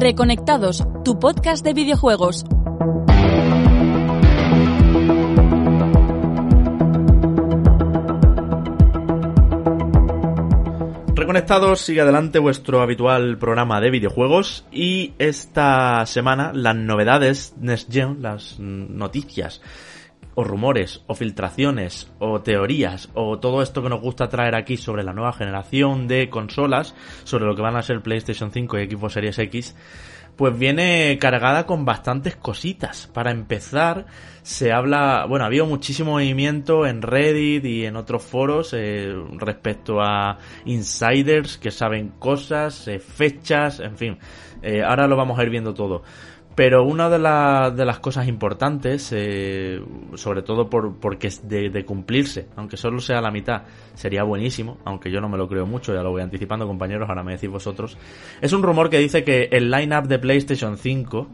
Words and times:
Reconectados, 0.00 0.82
tu 1.04 1.18
podcast 1.20 1.62
de 1.62 1.74
videojuegos. 1.74 2.44
Reconectados, 11.14 11.82
sigue 11.82 12.00
adelante 12.00 12.38
vuestro 12.38 12.80
habitual 12.80 13.36
programa 13.38 13.80
de 13.80 13.90
videojuegos 13.90 14.64
y 14.72 15.12
esta 15.18 16.06
semana 16.06 16.52
las 16.54 16.74
novedades 16.74 17.54
Next 17.60 17.92
Gen, 17.92 18.22
las 18.22 18.58
noticias 18.58 19.60
o 20.40 20.44
rumores 20.44 21.02
o 21.06 21.14
filtraciones 21.14 22.10
o 22.18 22.40
teorías 22.40 23.10
o 23.14 23.38
todo 23.38 23.62
esto 23.62 23.82
que 23.82 23.90
nos 23.90 24.00
gusta 24.00 24.28
traer 24.28 24.54
aquí 24.54 24.76
sobre 24.76 25.04
la 25.04 25.12
nueva 25.12 25.32
generación 25.32 26.08
de 26.08 26.30
consolas, 26.30 26.94
sobre 27.24 27.44
lo 27.44 27.54
que 27.54 27.62
van 27.62 27.76
a 27.76 27.82
ser 27.82 28.00
PlayStation 28.00 28.50
5 28.50 28.78
y 28.78 28.90
Xbox 28.90 29.12
Series 29.12 29.38
X, 29.38 29.76
pues 30.36 30.58
viene 30.58 31.18
cargada 31.20 31.66
con 31.66 31.84
bastantes 31.84 32.34
cositas. 32.34 33.06
Para 33.12 33.30
empezar, 33.30 34.06
se 34.40 34.72
habla, 34.72 35.26
bueno, 35.28 35.44
ha 35.44 35.48
habido 35.48 35.66
muchísimo 35.66 36.12
movimiento 36.12 36.86
en 36.86 37.02
Reddit 37.02 37.64
y 37.66 37.84
en 37.84 37.96
otros 37.96 38.22
foros 38.22 38.72
eh, 38.72 39.14
respecto 39.36 40.00
a 40.00 40.38
insiders 40.64 41.58
que 41.58 41.70
saben 41.70 42.08
cosas, 42.18 42.88
eh, 42.88 42.98
fechas, 42.98 43.80
en 43.80 43.98
fin. 43.98 44.18
Eh, 44.62 44.82
ahora 44.82 45.06
lo 45.06 45.16
vamos 45.16 45.38
a 45.38 45.42
ir 45.42 45.50
viendo 45.50 45.74
todo. 45.74 46.02
Pero 46.60 46.84
una 46.84 47.08
de, 47.08 47.16
de 47.74 47.84
las 47.86 48.00
cosas 48.00 48.28
importantes, 48.28 49.12
eh, 49.16 49.82
sobre 50.14 50.42
todo 50.42 50.68
por, 50.68 51.00
porque 51.00 51.28
es 51.28 51.48
de, 51.48 51.86
cumplirse, 51.86 52.48
aunque 52.54 52.76
solo 52.76 53.00
sea 53.00 53.22
la 53.22 53.30
mitad, 53.30 53.62
sería 53.94 54.24
buenísimo, 54.24 54.76
aunque 54.84 55.10
yo 55.10 55.22
no 55.22 55.30
me 55.30 55.38
lo 55.38 55.48
creo 55.48 55.64
mucho, 55.64 55.94
ya 55.94 56.02
lo 56.02 56.10
voy 56.10 56.20
anticipando 56.20 56.66
compañeros, 56.66 57.08
ahora 57.08 57.22
me 57.22 57.32
decís 57.32 57.48
vosotros, 57.48 57.96
es 58.42 58.52
un 58.52 58.62
rumor 58.62 58.90
que 58.90 58.98
dice 58.98 59.24
que 59.24 59.48
el 59.50 59.70
line-up 59.70 60.06
de 60.06 60.18
PlayStation 60.18 60.76
5 60.76 61.28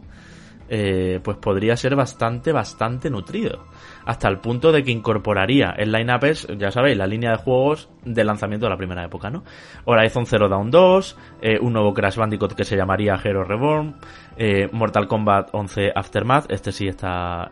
eh, 0.69 1.19
pues 1.25 1.39
podría 1.39 1.77
ser 1.77 1.97
bastante, 1.97 2.53
bastante 2.53 3.11
nutrido. 3.11 3.67
Hasta 4.07 4.29
el 4.29 4.39
punto 4.39 4.73
de 4.73 4.83
que 4.83 4.91
incorporaría 4.91 5.75
el 5.77 5.93
line-up 5.93 6.25
ya 6.57 6.71
sabéis, 6.71 6.97
la 6.97 7.07
línea 7.07 7.33
de 7.33 7.37
juegos 7.37 7.91
de 8.05 8.25
lanzamiento 8.25 8.67
de 8.67 8.71
la 8.71 8.77
primera 8.77 9.05
época, 9.05 9.29
¿no? 9.29 9.45
Horizon 9.85 10.27
Zero 10.27 10.49
Dawn 10.49 10.71
2, 10.71 11.19
eh, 11.43 11.59
un 11.61 11.73
nuevo 11.73 11.93
Crash 11.93 12.17
Bandicoot 12.17 12.55
que 12.55 12.65
se 12.65 12.77
llamaría 12.77 13.21
Hero 13.23 13.45
Reborn, 13.45 13.97
eh, 14.37 14.69
Mortal 14.73 15.07
Kombat 15.07 15.49
11 15.53 15.93
Aftermath, 15.95 16.51
este 16.51 16.73
sí 16.73 16.87
está 16.89 17.51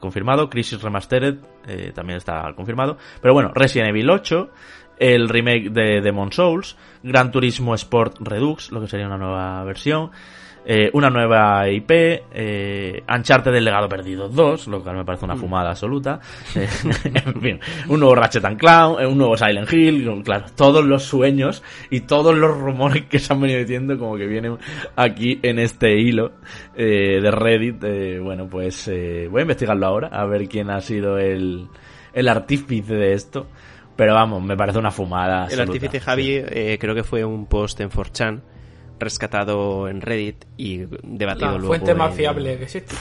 confirmado, 0.00 0.50
Crisis 0.50 0.82
Remastered 0.82 1.36
también 1.94 2.18
está 2.18 2.52
confirmado, 2.54 2.98
pero 3.20 3.32
bueno, 3.32 3.50
Resident 3.54 3.90
Evil 3.90 4.10
8, 4.10 4.50
el 4.98 5.28
remake 5.28 5.70
de 5.70 6.00
Demon 6.00 6.32
Souls, 6.32 6.76
Gran 7.02 7.30
Turismo 7.30 7.74
Sport 7.74 8.18
Redux, 8.20 8.70
lo 8.70 8.80
que 8.80 8.86
sería 8.86 9.06
una 9.06 9.18
nueva 9.18 9.64
versión, 9.64 10.10
eh, 10.64 10.90
una 10.92 11.10
nueva 11.10 11.68
IP, 11.68 11.90
eh, 11.90 13.02
Uncharted 13.08 13.52
del 13.52 13.64
legado 13.64 13.88
perdido 13.88 14.28
2, 14.28 14.68
lo 14.68 14.82
cual 14.82 14.96
me 14.96 15.04
parece 15.04 15.24
una 15.24 15.34
mm. 15.34 15.38
fumada 15.38 15.70
absoluta, 15.70 16.20
eh, 16.54 16.68
en 17.04 17.40
fin, 17.40 17.60
un 17.88 18.00
nuevo 18.00 18.14
Ratchet 18.14 18.44
and 18.44 18.58
Clown, 18.58 19.02
eh, 19.02 19.06
un 19.06 19.18
nuevo 19.18 19.36
Silent 19.36 19.72
Hill, 19.72 20.22
claro, 20.24 20.46
todos 20.54 20.84
los 20.84 21.02
sueños 21.02 21.62
y 21.90 22.00
todos 22.00 22.36
los 22.36 22.56
rumores 22.56 23.06
que 23.06 23.18
se 23.18 23.32
han 23.32 23.40
venido 23.40 23.58
diciendo 23.58 23.98
como 23.98 24.16
que 24.16 24.26
vienen 24.26 24.56
aquí 24.96 25.40
en 25.42 25.58
este 25.58 25.98
hilo 25.98 26.32
de 26.76 27.30
Reddit, 27.30 28.22
bueno, 28.22 28.48
pues 28.48 28.88
voy 29.30 29.40
a 29.40 29.42
investigarlo 29.42 29.86
ahora, 29.86 30.08
a 30.08 30.24
ver 30.26 30.48
quién 30.48 30.70
ha 30.70 30.80
sido 30.80 31.18
el, 31.18 31.68
el 32.12 32.28
artífice 32.28 32.94
de 32.94 33.12
esto. 33.12 33.46
Pero 33.94 34.14
vamos, 34.14 34.42
me 34.42 34.56
parece 34.56 34.78
una 34.78 34.90
fumada. 34.90 35.46
El 35.50 35.60
artífice 35.60 36.00
Javi 36.00 36.42
creo 36.78 36.94
que 36.94 37.04
fue 37.04 37.24
un 37.24 37.46
post 37.46 37.80
en 37.80 37.90
4chan 37.90 38.40
rescatado 39.02 39.88
en 39.88 40.00
Reddit 40.00 40.44
y 40.56 40.84
debatido 41.02 41.58
luego. 41.58 41.68
Fuente 41.68 41.94
más 41.94 42.14
fiable 42.14 42.56
que 42.58 42.64
existe. 42.64 42.94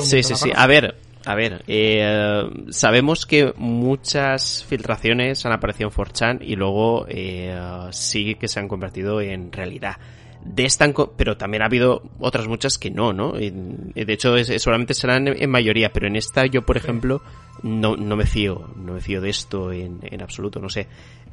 sí, 0.00 0.22
sí, 0.22 0.34
sí. 0.34 0.50
A 0.54 0.66
ver, 0.66 0.96
a 1.26 1.34
ver, 1.34 1.64
eh, 1.66 2.42
sabemos 2.70 3.24
que 3.26 3.52
muchas 3.56 4.64
filtraciones 4.64 5.44
han 5.46 5.52
aparecido 5.52 5.88
en 5.88 5.94
4chan 5.94 6.38
y 6.42 6.56
luego 6.56 7.06
eh, 7.08 7.58
sí 7.90 8.34
que 8.34 8.48
se 8.48 8.60
han 8.60 8.68
convertido 8.68 9.20
en 9.20 9.50
realidad. 9.50 9.96
De 10.44 10.64
esta, 10.64 10.92
pero 11.16 11.38
también 11.38 11.62
ha 11.62 11.66
habido 11.66 12.02
otras 12.18 12.46
muchas 12.46 12.76
que 12.76 12.90
no, 12.90 13.14
¿no? 13.14 13.32
De 13.32 14.12
hecho, 14.12 14.36
solamente 14.58 14.92
serán 14.92 15.26
en 15.28 15.50
mayoría, 15.50 15.90
pero 15.90 16.06
en 16.06 16.16
esta 16.16 16.44
yo, 16.44 16.60
por 16.60 16.76
ejemplo, 16.76 17.22
no, 17.62 17.96
no 17.96 18.14
me 18.14 18.26
fío, 18.26 18.68
no 18.76 18.92
me 18.92 19.00
fío 19.00 19.22
de 19.22 19.30
esto 19.30 19.72
en, 19.72 20.00
en 20.02 20.22
absoluto, 20.22 20.60
no 20.60 20.68
sé. 20.68 20.86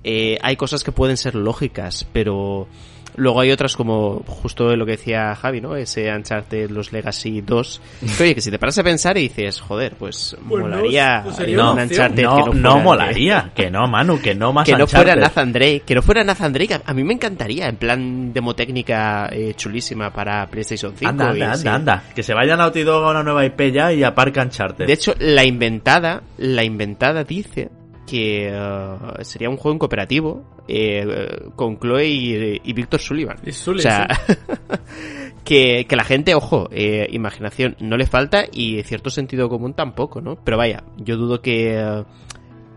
Eh, 0.03 0.37
hay 0.41 0.55
cosas 0.55 0.83
que 0.83 0.91
pueden 0.91 1.17
ser 1.17 1.35
lógicas, 1.35 2.07
pero 2.11 2.67
Luego 3.15 3.41
hay 3.41 3.51
otras 3.51 3.75
como 3.75 4.23
justo 4.27 4.75
lo 4.75 4.85
que 4.85 4.93
decía 4.93 5.35
Javi, 5.35 5.61
¿no? 5.61 5.75
Ese 5.75 6.11
Uncharted, 6.13 6.69
los 6.69 6.91
Legacy 6.91 7.41
2. 7.41 7.81
oye, 8.21 8.35
que 8.35 8.41
si 8.41 8.51
te 8.51 8.59
paras 8.59 8.77
a 8.77 8.83
pensar 8.83 9.17
y 9.17 9.23
dices, 9.23 9.59
joder, 9.59 9.95
pues, 9.97 10.35
pues 10.47 10.61
molaría 10.63 11.23
no, 11.23 11.31
no, 11.55 11.73
un 11.73 11.79
Uncharted 11.79 12.23
no, 12.23 12.35
que 12.35 12.43
no, 12.43 12.53
no 12.53 12.79
molaría. 12.79 13.51
Que 13.55 13.69
no, 13.69 13.87
Manu, 13.87 14.19
que 14.19 14.35
no 14.35 14.53
más 14.53 14.65
Que 14.65 14.75
no 14.75 14.87
fuera 14.87 15.15
Nathan 15.15 15.51
Drake, 15.51 15.83
que 15.85 15.95
no 15.95 16.01
fuera 16.01 16.23
Nathan 16.23 16.53
Drake. 16.53 16.81
A, 16.85 16.93
mí 16.93 17.03
me 17.03 17.13
encantaría, 17.13 17.67
en 17.67 17.75
plan 17.75 18.33
demotécnica 18.33 19.29
eh, 19.31 19.53
chulísima 19.55 20.11
para 20.11 20.47
PlayStation 20.47 20.93
5. 20.95 21.09
Anda, 21.09 21.29
anda, 21.29 21.53
anda, 21.53 21.75
anda, 21.75 22.03
Que 22.15 22.23
se 22.23 22.33
vaya 22.33 22.55
Naughty 22.55 22.83
Dog 22.83 23.03
a 23.03 23.11
una 23.11 23.23
nueva 23.23 23.45
IP 23.45 23.71
ya 23.73 23.93
y 23.93 24.03
aparca 24.03 24.41
Uncharted. 24.41 24.87
De 24.87 24.93
hecho, 24.93 25.13
la 25.19 25.43
inventada, 25.43 26.23
la 26.37 26.63
inventada 26.63 27.23
dice 27.23 27.69
que 28.11 28.51
uh, 28.51 29.23
sería 29.23 29.49
un 29.49 29.55
juego 29.55 29.71
en 29.71 29.79
cooperativo 29.79 30.43
eh, 30.67 31.47
con 31.55 31.79
Chloe 31.79 32.09
y, 32.09 32.61
y 32.61 32.73
Víctor 32.73 32.99
Sullivan. 32.99 33.37
o 33.47 33.77
sea, 33.77 34.05
que, 35.45 35.85
que, 35.87 35.95
la 35.95 36.03
gente, 36.03 36.35
ojo, 36.35 36.67
eh, 36.73 37.07
imaginación 37.11 37.77
no 37.79 37.95
le 37.95 38.05
falta 38.05 38.43
y 38.51 38.83
cierto 38.83 39.09
sentido 39.09 39.47
común 39.47 39.75
tampoco, 39.75 40.19
¿no? 40.19 40.35
Pero 40.43 40.57
vaya, 40.57 40.83
yo 40.97 41.15
dudo 41.15 41.41
que... 41.41 42.03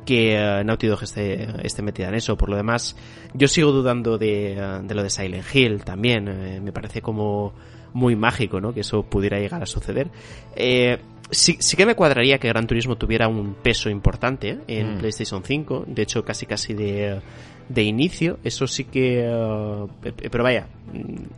que 0.07 0.63
Naughty 0.65 0.87
Dog 0.87 1.03
esté, 1.03 1.49
esté 1.67 1.83
metida 1.83 2.11
en 2.11 2.15
eso. 2.15 2.37
Por 2.37 2.49
lo 2.49 2.57
demás, 2.57 2.97
yo 3.33 3.49
sigo 3.49 3.73
dudando 3.73 4.19
de, 4.19 4.81
de 4.85 4.95
lo 4.95 5.03
de 5.03 5.11
Silent 5.11 5.53
Hill 5.53 5.83
también. 5.83 6.29
Eh, 6.29 6.61
me 6.61 6.71
parece 6.71 7.03
como 7.03 7.55
muy 7.93 8.15
mágico, 8.15 8.61
¿no? 8.61 8.73
Que 8.73 8.81
eso 8.81 9.03
pudiera 9.03 9.41
llegar 9.41 9.65
a 9.65 9.67
suceder. 9.67 10.13
Eh, 10.55 10.99
sí, 11.31 11.57
sí 11.61 11.77
que 11.77 11.87
me 11.87 11.95
cuadraría 11.95 12.39
que 12.39 12.49
Gran 12.49 12.67
Turismo 12.67 12.97
tuviera 12.97 13.29
un 13.29 13.55
peso 13.55 13.91
importante 13.91 14.61
en 14.67 14.95
mm. 14.95 14.99
PlayStation 14.99 15.43
5, 15.45 15.85
de 15.87 16.03
hecho 16.03 16.25
casi 16.25 16.47
casi 16.47 16.75
de, 16.75 17.21
de 17.69 17.83
inicio, 17.83 18.39
eso 18.45 18.67
sí 18.67 18.85
que... 18.85 19.29
Uh, 19.29 19.89
pero 20.31 20.45
vaya, 20.45 20.67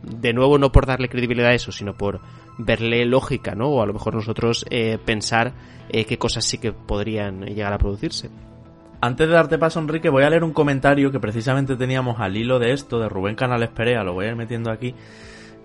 de 0.03 0.33
nuevo 0.33 0.57
no 0.57 0.71
por 0.71 0.85
darle 0.85 1.09
credibilidad 1.09 1.51
a 1.51 1.53
eso, 1.53 1.71
sino 1.71 1.93
por 1.93 2.19
verle 2.57 3.05
lógica, 3.05 3.55
¿no? 3.55 3.69
O 3.69 3.81
a 3.81 3.85
lo 3.85 3.93
mejor 3.93 4.15
nosotros 4.15 4.65
eh, 4.69 4.97
pensar 5.03 5.53
eh, 5.89 6.05
qué 6.05 6.17
cosas 6.17 6.45
sí 6.45 6.57
que 6.57 6.71
podrían 6.71 7.41
llegar 7.45 7.73
a 7.73 7.77
producirse. 7.77 8.29
Antes 8.99 9.27
de 9.27 9.33
darte 9.33 9.59
paso, 9.59 9.79
Enrique, 9.79 10.09
voy 10.09 10.23
a 10.23 10.29
leer 10.29 10.43
un 10.43 10.53
comentario 10.53 11.11
que 11.11 11.19
precisamente 11.19 11.75
teníamos 11.75 12.19
al 12.19 12.35
hilo 12.35 12.57
de 12.57 12.73
esto, 12.73 12.99
de 12.99 13.07
Rubén 13.07 13.35
Canales 13.35 13.69
Perea, 13.69 14.03
lo 14.03 14.13
voy 14.13 14.25
a 14.25 14.29
ir 14.29 14.35
metiendo 14.35 14.71
aquí, 14.71 14.95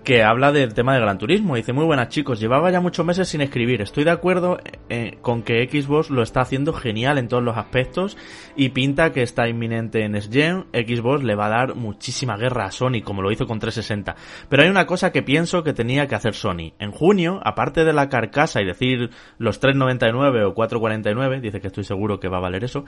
que 0.03 0.21
habla 0.21 0.51
del 0.51 0.73
tema 0.73 0.93
del 0.93 1.03
Gran 1.03 1.17
Turismo. 1.17 1.55
Dice, 1.55 1.71
muy 1.71 1.85
buenas 1.85 2.09
chicos, 2.09 2.39
llevaba 2.39 2.69
ya 2.71 2.81
muchos 2.81 3.05
meses 3.05 3.29
sin 3.29 3.41
escribir. 3.41 3.81
Estoy 3.81 4.03
de 4.03 4.11
acuerdo 4.11 4.57
eh, 4.89 5.17
con 5.21 5.43
que 5.43 5.67
Xbox 5.67 6.09
lo 6.09 6.21
está 6.21 6.41
haciendo 6.41 6.73
genial 6.73 7.17
en 7.17 7.29
todos 7.29 7.43
los 7.43 7.57
aspectos 7.57 8.17
y 8.55 8.69
pinta 8.69 9.13
que 9.13 9.21
está 9.21 9.47
inminente 9.47 10.03
en 10.03 10.21
SGen. 10.21 10.65
Xbox 10.73 11.23
le 11.23 11.35
va 11.35 11.45
a 11.45 11.49
dar 11.49 11.75
muchísima 11.75 12.35
guerra 12.35 12.65
a 12.65 12.71
Sony, 12.71 13.01
como 13.03 13.21
lo 13.21 13.31
hizo 13.31 13.47
con 13.47 13.59
360. 13.59 14.15
Pero 14.49 14.63
hay 14.63 14.69
una 14.69 14.85
cosa 14.85 15.11
que 15.11 15.23
pienso 15.23 15.63
que 15.63 15.73
tenía 15.73 16.07
que 16.07 16.15
hacer 16.15 16.33
Sony. 16.33 16.73
En 16.79 16.91
junio, 16.91 17.39
aparte 17.43 17.85
de 17.85 17.93
la 17.93 18.09
carcasa 18.09 18.61
y 18.61 18.65
decir 18.65 19.09
los 19.37 19.61
3.99 19.61 20.47
o 20.47 20.53
4.49, 20.53 21.39
dice 21.39 21.61
que 21.61 21.67
estoy 21.67 21.85
seguro 21.85 22.19
que 22.19 22.27
va 22.27 22.37
a 22.37 22.41
valer 22.41 22.65
eso, 22.65 22.83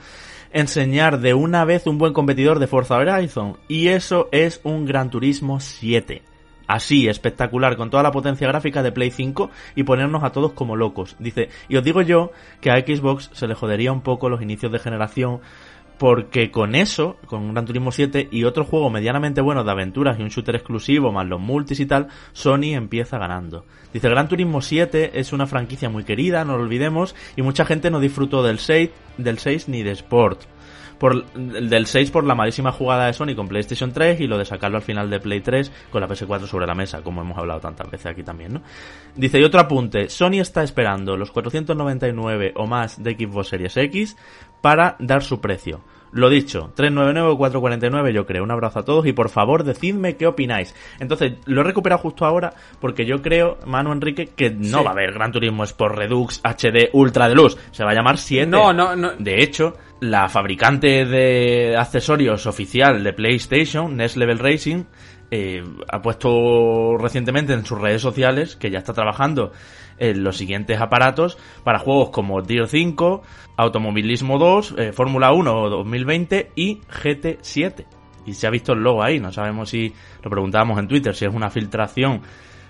enseñar 0.52 1.20
de 1.20 1.32
una 1.32 1.64
vez 1.64 1.86
un 1.86 1.96
buen 1.96 2.12
competidor 2.12 2.58
de 2.58 2.66
Forza 2.66 2.96
Horizon. 2.96 3.56
Y 3.68 3.88
eso 3.88 4.28
es 4.32 4.60
un 4.64 4.84
Gran 4.84 5.08
Turismo 5.10 5.60
7 5.60 6.35
así, 6.66 7.08
espectacular, 7.08 7.76
con 7.76 7.90
toda 7.90 8.02
la 8.02 8.12
potencia 8.12 8.48
gráfica 8.48 8.82
de 8.82 8.92
Play 8.92 9.10
5 9.10 9.50
y 9.74 9.82
ponernos 9.82 10.22
a 10.24 10.32
todos 10.32 10.52
como 10.52 10.76
locos. 10.76 11.16
Dice, 11.18 11.48
y 11.68 11.76
os 11.76 11.84
digo 11.84 12.02
yo 12.02 12.32
que 12.60 12.70
a 12.70 12.80
Xbox 12.80 13.30
se 13.32 13.46
le 13.46 13.54
jodería 13.54 13.92
un 13.92 14.02
poco 14.02 14.28
los 14.28 14.42
inicios 14.42 14.72
de 14.72 14.78
generación 14.78 15.40
porque 15.98 16.50
con 16.50 16.74
eso, 16.74 17.16
con 17.26 17.52
Gran 17.52 17.64
Turismo 17.64 17.90
7 17.90 18.28
y 18.30 18.44
otro 18.44 18.64
juego 18.64 18.90
medianamente 18.90 19.40
bueno 19.40 19.64
de 19.64 19.70
aventuras 19.70 20.18
y 20.18 20.22
un 20.22 20.28
shooter 20.28 20.54
exclusivo, 20.54 21.10
más 21.10 21.26
los 21.26 21.40
multis 21.40 21.80
y 21.80 21.86
tal, 21.86 22.08
Sony 22.32 22.74
empieza 22.74 23.18
ganando. 23.18 23.64
Dice, 23.92 24.10
Gran 24.10 24.28
Turismo 24.28 24.60
7 24.60 25.18
es 25.18 25.32
una 25.32 25.46
franquicia 25.46 25.88
muy 25.88 26.04
querida, 26.04 26.44
no 26.44 26.56
lo 26.58 26.64
olvidemos, 26.64 27.14
y 27.34 27.42
mucha 27.42 27.64
gente 27.64 27.90
no 27.90 28.00
disfrutó 28.00 28.42
del 28.42 28.58
6, 28.58 28.90
del 29.16 29.38
6 29.38 29.68
ni 29.68 29.82
de 29.82 29.92
Sport 29.92 30.42
por, 30.98 31.26
del 31.32 31.86
6 31.86 32.10
por 32.10 32.24
la 32.24 32.34
malísima 32.34 32.72
jugada 32.72 33.06
de 33.06 33.12
Sony 33.12 33.34
con 33.34 33.48
PlayStation 33.48 33.92
3 33.92 34.20
y 34.20 34.26
lo 34.26 34.38
de 34.38 34.44
sacarlo 34.44 34.76
al 34.76 34.82
final 34.82 35.10
de 35.10 35.20
Play 35.20 35.40
3 35.40 35.70
con 35.90 36.00
la 36.00 36.08
PS4 36.08 36.46
sobre 36.46 36.66
la 36.66 36.74
mesa, 36.74 37.02
como 37.02 37.20
hemos 37.20 37.36
hablado 37.38 37.60
tantas 37.60 37.90
veces 37.90 38.06
aquí 38.06 38.22
también, 38.22 38.54
¿no? 38.54 38.62
Dice, 39.14 39.38
y 39.38 39.44
otro 39.44 39.60
apunte, 39.60 40.08
Sony 40.08 40.40
está 40.40 40.62
esperando 40.62 41.16
los 41.16 41.30
499 41.30 42.52
o 42.56 42.66
más 42.66 43.02
de 43.02 43.12
Xbox 43.12 43.48
Series 43.48 43.76
X 43.76 44.16
para 44.60 44.96
dar 44.98 45.22
su 45.22 45.40
precio. 45.40 45.80
Lo 46.16 46.30
dicho, 46.30 46.72
399 46.74 47.28
o 47.30 47.36
449 47.36 48.12
yo 48.14 48.24
creo. 48.24 48.42
Un 48.42 48.50
abrazo 48.50 48.78
a 48.78 48.84
todos 48.84 49.06
y 49.06 49.12
por 49.12 49.28
favor 49.28 49.64
decidme 49.64 50.16
qué 50.16 50.26
opináis. 50.26 50.74
Entonces, 50.98 51.34
lo 51.44 51.60
he 51.60 51.64
recuperado 51.64 52.00
justo 52.00 52.24
ahora 52.24 52.54
porque 52.80 53.04
yo 53.04 53.20
creo, 53.20 53.58
Manu 53.66 53.92
Enrique, 53.92 54.30
que 54.34 54.50
no 54.50 54.82
va 54.82 54.90
a 54.90 54.92
haber 54.94 55.12
Gran 55.12 55.30
Turismo 55.30 55.64
Sport 55.64 55.94
Redux 55.94 56.40
HD 56.42 56.88
Ultra 56.94 57.28
Deluxe. 57.28 57.58
Se 57.70 57.84
va 57.84 57.90
a 57.90 57.94
llamar 57.94 58.16
7. 58.16 58.46
No, 58.46 58.72
no, 58.72 58.96
no. 58.96 59.12
De 59.18 59.42
hecho, 59.42 59.74
la 60.00 60.30
fabricante 60.30 61.04
de 61.04 61.76
accesorios 61.76 62.46
oficial 62.46 63.04
de 63.04 63.12
PlayStation, 63.12 63.94
Next 63.94 64.16
Level 64.16 64.38
Racing, 64.38 64.84
eh, 65.30 65.62
ha 65.88 66.00
puesto 66.00 66.96
recientemente 66.96 67.52
en 67.52 67.66
sus 67.66 67.78
redes 67.78 68.00
sociales 68.00 68.56
que 68.56 68.70
ya 68.70 68.78
está 68.78 68.94
trabajando 68.94 69.52
en 69.98 70.22
los 70.22 70.36
siguientes 70.36 70.80
aparatos 70.80 71.38
para 71.64 71.78
juegos 71.78 72.10
como 72.10 72.42
Deer 72.42 72.68
5, 72.68 73.22
Automovilismo 73.56 74.38
2, 74.38 74.74
eh, 74.78 74.92
Fórmula 74.92 75.32
1 75.32 75.70
2020 75.70 76.52
y 76.54 76.80
GT7. 76.80 77.86
Y 78.26 78.34
se 78.34 78.46
ha 78.46 78.50
visto 78.50 78.72
el 78.72 78.80
logo 78.80 79.02
ahí, 79.02 79.20
no 79.20 79.32
sabemos 79.32 79.70
si 79.70 79.92
lo 80.22 80.30
preguntábamos 80.30 80.78
en 80.78 80.88
Twitter, 80.88 81.14
si 81.14 81.24
es 81.24 81.34
una 81.34 81.48
filtración 81.48 82.22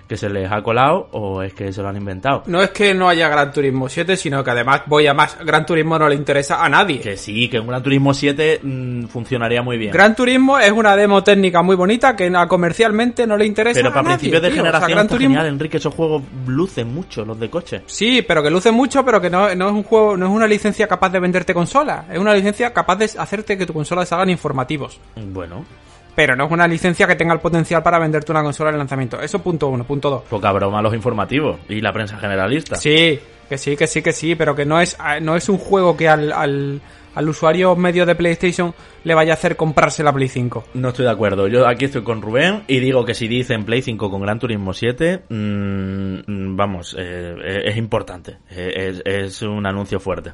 que 0.09 0.17
se 0.17 0.29
les 0.29 0.51
ha 0.51 0.63
colado 0.63 1.09
o 1.13 1.43
es 1.43 1.53
que 1.53 1.73
se 1.73 1.83
lo 1.83 1.89
han 1.89 1.97
inventado. 1.97 2.43
No 2.47 2.63
es 2.63 2.71
que 2.71 2.95
no 2.95 3.09
haya 3.09 3.29
Gran 3.29 3.53
Turismo 3.53 3.89
7, 3.89 4.17
sino 4.17 4.45
que 4.45 4.51
además 4.51 4.83
voy 4.87 5.07
a 5.07 5.15
más. 5.15 5.37
Gran 5.45 5.67
Turismo 5.67 5.99
no 5.99 6.09
le 6.09 6.15
interesa 6.15 6.65
a 6.65 6.69
nadie. 6.69 7.01
Que 7.01 7.17
sí, 7.17 7.49
que 7.49 7.59
un 7.59 7.67
Gran 7.67 7.83
Turismo 7.83 8.15
7 8.15 8.61
mm, 8.63 9.05
funcionaría 9.07 9.63
muy 9.63 9.77
bien. 9.79 9.93
Gran 9.93 10.15
Turismo 10.15 10.59
es 10.59 10.71
una 10.71 10.95
demo 10.97 11.23
técnica 11.25 11.63
muy 11.63 11.75
bonita 11.77 12.15
que 12.15 12.31
comercialmente 12.49 13.27
no 13.27 13.37
le 13.37 13.47
interesa 13.47 13.79
pero 13.81 13.91
a 13.91 13.95
para 13.95 14.09
principios 14.11 14.43
de 14.43 14.49
tío. 14.51 14.63
O 14.63 14.65
sea, 14.65 14.73
generación 14.73 14.91
Gran 14.93 15.07
está 15.07 15.17
Turismo- 15.17 15.35
genial, 15.35 15.47
Enrique, 15.47 15.77
esos 15.79 15.95
juegos 15.95 16.23
lucen 16.47 16.93
mucho, 16.95 17.25
los 17.25 17.39
de 17.41 17.51
coche. 17.51 17.83
Sí, 17.87 18.23
pero 18.23 18.43
que 18.43 18.51
luce 18.51 18.71
mucho, 18.71 19.05
pero 19.05 19.21
que 19.21 19.31
no, 19.31 19.55
no 19.55 19.67
es 19.69 19.73
un 19.73 19.83
juego, 19.83 20.17
no 20.17 20.27
es 20.27 20.33
una 20.33 20.47
licencia 20.47 20.87
capaz 20.87 21.11
de 21.11 21.21
venderte 21.21 21.53
consola. 21.53 22.07
Es 22.13 22.19
una 22.19 22.33
licencia 22.35 22.73
capaz 22.73 22.97
de 22.97 23.11
hacerte 23.19 23.59
que 23.59 23.67
tu 23.67 23.73
consola 23.73 24.07
salgan 24.07 24.31
informativos. 24.31 25.01
Bueno, 25.17 25.65
Pero 26.17 26.35
no 26.35 26.47
es 26.47 26.51
una 26.51 26.67
licencia 26.67 27.07
que 27.07 27.15
tenga 27.15 27.35
el 27.35 27.41
potencial 27.41 27.83
para 27.83 27.99
venderte 27.99 28.33
una 28.33 28.43
consola 28.43 28.71
en 28.71 28.79
lanzamiento. 28.79 29.21
Eso 29.21 29.39
punto 29.41 29.69
uno. 29.69 29.85
Punto 29.85 30.11
dos. 30.11 30.23
poca 30.25 30.51
broma 30.51 30.83
los 30.83 30.95
informativos 30.95 31.59
y 31.69 31.81
la 31.81 31.93
prensa 31.93 32.17
generalista. 32.17 32.75
Sí, 32.77 33.21
que 33.49 33.59
sí, 33.59 33.77
que 33.77 33.87
sí, 33.87 34.03
que 34.03 34.13
sí, 34.13 34.35
pero 34.35 34.55
que 34.57 34.65
no 34.65 34.81
es, 34.81 34.97
ah, 34.99 35.21
no 35.21 35.37
es 35.37 35.49
un 35.49 35.59
juego 35.59 35.97
que 35.97 36.09
al, 36.09 36.33
al, 36.33 36.81
al 37.15 37.29
usuario 37.29 37.77
medio 37.77 38.07
de 38.07 38.15
PlayStation 38.15 38.75
le 39.05 39.15
vaya 39.15 39.33
a 39.33 39.35
hacer 39.35 39.57
comprarse 39.57 40.03
la 40.03 40.13
Play 40.13 40.29
5. 40.29 40.65
No 40.75 40.89
estoy 40.89 41.05
de 41.05 41.11
acuerdo. 41.13 41.47
Yo 41.49 41.67
aquí 41.69 41.85
estoy 41.85 42.03
con 42.03 42.23
Rubén 42.23 42.65
y 42.67 42.81
digo 42.81 43.05
que 43.05 43.15
si 43.15 43.29
dicen 43.29 43.65
Play 43.65 43.83
5 43.83 44.11
con 44.11 44.21
Gran 44.23 44.39
Turismo 44.39 44.73
7, 44.73 45.23
mm, 45.29 45.35
mm, 46.27 46.57
vamos, 46.57 46.97
eh, 46.99 47.35
es, 47.45 47.73
es 47.73 47.77
importante. 47.77 48.39
Eh, 48.51 49.03
Es, 49.05 49.35
es 49.37 49.43
un 49.43 49.67
anuncio 49.67 50.01
fuerte. 50.01 50.33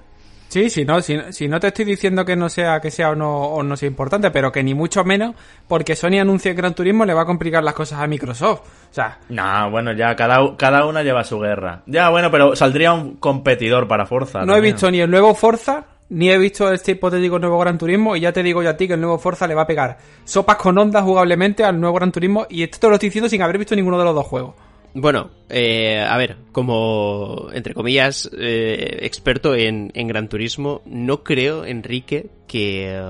Sí, 0.52 0.68
sí, 0.68 0.84
no, 0.84 1.00
si, 1.00 1.18
si 1.30 1.48
no 1.48 1.58
te 1.58 1.68
estoy 1.68 1.86
diciendo 1.86 2.26
que 2.26 2.36
no 2.36 2.50
sea 2.50 2.78
que 2.78 2.90
sea 2.90 3.08
o 3.12 3.14
no, 3.14 3.38
o 3.38 3.62
no 3.62 3.74
sea 3.74 3.86
importante, 3.88 4.30
pero 4.30 4.52
que 4.52 4.62
ni 4.62 4.74
mucho 4.74 5.02
menos 5.02 5.34
porque 5.66 5.96
Sony 5.96 6.20
anuncie 6.20 6.52
Gran 6.52 6.74
Turismo 6.74 7.06
le 7.06 7.14
va 7.14 7.22
a 7.22 7.24
complicar 7.24 7.64
las 7.64 7.72
cosas 7.72 8.00
a 8.00 8.06
Microsoft. 8.06 8.60
O 8.60 8.94
sea, 8.94 9.18
No, 9.30 9.70
bueno, 9.70 9.94
ya 9.94 10.14
cada, 10.14 10.54
cada 10.58 10.84
una 10.84 11.02
lleva 11.02 11.24
su 11.24 11.38
guerra. 11.38 11.80
Ya, 11.86 12.10
bueno, 12.10 12.30
pero 12.30 12.54
saldría 12.54 12.92
un 12.92 13.14
competidor 13.16 13.88
para 13.88 14.04
Forza. 14.04 14.40
no 14.40 14.52
he 14.52 14.56
también. 14.56 14.74
visto 14.74 14.90
ni 14.90 15.00
el 15.00 15.10
nuevo 15.10 15.34
Forza, 15.34 15.86
ni 16.10 16.28
he 16.30 16.36
visto 16.36 16.70
este 16.70 16.92
hipotético 16.92 17.38
nuevo 17.38 17.58
Gran 17.58 17.78
Turismo, 17.78 18.14
y 18.14 18.20
ya 18.20 18.30
te 18.34 18.42
digo 18.42 18.62
yo 18.62 18.68
a 18.68 18.76
ti 18.76 18.86
que 18.86 18.92
el 18.92 19.00
nuevo 19.00 19.16
Forza 19.18 19.46
le 19.46 19.54
va 19.54 19.62
a 19.62 19.66
pegar 19.66 19.96
sopas 20.24 20.56
con 20.56 20.76
ondas 20.76 21.02
jugablemente 21.02 21.64
al 21.64 21.80
nuevo 21.80 21.96
Gran 21.96 22.12
Turismo, 22.12 22.46
y 22.50 22.62
esto 22.62 22.78
te 22.78 22.88
lo 22.88 22.92
estoy 22.96 23.08
diciendo 23.08 23.30
sin 23.30 23.40
haber 23.40 23.56
visto 23.56 23.74
ninguno 23.74 23.98
de 23.98 24.04
los 24.04 24.14
dos 24.14 24.26
juegos. 24.26 24.54
Bueno, 24.94 25.30
eh, 25.48 26.00
a 26.00 26.16
ver, 26.18 26.36
como, 26.52 27.48
entre 27.54 27.72
comillas, 27.72 28.30
eh, 28.36 28.98
experto 29.02 29.54
en, 29.54 29.90
en 29.94 30.06
Gran 30.06 30.28
Turismo, 30.28 30.82
no 30.84 31.24
creo, 31.24 31.64
Enrique, 31.64 32.28
que 32.46 32.90
eh, 32.90 33.00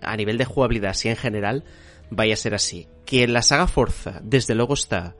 a 0.00 0.16
nivel 0.16 0.36
de 0.36 0.44
jugabilidad, 0.44 0.90
así 0.90 1.08
en 1.08 1.16
general, 1.16 1.64
vaya 2.10 2.34
a 2.34 2.36
ser 2.36 2.54
así. 2.54 2.88
Que 3.04 3.28
la 3.28 3.42
saga 3.42 3.68
Forza, 3.68 4.20
desde 4.24 4.56
luego, 4.56 4.74
está 4.74 5.14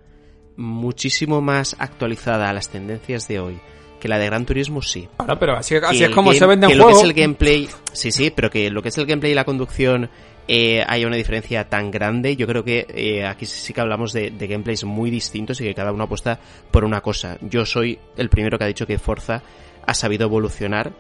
muchísimo 0.57 1.41
más 1.41 1.77
actualizada 1.79 2.51
a 2.51 2.53
las 2.53 2.69
tendencias 2.69 3.29
de 3.29 3.39
hoy 3.39 3.61
que 4.03 4.09
la 4.09 4.19
de 4.19 4.27
Gran 4.27 4.45
Turismo, 4.45 4.83
sí. 4.83 5.09
Claro, 5.17 5.39
pero 5.39 5.57
así, 5.57 5.77
así 5.77 6.03
es 6.03 6.09
el 6.09 6.15
como 6.15 6.31
game- 6.31 6.39
se 6.41 6.47
venden 6.47 6.71
que 6.71 6.75
lo 6.77 6.89
que 6.89 6.93
es 6.93 7.03
el 7.05 7.13
gameplay 7.15 7.69
sí 7.93 8.11
sí 8.11 8.33
pero 8.35 8.51
que 8.51 8.69
lo 8.69 8.83
que 8.83 8.89
es 8.89 8.99
el 8.99 9.07
gameplay 9.07 9.31
y 9.31 9.35
la 9.37 9.45
conducción 9.45 10.11
eh, 10.49 10.85
haya 10.89 11.07
una 11.07 11.15
diferencia 11.15 11.69
tan 11.69 11.93
grande 11.93 12.35
yo 12.35 12.49
creo 12.49 12.65
que 12.65 12.85
eh, 12.89 13.25
aquí 13.25 13.47
sí 13.47 13.73
que 13.73 13.81
hablamos 13.81 14.13
de, 14.13 14.31
de 14.31 14.47
gameplays 14.49 14.83
muy 14.83 15.09
distintos 15.09 15.61
y 15.61 15.65
que 15.65 15.75
cada 15.75 15.93
uno 15.93 16.03
apuesta 16.05 16.41
por 16.73 16.85
una 16.85 17.01
cosa. 17.01 17.39
Yo 17.43 17.65
soy 17.65 17.97
el 18.17 18.29
primero 18.29 18.59
que 18.59 18.65
ha 18.65 18.67
dicho 18.67 18.85
que 18.87 18.99
Forza 18.99 19.41
ha 19.87 19.95
sabido 19.95 20.25
evolucionar 20.27 20.93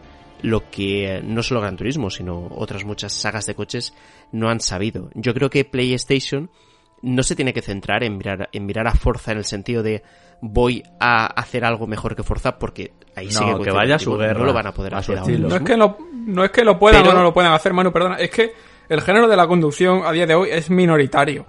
lo 0.42 0.70
que 0.70 1.16
eh, 1.16 1.22
no 1.24 1.42
solo 1.42 1.60
Gran 1.60 1.76
Turismo 1.76 2.08
sino 2.08 2.48
otras 2.54 2.84
muchas 2.84 3.12
sagas 3.12 3.46
de 3.46 3.56
coches 3.56 3.94
no 4.30 4.48
han 4.48 4.60
sabido. 4.60 5.10
Yo 5.14 5.34
creo 5.34 5.50
que 5.50 5.64
PlayStation 5.64 6.48
no 7.02 7.24
se 7.24 7.34
tiene 7.34 7.52
que 7.52 7.62
centrar 7.62 8.04
en 8.04 8.16
mirar, 8.16 8.48
en 8.52 8.64
mirar 8.64 8.86
a 8.86 8.92
Forza 8.94 9.32
en 9.32 9.38
el 9.38 9.44
sentido 9.44 9.82
de 9.82 10.04
voy 10.44 10.82
a 11.00 11.26
hacer 11.26 11.64
algo 11.64 11.86
mejor 11.86 12.14
que 12.16 12.22
Forza 12.24 12.58
porque 12.58 12.92
ahí 13.16 13.30
sí 13.30 13.42
No, 13.44 13.58
que, 13.58 13.64
que 13.64 13.70
vaya 13.70 13.94
a 13.94 13.98
su 13.98 14.16
guerra, 14.18 14.40
no 14.40 14.44
lo 14.44 14.52
van 14.52 14.66
a 14.66 14.72
poder 14.72 14.94
a 14.94 14.98
hacer 14.98 15.16
ahora 15.18 15.30
estilo. 15.30 15.48
No 15.48 15.54
es 15.54 15.60
mismo. 15.62 15.66
que 15.66 15.76
lo, 15.78 15.98
no 16.26 16.44
es 16.44 16.50
que 16.50 16.64
lo 16.64 16.78
puedan 16.78 17.02
Pero- 17.02 17.14
o 17.14 17.18
no 17.18 17.22
lo 17.22 17.32
puedan 17.32 17.52
hacer, 17.52 17.72
Manu, 17.72 17.92
perdona. 17.92 18.16
Es 18.16 18.30
que 18.30 18.52
el 18.88 19.00
género 19.00 19.28
de 19.28 19.36
la 19.36 19.46
conducción 19.46 20.02
a 20.04 20.10
día 20.12 20.26
de 20.26 20.34
hoy 20.34 20.48
es 20.50 20.68
minoritario. 20.68 21.46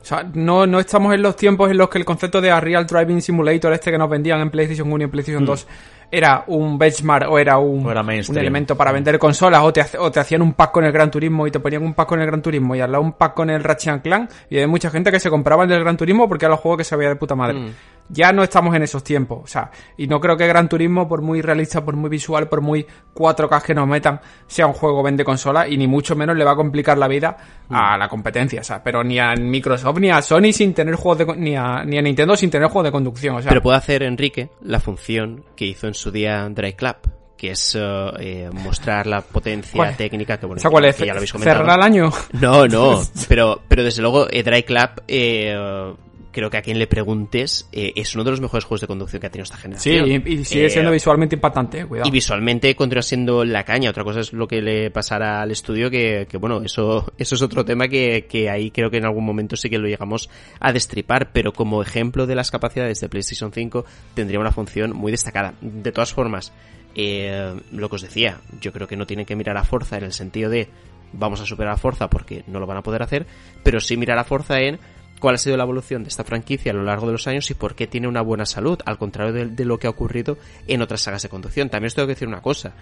O 0.00 0.04
sea, 0.04 0.28
no, 0.34 0.66
no 0.66 0.80
estamos 0.80 1.14
en 1.14 1.22
los 1.22 1.36
tiempos 1.36 1.70
en 1.70 1.78
los 1.78 1.88
que 1.88 1.98
el 1.98 2.04
concepto 2.04 2.40
de 2.40 2.58
Real 2.58 2.86
Driving 2.86 3.22
Simulator, 3.22 3.72
este 3.72 3.92
que 3.92 3.98
nos 3.98 4.10
vendían 4.10 4.40
en 4.40 4.50
PlayStation 4.50 4.90
1 4.92 5.00
y 5.00 5.04
en 5.04 5.10
PlayStation 5.12 5.44
2, 5.44 5.66
era 6.10 6.42
un 6.48 6.76
benchmark 6.76 7.30
o 7.30 7.38
era 7.38 7.56
un, 7.58 7.84
Mm. 7.84 7.86
O 7.86 7.90
era 7.92 8.00
un 8.02 8.36
elemento 8.38 8.76
para 8.76 8.90
vender 8.90 9.16
consolas 9.20 9.62
o 9.62 9.72
te, 9.72 9.84
o 9.98 10.10
te 10.10 10.18
hacían 10.18 10.42
un 10.42 10.54
pack 10.54 10.72
con 10.72 10.84
el 10.84 10.90
Gran 10.92 11.08
Turismo 11.08 11.46
y 11.46 11.52
te 11.52 11.60
ponían 11.60 11.84
un 11.84 11.94
pack 11.94 12.08
con 12.08 12.20
el 12.20 12.26
Gran 12.26 12.42
Turismo 12.42 12.74
y 12.74 12.80
al 12.80 12.90
lado 12.90 13.04
un 13.04 13.12
pack 13.12 13.32
con 13.34 13.48
el 13.48 13.62
Ratchet 13.62 13.92
and 13.94 14.02
Clank 14.02 14.30
y 14.50 14.58
hay 14.58 14.66
mucha 14.66 14.90
gente 14.90 15.12
que 15.12 15.20
se 15.20 15.30
compraba 15.30 15.62
el 15.62 15.68
del 15.68 15.80
Gran 15.80 15.96
Turismo 15.96 16.28
porque 16.28 16.46
era 16.46 16.54
el 16.54 16.60
juego 16.60 16.76
que 16.78 16.84
se 16.84 16.96
veía 16.96 17.10
de 17.10 17.16
puta 17.16 17.36
madre. 17.36 17.60
Mm. 17.60 17.70
Ya 18.08 18.32
no 18.32 18.42
estamos 18.42 18.74
en 18.74 18.82
esos 18.82 19.02
tiempos, 19.02 19.40
o 19.44 19.46
sea, 19.46 19.70
y 19.96 20.06
no 20.06 20.20
creo 20.20 20.36
que 20.36 20.46
Gran 20.46 20.68
Turismo, 20.68 21.08
por 21.08 21.22
muy 21.22 21.40
realista, 21.40 21.84
por 21.84 21.96
muy 21.96 22.10
visual, 22.10 22.48
por 22.48 22.60
muy 22.60 22.86
4K 23.14 23.62
que 23.62 23.74
nos 23.74 23.88
metan, 23.88 24.20
sea 24.46 24.66
un 24.66 24.74
juego 24.74 25.02
vende 25.02 25.24
consola 25.24 25.66
y 25.66 25.76
ni 25.78 25.86
mucho 25.86 26.14
menos 26.14 26.36
le 26.36 26.44
va 26.44 26.52
a 26.52 26.56
complicar 26.56 26.98
la 26.98 27.08
vida 27.08 27.36
Mm. 27.68 27.74
a 27.74 27.96
la 27.96 28.08
competencia, 28.08 28.60
o 28.60 28.64
sea, 28.64 28.82
pero 28.82 29.02
ni 29.02 29.18
a 29.18 29.34
Microsoft 29.34 29.98
ni 29.98 30.10
a 30.10 30.20
Sony 30.20 30.52
sin 30.52 30.74
tener 30.74 30.94
juegos 30.94 31.18
de, 31.18 31.36
ni 31.36 31.56
a, 31.56 31.82
ni 31.84 31.96
a 31.96 32.02
Nintendo 32.02 32.36
sin 32.36 32.50
tener 32.50 32.68
juegos 32.68 32.84
de 32.84 32.92
conducción, 32.92 33.36
o 33.36 33.40
sea, 33.40 33.48
Pero 33.48 33.62
puede 33.62 33.78
hacer 33.78 34.02
Enrique 34.02 34.50
la 34.60 34.78
función 34.78 35.44
que 35.56 35.64
hizo 35.64 35.86
en 35.86 35.94
su 35.94 36.10
día 36.10 36.46
Dry 36.50 36.74
Club, 36.74 36.96
que 37.36 37.52
es 37.52 37.74
eh, 37.74 37.80
eh, 38.20 38.50
mostrar 38.52 39.06
la 39.06 39.22
potencia 39.22 39.96
técnica 39.96 40.36
que 40.38 40.44
bueno, 40.46 40.58
¿esa 40.58 40.68
cuál 40.68 40.84
es? 40.84 40.96
que 40.96 41.06
ya 41.06 41.12
lo 41.14 41.18
habéis 41.18 41.32
comentado. 41.32 41.60
¿Cerrar 41.60 41.78
al 41.78 41.82
año? 41.82 42.10
No, 42.32 42.66
no, 42.68 43.00
pero, 43.28 43.62
pero 43.68 43.84
desde 43.84 44.02
luego 44.02 44.26
eh, 44.30 44.42
Dry 44.42 44.64
Club 44.64 44.90
eh, 45.08 45.94
creo 46.32 46.50
que 46.50 46.56
a 46.56 46.62
quien 46.62 46.78
le 46.78 46.86
preguntes 46.86 47.68
eh, 47.72 47.92
es 47.94 48.14
uno 48.14 48.24
de 48.24 48.30
los 48.30 48.40
mejores 48.40 48.64
juegos 48.64 48.80
de 48.80 48.86
conducción 48.86 49.20
que 49.20 49.26
ha 49.26 49.30
tenido 49.30 49.44
esta 49.44 49.56
Sí, 49.56 49.62
generación. 49.90 50.22
y, 50.26 50.32
y 50.32 50.44
sigue 50.44 50.66
Eh, 50.66 50.70
siendo 50.70 50.90
visualmente 50.90 51.36
impactante, 51.36 51.80
eh, 51.80 51.86
cuidado. 51.86 52.08
y 52.08 52.10
visualmente 52.10 52.74
continúa 52.74 53.02
siendo 53.02 53.44
la 53.44 53.64
caña. 53.64 53.90
Otra 53.90 54.02
cosa 54.04 54.20
es 54.20 54.32
lo 54.32 54.48
que 54.48 54.60
le 54.62 54.90
pasará 54.90 55.42
al 55.42 55.50
estudio, 55.50 55.90
que, 55.90 56.26
que 56.28 56.36
bueno, 56.38 56.62
eso, 56.62 57.12
eso 57.18 57.34
es 57.34 57.42
otro 57.42 57.64
tema 57.64 57.86
que, 57.88 58.26
que 58.28 58.48
ahí 58.50 58.70
creo 58.70 58.90
que 58.90 58.96
en 58.96 59.04
algún 59.04 59.24
momento 59.24 59.56
sí 59.56 59.68
que 59.70 59.78
lo 59.78 59.86
llegamos 59.86 60.30
a 60.58 60.72
destripar, 60.72 61.30
pero 61.32 61.52
como 61.52 61.82
ejemplo 61.82 62.26
de 62.26 62.34
las 62.34 62.50
capacidades 62.50 62.98
de 63.00 63.08
PlayStation 63.08 63.52
5 63.52 63.84
tendría 64.14 64.40
una 64.40 64.50
función 64.52 64.92
muy 64.96 65.12
destacada. 65.12 65.54
De 65.60 65.92
todas 65.92 66.12
formas, 66.12 66.52
eh, 66.94 67.54
lo 67.72 67.88
que 67.88 67.96
os 67.96 68.02
decía, 68.02 68.40
yo 68.60 68.72
creo 68.72 68.86
que 68.88 68.96
no 68.96 69.06
tienen 69.06 69.26
que 69.26 69.36
mirar 69.36 69.56
a 69.56 69.64
Forza 69.64 69.96
en 69.98 70.04
el 70.04 70.12
sentido 70.12 70.50
de 70.50 70.68
vamos 71.14 71.40
a 71.40 71.46
superar 71.46 71.74
a 71.74 71.76
Forza 71.76 72.08
porque 72.08 72.42
no 72.46 72.58
lo 72.58 72.66
van 72.66 72.78
a 72.78 72.82
poder 72.82 73.02
hacer, 73.02 73.26
pero 73.62 73.80
sí 73.80 73.96
mirar 73.96 74.18
a 74.18 74.24
Forza 74.24 74.58
en 74.60 74.78
cuál 75.22 75.36
ha 75.36 75.38
sido 75.38 75.56
la 75.56 75.62
evolución 75.62 76.02
de 76.02 76.08
esta 76.08 76.24
franquicia 76.24 76.72
a 76.72 76.74
lo 76.74 76.82
largo 76.82 77.06
de 77.06 77.12
los 77.12 77.26
años 77.28 77.48
y 77.50 77.54
por 77.54 77.74
qué 77.76 77.86
tiene 77.86 78.08
una 78.08 78.20
buena 78.20 78.44
salud, 78.44 78.78
al 78.84 78.98
contrario 78.98 79.32
de, 79.32 79.46
de 79.46 79.64
lo 79.64 79.78
que 79.78 79.86
ha 79.86 79.90
ocurrido 79.90 80.36
en 80.66 80.82
otras 80.82 81.00
sagas 81.00 81.22
de 81.22 81.28
conducción. 81.28 81.70
También 81.70 81.86
os 81.86 81.94
tengo 81.94 82.06
que 82.08 82.14
decir 82.14 82.28
una 82.28 82.42
cosa. 82.42 82.72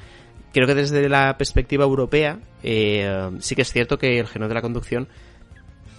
Creo 0.52 0.66
que 0.66 0.74
desde 0.74 1.08
la 1.08 1.36
perspectiva 1.38 1.84
europea, 1.84 2.38
eh, 2.62 3.30
sí 3.40 3.54
que 3.54 3.62
es 3.62 3.70
cierto 3.72 3.98
que 3.98 4.18
el 4.18 4.26
género 4.26 4.48
de 4.48 4.54
la 4.54 4.62
conducción 4.62 5.06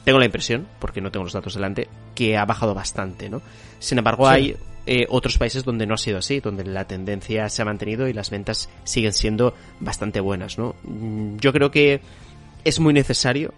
tengo 0.04 0.18
la 0.20 0.26
impresión, 0.26 0.68
porque 0.80 1.00
no 1.00 1.12
tengo 1.12 1.24
los 1.26 1.34
datos 1.34 1.54
delante, 1.54 1.88
que 2.16 2.36
ha 2.36 2.44
bajado 2.46 2.74
bastante, 2.74 3.30
¿no? 3.30 3.42
Sin 3.80 4.00
embargo, 4.00 4.26
Sí. 4.28 4.34
hay 4.34 4.56
eh, 4.88 5.06
otros 5.10 5.38
países 5.38 5.64
donde 5.64 5.86
no 5.86 5.94
ha 5.94 5.98
sido 5.98 6.18
así, 6.18 6.40
donde 6.40 6.64
la 6.66 6.86
tendencia 6.86 7.48
se 7.50 7.62
ha 7.62 7.66
mantenido 7.66 8.08
y 8.08 8.14
las 8.14 8.32
ventas 8.32 8.68
siguen 8.84 9.14
siendo 9.14 9.54
bastante 9.80 10.20
buenas, 10.20 10.58
¿no? 10.58 10.74
Mm, 10.84 11.38
Yo 11.38 11.54
creo 11.54 11.70
que 11.70 12.02
es 12.64 12.80
muy 12.80 12.94
necesario 12.94 13.54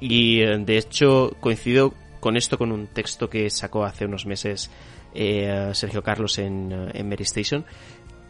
y 0.00 0.40
eh, 0.40 0.56
de 0.58 0.78
hecho 0.78 1.36
coincido 1.40 1.92
con 2.22 2.36
esto 2.36 2.56
con 2.56 2.70
un 2.70 2.86
texto 2.86 3.28
que 3.28 3.50
sacó 3.50 3.84
hace 3.84 4.04
unos 4.06 4.26
meses 4.26 4.70
eh, 5.12 5.72
Sergio 5.74 6.04
Carlos 6.04 6.38
en, 6.38 6.70
eh, 6.70 6.90
en 6.94 7.12
Station 7.14 7.64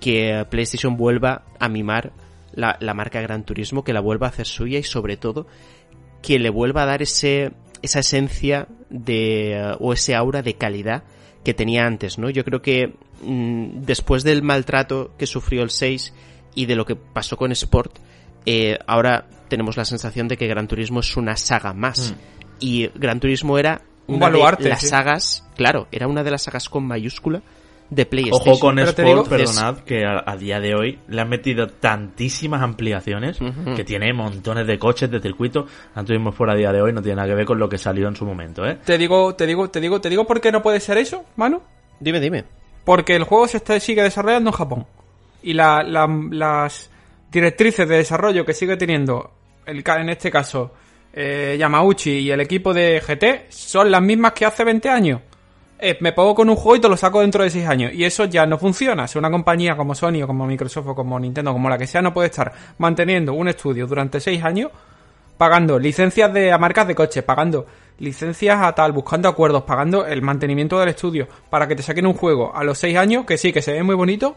que 0.00 0.46
PlayStation 0.48 0.96
vuelva 0.96 1.44
a 1.60 1.68
mimar 1.68 2.14
la, 2.54 2.78
la 2.80 2.94
marca 2.94 3.20
Gran 3.20 3.44
Turismo, 3.44 3.84
que 3.84 3.92
la 3.92 4.00
vuelva 4.00 4.28
a 4.28 4.30
hacer 4.30 4.46
suya 4.46 4.78
y 4.78 4.82
sobre 4.82 5.18
todo 5.18 5.46
que 6.22 6.38
le 6.38 6.48
vuelva 6.48 6.84
a 6.84 6.86
dar 6.86 7.02
ese 7.02 7.52
esa 7.82 8.00
esencia 8.00 8.66
de 8.88 9.52
eh, 9.52 9.76
o 9.78 9.92
ese 9.92 10.14
aura 10.14 10.40
de 10.40 10.54
calidad 10.54 11.04
que 11.44 11.52
tenía 11.52 11.86
antes, 11.86 12.18
¿no? 12.18 12.30
Yo 12.30 12.44
creo 12.44 12.62
que 12.62 12.94
mm, 13.22 13.82
después 13.82 14.22
del 14.22 14.42
maltrato 14.42 15.12
que 15.18 15.26
sufrió 15.26 15.62
el 15.62 15.70
6 15.70 16.14
y 16.54 16.64
de 16.64 16.76
lo 16.76 16.86
que 16.86 16.96
pasó 16.96 17.36
con 17.36 17.52
Sport, 17.52 17.98
eh, 18.46 18.78
ahora 18.86 19.26
tenemos 19.48 19.76
la 19.76 19.84
sensación 19.84 20.28
de 20.28 20.38
que 20.38 20.46
Gran 20.46 20.66
Turismo 20.66 21.00
es 21.00 21.14
una 21.18 21.36
saga 21.36 21.74
más. 21.74 22.14
Y 22.60 22.88
Gran 22.94 23.20
Turismo 23.20 23.58
era 23.58 23.82
Un 24.06 24.16
una 24.16 24.26
de 24.26 24.32
baluarte, 24.32 24.68
las 24.68 24.80
sí. 24.80 24.86
sagas, 24.86 25.46
claro, 25.56 25.88
era 25.92 26.06
una 26.08 26.22
de 26.22 26.30
las 26.30 26.42
sagas 26.42 26.68
con 26.68 26.84
mayúscula 26.86 27.42
de 27.90 28.06
PlayStation. 28.06 28.48
Ojo 28.54 28.58
con 28.60 28.76
Pero 28.76 28.88
Sport, 28.88 29.06
digo- 29.08 29.24
perdonad, 29.24 29.78
que 29.80 30.04
a, 30.06 30.22
a 30.26 30.36
día 30.36 30.60
de 30.60 30.74
hoy 30.74 30.98
le 31.08 31.20
han 31.20 31.28
metido 31.28 31.66
tantísimas 31.68 32.62
ampliaciones 32.62 33.38
que 33.76 33.84
tiene 33.84 34.12
montones 34.14 34.66
de 34.66 34.78
coches 34.78 35.10
de 35.10 35.20
circuito. 35.20 35.66
Gran 35.94 36.06
Turismo 36.06 36.30
Sport 36.30 36.52
a 36.52 36.54
día 36.54 36.72
de 36.72 36.80
hoy 36.80 36.92
no 36.92 37.02
tiene 37.02 37.16
nada 37.16 37.28
que 37.28 37.34
ver 37.34 37.44
con 37.44 37.58
lo 37.58 37.68
que 37.68 37.76
salió 37.78 38.08
en 38.08 38.16
su 38.16 38.24
momento, 38.24 38.64
¿eh? 38.64 38.78
Te 38.84 38.96
digo, 38.96 39.34
te 39.34 39.46
digo, 39.46 39.68
te 39.68 39.80
digo, 39.80 40.00
te 40.00 40.08
digo 40.08 40.26
por 40.26 40.40
qué 40.40 40.50
no 40.50 40.62
puede 40.62 40.80
ser 40.80 40.96
eso, 40.98 41.24
Manu. 41.36 41.60
Dime, 42.00 42.18
dime. 42.20 42.44
Porque 42.84 43.14
el 43.14 43.24
juego 43.24 43.46
se 43.46 43.58
está, 43.58 43.78
sigue 43.78 44.02
desarrollando 44.02 44.50
en 44.50 44.56
Japón. 44.56 44.86
Y 45.42 45.52
la- 45.52 45.82
la- 45.82 46.08
las 46.30 46.90
directrices 47.30 47.86
de 47.88 47.96
desarrollo 47.98 48.44
que 48.46 48.54
sigue 48.54 48.76
teniendo, 48.78 49.32
el, 49.66 49.84
en 49.86 50.08
este 50.08 50.30
caso, 50.30 50.72
eh, 51.12 51.56
Yamauchi 51.58 52.10
y 52.10 52.30
el 52.30 52.40
equipo 52.40 52.72
de 52.72 53.00
GT, 53.00 53.52
son 53.52 53.90
las 53.90 54.02
mismas 54.02 54.32
que 54.32 54.46
hace 54.46 54.64
20 54.64 54.88
años. 54.88 55.20
Eh, 55.78 55.98
me 56.00 56.12
pongo 56.12 56.34
con 56.34 56.48
un 56.48 56.56
juego 56.56 56.76
y 56.76 56.80
te 56.80 56.88
lo 56.88 56.96
saco 56.96 57.20
dentro 57.20 57.42
de 57.42 57.50
6 57.50 57.66
años. 57.66 57.92
Y 57.92 58.04
eso 58.04 58.24
ya 58.26 58.46
no 58.46 58.58
funciona. 58.58 59.08
Si 59.08 59.18
una 59.18 59.30
compañía 59.30 59.76
como 59.76 59.94
Sony 59.94 60.22
o 60.22 60.26
como 60.26 60.46
Microsoft 60.46 60.86
o 60.86 60.94
como 60.94 61.18
Nintendo, 61.18 61.52
como 61.52 61.68
la 61.68 61.76
que 61.76 61.86
sea, 61.86 62.02
no 62.02 62.14
puede 62.14 62.28
estar 62.28 62.52
manteniendo 62.78 63.34
un 63.34 63.48
estudio 63.48 63.86
durante 63.86 64.20
6 64.20 64.44
años 64.44 64.70
pagando 65.42 65.76
licencias 65.76 66.32
de 66.32 66.52
a 66.52 66.58
marcas 66.58 66.86
de 66.86 66.94
coches, 66.94 67.24
pagando 67.24 67.66
licencias 67.98 68.62
a 68.62 68.72
tal, 68.76 68.92
buscando 68.92 69.28
acuerdos, 69.28 69.64
pagando 69.64 70.06
el 70.06 70.22
mantenimiento 70.22 70.78
del 70.78 70.90
estudio, 70.90 71.26
para 71.50 71.66
que 71.66 71.74
te 71.74 71.82
saquen 71.82 72.06
un 72.06 72.14
juego 72.14 72.54
a 72.54 72.62
los 72.62 72.78
6 72.78 72.96
años, 72.96 73.26
que 73.26 73.36
sí, 73.36 73.52
que 73.52 73.60
se 73.60 73.72
ve 73.72 73.82
muy 73.82 73.96
bonito, 73.96 74.36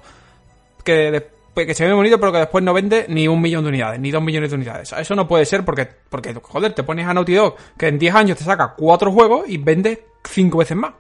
que, 0.84 1.28
que 1.56 1.74
se 1.74 1.86
ve 1.86 1.94
bonito, 1.94 2.20
pero 2.20 2.32
que 2.32 2.40
después 2.40 2.64
no 2.64 2.74
vende 2.74 3.06
ni 3.08 3.28
un 3.28 3.42
millón 3.42 3.64
de 3.64 3.70
unidades, 3.70 4.00
ni 4.00 4.12
dos 4.12 4.22
millones 4.22 4.50
de 4.50 4.56
unidades. 4.58 4.92
Eso 4.92 5.16
no 5.16 5.28
puede 5.28 5.46
ser 5.46 5.64
porque, 5.64 5.88
porque 6.10 6.34
joder, 6.34 6.74
te 6.74 6.84
pones 6.84 7.08
a 7.08 7.14
Naughty 7.14 7.34
Dog, 7.34 7.56
que 7.78 7.88
en 7.88 7.98
10 7.98 8.16
años 8.16 8.38
te 8.38 8.44
saca 8.44 8.74
cuatro 8.78 9.12
juegos 9.12 9.48
y 9.48 9.58
vende 9.58 10.06
cinco 10.24 10.58
veces 10.58 10.76
más. 10.76 10.94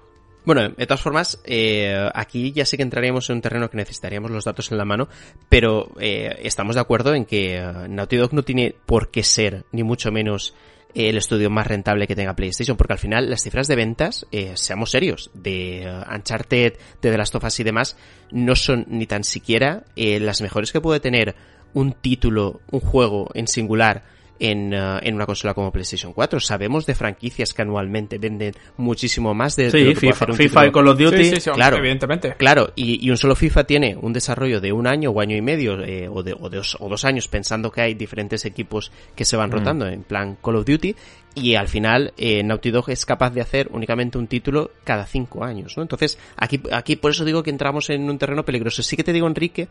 Bueno, 0.46 0.70
de 0.70 0.86
todas 0.86 1.02
formas, 1.02 1.42
eh, 1.44 2.08
aquí 2.14 2.52
ya 2.52 2.66
sí 2.66 2.78
que 2.78 2.84
entraríamos 2.84 3.30
en 3.30 3.38
un 3.38 3.42
terreno 3.42 3.70
que 3.70 3.78
necesitaríamos 3.78 4.30
los 4.30 4.46
datos 4.46 4.72
en 4.72 4.78
la 4.78 4.86
mano, 4.86 5.10
pero 5.50 5.90
eh, 6.00 6.40
estamos 6.44 6.76
de 6.76 6.82
acuerdo 6.82 7.16
en 7.16 7.26
que 7.26 7.58
eh, 7.58 7.74
Naughty 7.90 8.18
Dog 8.18 8.34
no 8.34 8.44
tiene 8.44 8.76
por 8.86 9.10
qué 9.10 9.24
ser, 9.24 9.66
ni 9.72 9.82
mucho 9.82 10.12
menos, 10.12 10.54
el 10.96 11.18
estudio 11.18 11.50
más 11.50 11.68
rentable 11.68 12.08
que 12.08 12.16
tenga 12.16 12.36
PlayStation, 12.36 12.78
porque 12.78 12.94
al 12.94 13.00
final 13.00 13.30
las 13.30 13.44
cifras 13.44 13.68
de 13.68 13.75
ventas, 13.75 14.25
eh, 14.32 14.54
seamos 14.56 14.92
serios, 14.92 15.30
de 15.34 15.84
eh, 15.84 16.04
Uncharted, 16.14 16.74
de 17.02 17.12
The 17.12 17.18
Last 17.18 17.36
of 17.36 17.44
Us 17.44 17.60
y 17.60 17.64
demás, 17.64 17.98
no 18.32 18.56
son 18.56 18.86
ni 18.88 19.06
tan 19.06 19.24
siquiera 19.24 19.84
eh, 19.96 20.20
las 20.20 20.42
mejores 20.42 20.72
que 20.72 20.82
puede 20.82 21.02
tener 21.02 21.36
un 21.74 21.92
título, 21.92 22.62
un 22.72 22.80
juego 22.80 23.30
en 23.34 23.48
singular 23.48 24.04
en, 24.39 24.74
eh, 24.74 25.00
en 25.04 25.15
una 25.15 25.25
consola 25.25 25.54
como 25.54 25.72
PlayStation 25.72 26.13
4. 26.13 26.39
Sabemos 26.39 26.86
de 26.86 26.96
franquicias 26.96 27.54
que 27.54 27.62
anualmente 27.62 28.18
venden 28.18 28.54
muchísimo 28.77 29.34
más 29.34 29.56
de, 29.56 29.72
de 29.72 29.72
lo 29.72 29.72
Sí, 29.72 29.94
que 29.96 30.00
puede 30.01 30.13
FIFA, 30.13 30.25
un 30.32 30.38
FIFA 30.38 30.68
y 30.68 30.72
Call 30.72 30.88
of 30.88 30.98
Duty. 30.98 31.24
Sí, 31.24 31.36
sí, 31.36 31.42
sí, 31.42 31.50
claro. 31.51 31.77
evidentemente. 31.77 32.36
Claro, 32.38 32.72
y, 32.75 33.06
y 33.06 33.10
un 33.10 33.18
solo 33.18 33.36
FIFA 33.36 33.63
tiene 33.65 33.96
un 34.00 34.13
desarrollo 34.13 34.62
de 34.62 34.72
un 34.72 34.88
año 34.88 35.12
o 35.12 35.22
año 35.22 35.36
y 35.36 35.42
medio 35.42 35.82
eh, 35.84 36.08
o, 36.10 36.24
de, 36.24 36.34
o, 36.39 36.50
de 36.50 36.58
dos, 36.58 36.77
o 36.80 36.89
dos 36.89 37.06
años 37.06 37.27
pensando 37.27 37.72
que 37.72 37.82
hay 37.82 37.94
diferentes 37.94 38.46
equipos 38.46 38.92
que 39.15 39.25
se 39.25 39.38
van 39.38 39.51
rotando 39.51 39.88
en 39.88 40.04
plan 40.04 40.38
Call 40.42 40.58
of 40.58 40.65
Duty 40.65 40.96
y 41.36 41.56
al 41.56 41.68
final 41.68 42.13
eh, 42.18 42.42
Naughty 42.44 42.72
Dog 42.72 42.89
es 42.89 43.06
capaz 43.06 43.32
de 43.32 43.42
hacer 43.42 43.68
únicamente 43.72 44.18
un 44.18 44.27
título 44.27 44.72
cada 44.84 45.06
cinco 45.06 45.44
años, 45.44 45.75
¿no? 45.75 45.84
Entonces 45.84 46.18
aquí, 46.38 46.62
aquí 46.72 46.96
por 46.96 47.12
eso 47.12 47.25
digo 47.25 47.44
que 47.44 47.50
entramos 47.50 47.89
en 47.89 48.10
un 48.10 48.18
terreno 48.18 48.46
peligroso. 48.46 48.82
Sí 48.82 48.96
que 48.96 49.04
te 49.04 49.12
digo, 49.12 49.27
Enrique, 49.27 49.68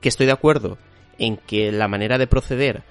que 0.00 0.08
estoy 0.08 0.26
de 0.26 0.32
acuerdo 0.32 0.78
en 1.18 1.36
que 1.36 1.72
la 1.72 1.88
manera 1.88 2.18
de 2.18 2.28
proceder 2.28 2.82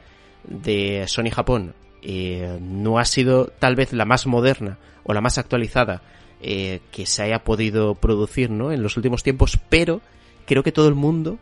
de 0.48 1.06
Sony 1.08 1.30
Japón 1.32 1.74
eh, 2.01 2.58
no 2.62 3.00
ha 3.00 3.06
sido 3.06 3.48
tal 3.60 3.75
vez 3.75 3.94
la 3.94 4.06
más 4.06 4.27
moderna 4.27 4.77
o 5.04 5.13
la 5.13 5.22
más 5.22 5.38
actualizada 5.38 6.01
eh, 6.42 6.82
que 6.92 7.06
se 7.06 7.24
haya 7.24 7.44
podido 7.44 7.96
producir 7.96 8.50
¿no? 8.50 8.72
en 8.72 8.84
los 8.84 8.98
últimos 8.98 9.24
tiempos, 9.24 9.60
pero 9.70 10.01
creo 10.46 10.63
que 10.63 10.72
todo 10.72 10.88
el 10.88 10.96
mundo 10.96 11.39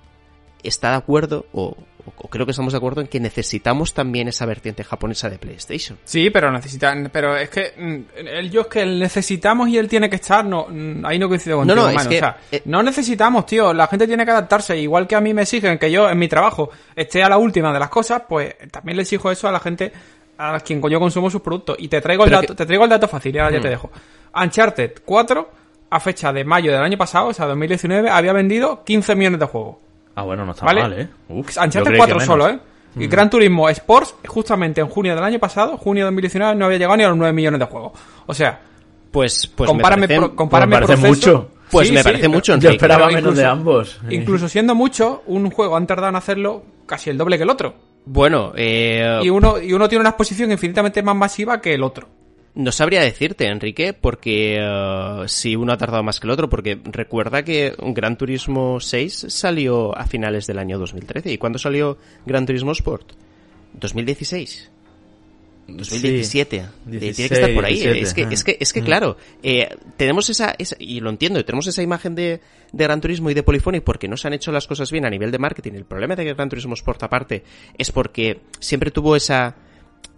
está 0.64 0.92
de 0.92 0.96
acuerdo, 0.96 1.46
o, 1.54 1.78
o 2.18 2.28
creo 2.28 2.46
que 2.46 2.52
estamos 2.52 2.74
de 2.74 2.78
acuerdo 2.78 3.02
en 3.02 3.08
que 3.08 3.20
necesitamos 3.20 3.94
también 3.94 4.28
esa 4.28 4.46
vertiente 4.46 4.84
japonesa 4.84 5.30
de 5.30 5.38
PlayStation. 5.40 5.98
Sí, 6.04 6.30
pero 6.30 6.52
necesitan, 6.52 7.10
pero 7.12 7.36
es 7.38 7.50
que 7.50 7.74
mm, 7.78 8.18
el 8.28 8.52
yo 8.52 8.62
es 8.62 8.68
que 8.68 8.82
el 8.82 9.00
necesitamos 9.00 9.70
y 9.70 9.78
él 9.78 9.88
tiene 9.88 10.10
que 10.10 10.18
estar, 10.18 10.46
no, 10.46 10.68
mm, 10.70 11.06
ahí 11.06 11.18
no 11.20 11.28
coincido 11.28 11.58
contigo, 11.58 11.76
no, 11.76 11.90
es 11.90 11.96
mano. 11.96 12.10
que- 12.10 12.18
o 12.18 12.20
sea, 12.20 12.38
eh, 12.52 12.62
no 12.66 12.84
necesitamos, 12.84 13.46
tío, 13.46 13.74
la 13.74 13.88
gente 13.88 14.08
tiene 14.08 14.24
que 14.26 14.32
adaptarse, 14.32 14.78
igual 14.78 15.08
que 15.08 15.16
a 15.16 15.22
mí 15.22 15.34
me 15.34 15.42
exigen 15.44 15.78
que 15.78 15.92
yo 15.92 16.10
en 16.10 16.18
mi 16.20 16.28
trabajo 16.28 16.70
esté 16.96 17.24
a 17.24 17.30
la 17.30 17.38
última 17.38 17.74
de 17.74 17.80
las 17.80 17.90
cosas, 17.90 18.24
pues 18.28 18.56
también 18.72 18.98
le 18.98 19.04
exijo 19.04 19.32
eso 19.32 19.48
a 19.48 19.52
la 19.52 19.60
gente 19.60 19.92
a 20.38 20.60
quien 20.60 20.82
yo 20.90 21.00
consumo 21.00 21.30
sus 21.30 21.42
productos 21.42 21.78
y 21.80 21.88
te 21.88 22.02
traigo 22.02 22.26
el 22.26 22.32
dato, 22.32 22.48
que- 22.48 22.56
te 22.56 22.66
traigo 22.66 22.84
el 22.84 22.90
dato 22.90 23.08
fácil, 23.08 23.40
ahora 23.40 23.54
ya 23.54 23.60
Mm. 23.60 23.64
te 23.64 23.70
dejo. 23.70 23.92
Uncharted 24.36 24.92
4 25.06 25.50
a 25.90 26.00
fecha 26.00 26.34
de 26.34 26.44
mayo 26.44 26.72
del 26.72 26.82
año 26.82 26.98
pasado, 26.98 27.28
o 27.28 27.34
sea, 27.34 27.46
2019, 27.46 28.10
había 28.10 28.34
vendido 28.34 28.84
15 28.84 29.16
millones 29.16 29.40
de 29.40 29.46
juegos. 29.46 29.78
Ah, 30.16 30.24
bueno, 30.24 30.46
no 30.46 30.52
está 30.54 30.66
¿Vale? 30.66 30.82
mal, 30.82 30.94
¿eh? 30.94 31.10
Uf, 31.30 31.48
Uncharted 31.58 31.82
creí 31.84 31.92
que 31.94 31.98
4 31.98 32.16
menos. 32.16 32.26
solo, 32.26 32.50
¿eh? 32.50 32.60
Y 32.98 33.08
Gran 33.08 33.30
Turismo 33.30 33.68
Sports, 33.70 34.16
justamente 34.26 34.80
en 34.80 34.88
junio 34.88 35.14
del 35.16 35.24
año 35.24 35.38
pasado, 35.40 35.76
junio 35.78 36.04
de 36.06 36.12
2019, 36.12 36.56
no 36.56 36.66
había 36.66 36.78
llegado 36.78 36.96
ni 36.96 37.04
a 37.04 37.10
los 37.10 37.18
9 37.18 37.34
millones 37.34 37.60
de 37.60 37.66
juegos. 37.66 37.92
O 38.26 38.34
sea, 38.34 38.60
Pues, 39.12 39.48
pues 39.48 39.70
compárame, 39.70 40.02
me 40.02 40.08
parece, 40.08 40.30
pro- 40.36 40.48
Pues 40.50 40.68
me 40.68 40.76
parece 40.80 40.96
mucho. 41.08 41.50
pues 41.70 41.88
Sí, 41.90 41.94
me 41.94 42.00
sí, 42.00 42.04
parece 42.06 42.28
mucho, 42.30 42.52
Yo 42.54 42.56
Enrique. 42.56 42.74
esperaba 42.76 43.08
menos 43.10 43.36
de 43.36 43.46
ambos. 43.46 44.00
Incluso 44.10 44.48
siendo 44.48 44.76
mucho, 44.76 45.24
un 45.28 45.50
juego 45.52 45.76
han 45.76 45.86
tardado 45.88 46.10
en 46.10 46.16
hacerlo 46.16 46.64
casi 46.86 47.10
el 47.10 47.18
doble 47.18 47.36
que 47.38 47.44
el 47.44 47.50
otro. 47.50 47.74
Bueno, 48.06 48.54
eh, 48.56 49.20
Y 49.24 49.30
uno, 49.30 49.60
y 49.60 49.74
uno 49.74 49.90
tiene 49.90 50.00
una 50.02 50.10
exposición 50.12 50.52
infinitamente 50.52 51.02
más 51.04 51.16
masiva 51.18 51.60
que 51.60 51.74
el 51.74 51.84
otro. 51.84 52.08
No 52.56 52.72
sabría 52.72 53.02
decirte, 53.02 53.48
Enrique, 53.48 53.92
porque 53.94 54.58
eh, 54.60 55.24
si 55.28 55.56
uno 55.58 55.74
ha 55.74 55.78
tardado 55.78 56.04
más 56.04 56.20
que 56.22 56.28
el 56.28 56.32
otro, 56.32 56.50
porque 56.50 56.80
recuerda 56.86 57.44
que 57.44 57.76
Gran 57.78 58.18
Turismo 58.18 58.80
6 58.80 59.26
salió 59.30 59.96
a 59.98 60.06
finales 60.08 60.48
del 60.48 60.60
año 60.60 60.80
2013. 60.80 61.34
¿Y 61.34 61.38
cuándo 61.38 61.60
salió 61.60 61.98
Gran 62.26 62.46
Turismo 62.46 62.72
Sport? 62.72 63.12
2016. 63.74 64.72
2017. 65.68 66.58
Sí, 66.58 66.64
Eh, 66.96 67.00
Tiene 67.00 67.14
que 67.14 67.24
estar 67.36 67.54
por 67.54 67.66
ahí. 67.66 67.74
17, 67.74 68.00
es 68.02 68.14
que, 68.14 68.24
ah. 68.24 68.30
es 68.32 68.44
que, 68.44 68.58
es 68.60 68.72
que 68.74 68.82
claro, 68.84 69.18
eh, 69.44 69.76
tenemos 69.98 70.30
esa, 70.30 70.54
esa- 70.58 70.76
y 70.80 71.00
lo 71.00 71.10
entiendo, 71.10 71.44
tenemos 71.44 71.66
esa 71.68 71.82
imagen 71.82 72.14
de, 72.16 72.40
de 72.72 72.84
Gran 72.84 73.02
Turismo 73.02 73.32
y 73.32 73.34
de 73.34 73.44
Polyphonic 73.44 73.84
porque 73.84 74.08
no 74.08 74.16
se 74.16 74.28
han 74.28 74.34
hecho 74.34 74.52
las 74.52 74.68
cosas 74.68 74.92
bien 74.92 75.06
a 75.06 75.10
nivel 75.10 75.32
de 75.32 75.40
marketing. 75.40 75.74
El 75.74 75.86
problema 75.86 76.16
de 76.16 76.24
que 76.24 76.34
Gran 76.36 76.50
Turismo 76.50 76.76
Sport 76.76 77.04
aparte 77.04 77.44
es 77.78 77.92
porque 77.92 78.42
siempre 78.60 78.92
tuvo 78.92 79.16
esa, 79.16 79.56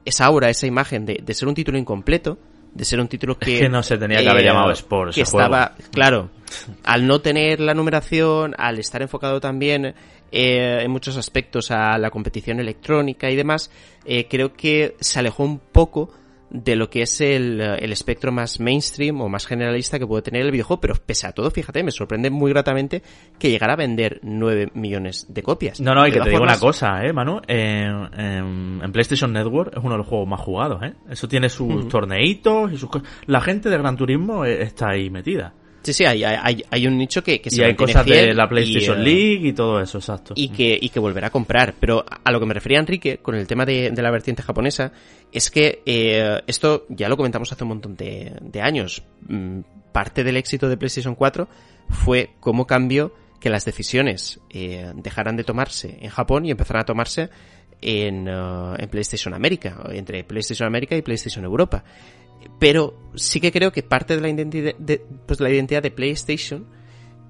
esa 0.07 0.25
aura, 0.25 0.49
esa 0.49 0.67
imagen 0.67 1.05
de, 1.05 1.19
de 1.23 1.33
ser 1.33 1.47
un 1.47 1.55
título 1.55 1.77
incompleto, 1.77 2.37
de 2.73 2.85
ser 2.85 2.99
un 2.99 3.07
título 3.07 3.37
que... 3.37 3.59
que 3.59 3.69
no 3.69 3.81
se 3.83 3.97
tenía 3.97 4.19
que 4.21 4.29
haber 4.29 4.45
llamado 4.45 4.71
Sport 4.71 5.13
Que 5.13 5.21
ese 5.21 5.31
juego. 5.31 5.45
estaba, 5.45 5.75
claro, 5.91 6.29
al 6.83 7.07
no 7.07 7.21
tener 7.21 7.59
la 7.59 7.73
numeración, 7.73 8.53
al 8.57 8.79
estar 8.79 9.01
enfocado 9.01 9.39
también 9.39 9.95
eh, 10.31 10.79
en 10.81 10.91
muchos 10.91 11.17
aspectos 11.17 11.71
a 11.71 11.97
la 11.97 12.09
competición 12.11 12.59
electrónica 12.59 13.29
y 13.29 13.35
demás, 13.35 13.71
eh, 14.05 14.27
creo 14.29 14.53
que 14.53 14.95
se 14.99 15.19
alejó 15.19 15.43
un 15.43 15.59
poco 15.59 16.11
de 16.50 16.75
lo 16.75 16.89
que 16.89 17.01
es 17.01 17.22
el, 17.22 17.60
eh, 17.62 17.77
el 17.80 17.92
espectro 17.92 18.32
más 18.32 18.60
mainstream 18.60 19.22
o 19.22 19.30
más 19.30 19.46
generalista 19.46 20.00
que 20.00 20.08
puede 20.08 20.22
tener 20.22 20.44
el 20.44 20.51
videojuego, 20.51 20.82
pero 20.82 20.96
pese 20.96 21.27
a 21.27 21.32
todo, 21.32 21.51
fíjate, 21.51 21.84
me 21.84 21.92
sorprende 21.92 22.30
muy 22.30 22.51
gratamente 22.51 23.01
que 23.38 23.50
llegara 23.50 23.74
a 23.74 23.75
vender 23.75 24.20
9 24.24 24.72
millones 24.74 25.25
de 25.30 25.44
copias. 25.44 25.80
No, 25.82 25.94
no, 25.94 26.08
y 26.08 26.12
que 26.12 26.20
te 26.20 26.30
digo 26.30 26.44
una 26.44 26.60
cosa, 26.60 27.04
eh, 27.04 27.13
Manu. 27.13 27.42
En 27.48 28.92
PlayStation 28.92 29.32
Network 29.32 29.75
es 29.75 29.84
uno 29.84 29.92
de 29.92 29.98
los 29.98 30.08
juegos 30.08 30.27
más 30.27 30.42
jugados, 30.42 30.82
eh. 30.84 30.94
Eso 31.10 31.27
tiene 31.27 31.50
sus 31.50 31.88
torneitos 31.88 32.72
y 32.72 32.77
sus 32.77 32.89
cosas. 32.89 33.08
La 33.25 33.42
gente 33.42 33.70
de 33.70 33.77
Gran 33.77 33.98
Turismo 33.98 34.46
eh, 34.46 34.63
está 34.63 34.89
ahí 34.89 35.10
metida. 35.10 35.54
Sí, 35.84 35.93
sí, 35.93 36.05
hay, 36.05 36.24
hay, 36.24 36.63
hay 36.69 36.88
un 36.88 36.98
nicho 36.98 37.24
que, 37.24 37.39
que 37.39 37.50
se 37.50 37.62
y 37.62 37.63
hay 37.63 37.75
cosas 37.75 38.05
de 38.05 38.34
la 38.34 38.50
PlayStation 38.50 38.98
y, 38.98 39.01
eh, 39.01 39.03
League 39.05 39.48
y 39.48 39.53
todo 39.53 39.79
eso, 39.79 40.00
exacto. 40.00 40.34
y 40.36 40.50
que, 40.50 40.77
y 40.79 40.89
que 40.89 41.00
volverá 41.00 41.27
a 41.27 41.29
comprar. 41.29 41.75
Pero 41.79 42.03
a 42.24 42.31
lo 42.31 42.39
que 42.39 42.46
me 42.46 42.53
refería 42.53 42.79
Enrique 42.79 43.19
con 43.19 43.36
el 43.36 43.48
tema 43.48 43.65
de, 43.65 43.91
de 43.91 44.01
la 44.01 44.12
vertiente 44.12 44.43
japonesa 44.43 44.91
es 45.31 45.50
que 45.50 45.81
eh, 45.86 46.41
esto 46.48 46.86
ya 46.89 47.07
lo 47.07 47.15
comentamos 47.15 47.51
hace 47.51 47.63
un 47.63 47.69
montón 47.69 47.96
de, 47.96 48.34
de 48.41 48.62
años. 48.62 49.03
Mm, 49.27 49.62
Parte 49.91 50.24
del 50.24 50.38
éxito 50.38 50.69
de 50.69 50.77
PlayStation 50.77 51.15
4 51.15 51.48
fue 51.89 52.31
cómo 52.39 52.67
cambió 52.67 53.13
que 53.39 53.50
las 53.50 53.65
decisiones 53.65 54.39
eh, 54.50 54.91
dejaran 54.96 55.36
de 55.38 55.43
tomarse 55.43 55.98
en 56.01 56.10
Japón 56.10 56.46
y 56.46 56.51
empezaran 56.51 56.81
a 56.81 56.86
tomarse 56.86 57.29
en, 57.81 58.27
en 58.27 58.89
PlayStation 58.89 59.34
América, 59.34 59.81
entre 59.91 60.24
PlayStation 60.24 60.67
América 60.67 60.96
y 60.96 61.01
PlayStation 61.01 61.46
Europa. 61.46 61.84
Pero 62.60 63.12
sí 63.15 63.39
que 63.39 63.51
creo 63.51 63.72
que 63.72 63.84
parte 63.84 64.15
de 64.15 64.22
la 64.22 64.29
identidad 64.29 64.75
de, 64.77 65.06
pues, 65.25 65.39
la 65.39 65.50
identidad 65.50 65.84
de 65.84 65.91
PlayStation 65.91 66.65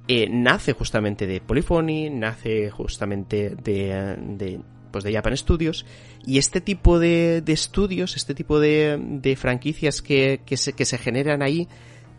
eh, 0.08 0.28
nace 0.30 0.74
justamente 0.74 1.28
de 1.28 1.42
Polyphony, 1.42 2.10
nace 2.10 2.70
justamente 2.70 3.56
de, 3.62 4.16
de, 4.18 4.62
pues 4.92 5.04
de 5.04 5.14
Japan 5.14 5.36
Studios, 5.36 5.86
y 6.26 6.38
este 6.38 6.62
tipo 6.62 7.00
de, 7.00 7.42
de 7.42 7.54
estudios, 7.54 8.16
este 8.16 8.34
tipo 8.34 8.60
de, 8.60 8.98
de 9.00 9.36
franquicias 9.36 10.02
que, 10.02 10.42
que, 10.46 10.56
se, 10.56 10.74
que 10.74 10.86
se 10.86 10.98
generan 10.98 11.42
ahí, 11.42 11.68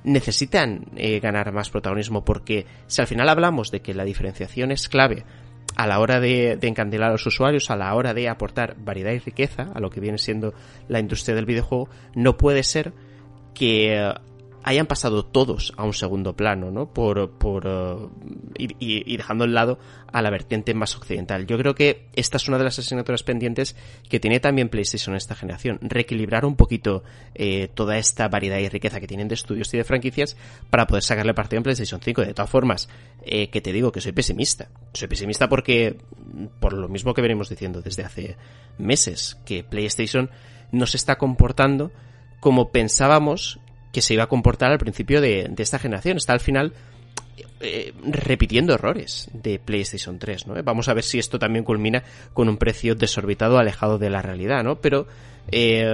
necesitan 0.04 0.86
eh, 0.96 1.18
ganar 1.20 1.52
más 1.52 1.70
protagonismo, 1.70 2.24
porque 2.24 2.66
si 2.86 3.00
al 3.00 3.06
final 3.06 3.28
hablamos 3.28 3.70
de 3.70 3.80
que 3.80 3.94
la 3.94 4.04
diferenciación 4.04 4.70
es 4.70 4.88
clave 4.88 5.24
a 5.78 5.86
la 5.86 6.00
hora 6.00 6.18
de, 6.18 6.58
encandilar 6.62 7.10
a 7.10 7.12
los 7.12 7.24
usuarios, 7.24 7.70
a 7.70 7.76
la 7.76 7.94
hora 7.94 8.12
de 8.12 8.28
aportar 8.28 8.74
variedad 8.78 9.12
y 9.12 9.20
riqueza 9.20 9.70
a 9.72 9.78
lo 9.78 9.90
que 9.90 10.00
viene 10.00 10.18
siendo 10.18 10.52
la 10.88 10.98
industria 10.98 11.36
del 11.36 11.46
videojuego, 11.46 11.88
no 12.16 12.36
puede 12.36 12.64
ser 12.64 12.92
que 13.54 14.12
hayan 14.68 14.86
pasado 14.86 15.24
todos 15.24 15.72
a 15.76 15.84
un 15.84 15.94
segundo 15.94 16.36
plano, 16.36 16.70
¿no? 16.70 16.92
Por, 16.92 17.30
por 17.38 18.10
y, 18.56 18.64
y, 18.78 19.12
y, 19.12 19.16
dejando 19.16 19.44
al 19.44 19.54
lado 19.54 19.78
a 20.12 20.22
la 20.22 20.30
vertiente 20.30 20.74
más 20.74 20.94
occidental. 20.96 21.46
Yo 21.46 21.56
creo 21.58 21.74
que 21.74 22.06
esta 22.14 22.36
es 22.36 22.48
una 22.48 22.58
de 22.58 22.64
las 22.64 22.78
asignaturas 22.78 23.22
pendientes 23.22 23.76
que 24.08 24.20
tiene 24.20 24.40
también 24.40 24.68
PlayStation 24.68 25.16
esta 25.16 25.34
generación. 25.34 25.78
Reequilibrar 25.82 26.44
un 26.44 26.56
poquito 26.56 27.02
eh, 27.34 27.68
toda 27.74 27.98
esta 27.98 28.28
variedad 28.28 28.58
y 28.58 28.68
riqueza 28.68 29.00
que 29.00 29.06
tienen 29.06 29.28
de 29.28 29.34
estudios 29.34 29.72
y 29.72 29.78
de 29.78 29.84
franquicias 29.84 30.36
para 30.70 30.86
poder 30.86 31.02
sacarle 31.02 31.34
partido 31.34 31.58
en 31.58 31.64
PlayStation 31.64 32.00
5. 32.02 32.22
De 32.22 32.34
todas 32.34 32.50
formas, 32.50 32.88
eh, 33.22 33.48
que 33.48 33.60
te 33.60 33.72
digo 33.72 33.90
que 33.90 34.00
soy 34.00 34.12
pesimista. 34.12 34.68
Soy 34.92 35.08
pesimista 35.08 35.48
porque, 35.48 35.96
por 36.60 36.74
lo 36.74 36.88
mismo 36.88 37.14
que 37.14 37.22
venimos 37.22 37.48
diciendo 37.48 37.80
desde 37.80 38.04
hace 38.04 38.36
meses, 38.76 39.38
que 39.46 39.64
PlayStation 39.64 40.30
no 40.72 40.86
se 40.86 40.98
está 40.98 41.16
comportando 41.16 41.90
como 42.40 42.70
pensábamos 42.70 43.60
que 43.92 44.02
se 44.02 44.14
iba 44.14 44.24
a 44.24 44.28
comportar 44.28 44.70
al 44.70 44.78
principio 44.78 45.20
de, 45.20 45.48
de 45.50 45.62
esta 45.62 45.78
generación. 45.78 46.16
Está 46.16 46.32
al 46.32 46.40
final 46.40 46.72
eh, 47.60 47.92
repitiendo 48.04 48.72
errores 48.72 49.28
de 49.32 49.58
PlayStation 49.58 50.18
3, 50.18 50.46
¿no? 50.46 50.62
Vamos 50.62 50.88
a 50.88 50.94
ver 50.94 51.02
si 51.02 51.18
esto 51.18 51.40
también 51.40 51.64
culmina 51.64 52.04
con 52.32 52.48
un 52.48 52.56
precio 52.56 52.94
desorbitado 52.94 53.58
alejado 53.58 53.98
de 53.98 54.10
la 54.10 54.22
realidad, 54.22 54.62
¿no? 54.62 54.76
Pero 54.76 55.08
eh, 55.50 55.84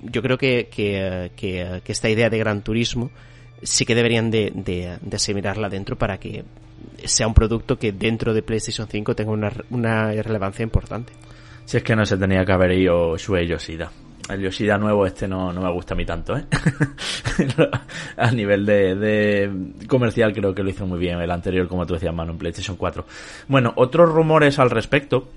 yo 0.00 0.22
creo 0.22 0.38
que, 0.38 0.68
que, 0.70 1.32
que, 1.34 1.80
que, 1.82 1.92
esta 1.92 2.08
idea 2.08 2.30
de 2.30 2.38
Gran 2.38 2.62
Turismo 2.62 3.10
sí 3.62 3.84
que 3.84 3.96
deberían 3.96 4.30
de, 4.30 4.52
de, 4.54 4.98
de 5.00 5.16
asimilarla 5.16 5.68
dentro 5.68 5.96
para 5.96 6.18
que 6.18 6.44
sea 7.04 7.26
un 7.26 7.34
producto 7.34 7.78
que 7.78 7.90
dentro 7.90 8.32
de 8.32 8.42
PlayStation 8.42 8.86
5 8.86 9.16
tenga 9.16 9.32
una, 9.32 9.52
una 9.70 10.12
relevancia 10.12 10.62
importante. 10.62 11.12
Si 11.64 11.78
es 11.78 11.82
que 11.82 11.96
no 11.96 12.04
se 12.04 12.16
tenía 12.16 12.44
que 12.44 12.52
haber 12.52 12.72
ido 12.72 13.16
Shuei 13.16 13.48
Yoshida 13.48 13.90
el 14.28 14.40
Yoshida 14.40 14.78
nuevo 14.78 15.06
este 15.06 15.26
no, 15.26 15.52
no 15.52 15.60
me 15.60 15.70
gusta 15.70 15.94
a 15.94 15.96
mí 15.96 16.04
tanto, 16.04 16.36
¿eh? 16.36 16.44
a 18.16 18.30
nivel 18.30 18.64
de, 18.64 18.94
de, 18.94 19.86
comercial 19.86 20.32
creo 20.32 20.54
que 20.54 20.62
lo 20.62 20.70
hizo 20.70 20.86
muy 20.86 20.98
bien 20.98 21.20
el 21.20 21.30
anterior, 21.30 21.68
como 21.68 21.86
tú 21.86 21.94
decías, 21.94 22.14
mano, 22.14 22.32
en 22.32 22.38
PlayStation 22.38 22.76
4. 22.76 23.04
Bueno, 23.48 23.72
otros 23.76 24.10
rumores 24.10 24.58
al 24.58 24.70
respecto 24.70 25.28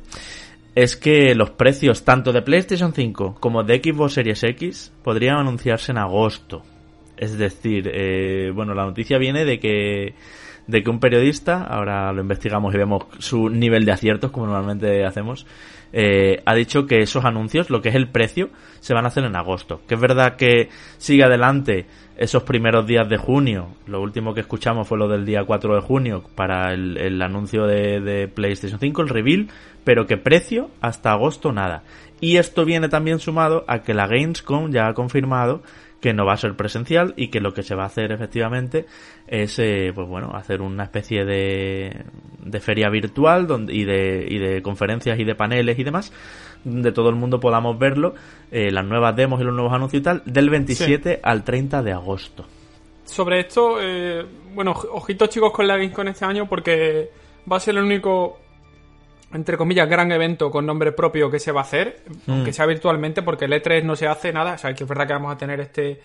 es 0.76 0.98
que 0.98 1.34
los 1.36 1.52
precios 1.52 2.04
tanto 2.04 2.34
de 2.34 2.42
PlayStation 2.42 2.94
5 2.94 3.38
como 3.40 3.64
de 3.64 3.82
Xbox 3.84 4.14
Series 4.14 4.44
X 4.44 4.92
podrían 5.04 5.38
anunciarse 5.38 5.92
en 5.92 5.98
agosto. 5.98 6.64
Es 7.18 7.38
decir, 7.38 7.90
eh, 7.94 8.52
bueno, 8.54 8.74
la 8.74 8.86
noticia 8.86 9.18
viene 9.18 9.46
de 9.46 9.58
que 9.58 10.16
de 10.68 10.84
que 10.84 10.90
un 10.90 11.00
periodista, 11.00 11.64
ahora 11.64 12.12
lo 12.12 12.22
investigamos 12.22 12.74
y 12.74 12.78
vemos 12.78 13.04
su 13.20 13.50
nivel 13.50 13.86
de 13.86 13.92
aciertos 13.92 14.32
como 14.32 14.48
normalmente 14.48 15.06
hacemos, 15.06 15.46
eh, 15.94 16.42
ha 16.46 16.54
dicho 16.56 16.88
que 16.88 17.02
esos 17.02 17.24
anuncios, 17.24 17.70
lo 17.70 17.82
que 17.82 17.90
es 17.90 17.96
el 17.96 18.10
precio, 18.10 18.50
se 18.80 18.94
van 18.94 19.06
a 19.06 19.10
hacer 19.10 19.24
en 19.24 19.36
agosto. 19.36 19.82
Que 19.88 19.96
es 19.96 20.02
verdad 20.02 20.36
que 20.36 20.70
sigue 20.98 21.24
adelante 21.24 21.86
esos 22.18 22.44
primeros 22.44 22.86
días 22.86 23.08
de 23.08 23.18
junio. 23.18 23.70
Lo 23.88 24.02
último 24.02 24.34
que 24.34 24.42
escuchamos 24.42 24.88
fue 24.88 24.98
lo 24.98 25.08
del 25.08 25.26
día 25.26 25.44
4 25.46 25.76
de 25.76 25.82
junio 25.82 26.24
para 26.36 26.74
el, 26.74 27.22
anuncio 27.22 27.66
de, 27.66 28.02
de, 28.02 28.28
PlayStation 28.28 28.80
5, 28.80 29.04
el 29.04 29.10
reveal, 29.10 29.48
pero 29.84 30.06
que 30.06 30.18
precio 30.18 30.70
hasta 30.82 31.12
agosto 31.12 31.52
nada. 31.52 31.84
Y 32.20 32.38
esto 32.38 32.66
viene 32.66 32.90
también 32.90 33.20
sumado 33.20 33.66
a 33.68 33.80
que 33.80 33.94
la 33.94 34.08
Gamescom 34.08 34.72
ya 34.72 34.88
ha 34.88 34.94
confirmado 34.94 35.62
que 36.00 36.14
no 36.14 36.26
va 36.26 36.34
a 36.34 36.38
ser 36.38 36.56
presencial 36.56 37.14
y 37.18 37.30
que 37.30 37.40
lo 37.40 37.54
que 37.54 37.64
se 37.64 37.76
va 37.76 37.84
a 37.84 37.88
hacer 37.88 38.12
efectivamente 38.12 38.86
es 39.28 39.58
eh, 39.60 39.92
pues 39.94 40.08
bueno 40.08 40.36
hacer 40.36 40.62
una 40.62 40.84
especie 40.84 41.26
de, 41.26 42.06
de 42.44 42.60
feria 42.60 42.90
virtual 42.90 43.48
donde, 43.48 43.74
y, 43.74 43.86
de, 43.86 44.26
y 44.30 44.38
de 44.38 44.62
conferencias 44.62 45.20
y 45.20 45.24
de 45.24 45.36
paneles 45.36 45.80
y 45.80 45.84
demás 45.84 46.14
donde 46.64 46.92
todo 46.92 47.10
el 47.10 47.16
mundo 47.16 47.40
podamos 47.40 47.78
verlo 47.78 48.14
eh, 48.52 48.72
las 48.72 48.86
nuevas 48.86 49.16
demos 49.16 49.42
y 49.42 49.44
los 49.44 49.54
nuevos 49.54 49.74
anuncios 49.74 50.02
y 50.02 50.04
tal 50.04 50.22
del 50.26 50.50
27 50.50 51.14
sí. 51.16 51.20
al 51.24 51.44
30 51.44 51.82
de 51.84 51.92
agosto 51.92 52.46
sobre 53.04 53.40
esto 53.40 53.78
eh, 53.82 54.26
bueno 54.54 54.72
ojitos 54.72 55.30
chicos 55.30 55.52
con 55.52 55.68
la 55.68 55.78
Gamescom 55.78 56.08
este 56.08 56.26
año 56.26 56.48
porque 56.48 57.10
va 57.52 57.58
a 57.58 57.60
ser 57.60 57.76
el 57.78 57.84
único 57.84 58.40
entre 59.36 59.58
comillas, 59.58 59.90
gran 59.90 60.12
evento 60.12 60.50
con 60.50 60.66
nombre 60.66 60.94
propio 60.94 61.30
que 61.30 61.40
se 61.40 61.52
va 61.52 61.62
a 61.62 61.64
hacer, 61.64 62.04
mm. 62.26 62.32
aunque 62.32 62.54
sea 62.54 62.66
virtualmente, 62.66 63.22
porque 63.22 63.46
el 63.46 63.54
E3 63.54 63.84
no 63.84 63.96
se 63.96 64.08
hace 64.08 64.32
nada. 64.32 64.54
O 64.54 64.58
sea, 64.58 64.74
que 64.74 64.84
es 64.84 64.90
verdad 64.90 65.06
que 65.06 65.14
vamos 65.14 65.34
a 65.34 65.38
tener 65.38 65.60
este 65.60 66.00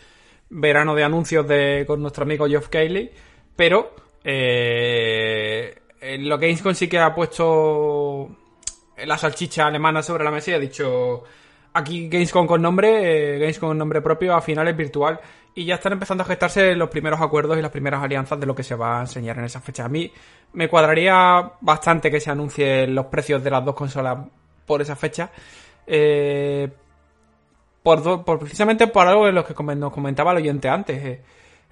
verano 0.50 0.94
de 0.94 1.04
anuncios 1.04 1.46
de, 1.46 1.84
con 1.86 2.02
nuestro 2.02 2.24
amigo 2.24 2.46
Geoff 2.46 2.68
Keighley, 2.68 3.10
pero 3.54 3.94
eh, 4.24 5.80
lo 6.18 6.38
que 6.38 6.46
Gamescom 6.46 6.74
sí 6.74 6.88
que 6.88 6.98
ha 6.98 7.14
puesto 7.14 8.28
la 9.04 9.16
salchicha 9.16 9.66
alemana 9.66 10.02
sobre 10.02 10.24
la 10.24 10.32
mesa 10.32 10.50
y 10.50 10.54
ha 10.54 10.58
dicho 10.58 11.22
aquí 11.72 12.08
Gamescom 12.08 12.48
con 12.48 12.60
nombre, 12.60 13.36
eh, 13.36 13.38
Gamescom 13.38 13.70
con 13.70 13.78
nombre 13.78 14.00
propio, 14.00 14.34
a 14.34 14.42
finales 14.42 14.76
virtual 14.76 15.20
y 15.54 15.64
ya 15.64 15.76
están 15.76 15.92
empezando 15.92 16.22
a 16.22 16.26
gestarse 16.26 16.74
los 16.74 16.88
primeros 16.88 17.20
acuerdos 17.20 17.58
y 17.58 17.62
las 17.62 17.70
primeras 17.70 18.02
alianzas 18.02 18.38
de 18.38 18.46
lo 18.46 18.54
que 18.54 18.62
se 18.62 18.74
va 18.74 18.98
a 18.98 19.00
enseñar 19.02 19.38
en 19.38 19.44
esa 19.44 19.60
fecha. 19.60 19.84
A 19.84 19.88
mí 19.88 20.10
me 20.52 20.68
cuadraría 20.68 21.52
bastante 21.60 22.10
que 22.10 22.20
se 22.20 22.30
anuncien 22.30 22.94
los 22.94 23.06
precios 23.06 23.42
de 23.42 23.50
las 23.50 23.64
dos 23.64 23.74
consolas 23.74 24.18
por 24.66 24.80
esa 24.80 24.96
fecha. 24.96 25.30
Eh, 25.86 26.68
por, 27.82 28.02
do, 28.02 28.24
por, 28.24 28.38
precisamente 28.38 28.86
por 28.86 29.06
algo 29.06 29.26
de 29.26 29.32
lo 29.32 29.44
que 29.44 29.54
nos 29.74 29.92
comentaba 29.92 30.32
el 30.32 30.38
oyente 30.38 30.68
antes. 30.68 31.04
Eh, 31.04 31.22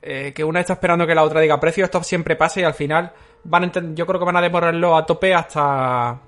eh, 0.01 0.33
que 0.35 0.45
una 0.45 0.61
está 0.61 0.75
esperando 0.75 1.07
que 1.07 1.15
la 1.15 1.25
otra 1.25 1.41
diga 1.41 1.59
precio, 1.59 1.85
esto 1.85 2.03
siempre 2.03 2.37
pasa 2.37 2.61
y 2.61 2.65
al 2.65 2.75
final 2.75 3.13
van 3.45 3.65
a 3.65 3.73
yo 3.95 4.07
creo 4.07 4.21
que 4.21 4.27
van 4.27 4.37
a 4.37 4.41
demorarlo 4.41 4.97
a 4.97 5.05
tope 5.05 5.35
hasta 5.35 6.21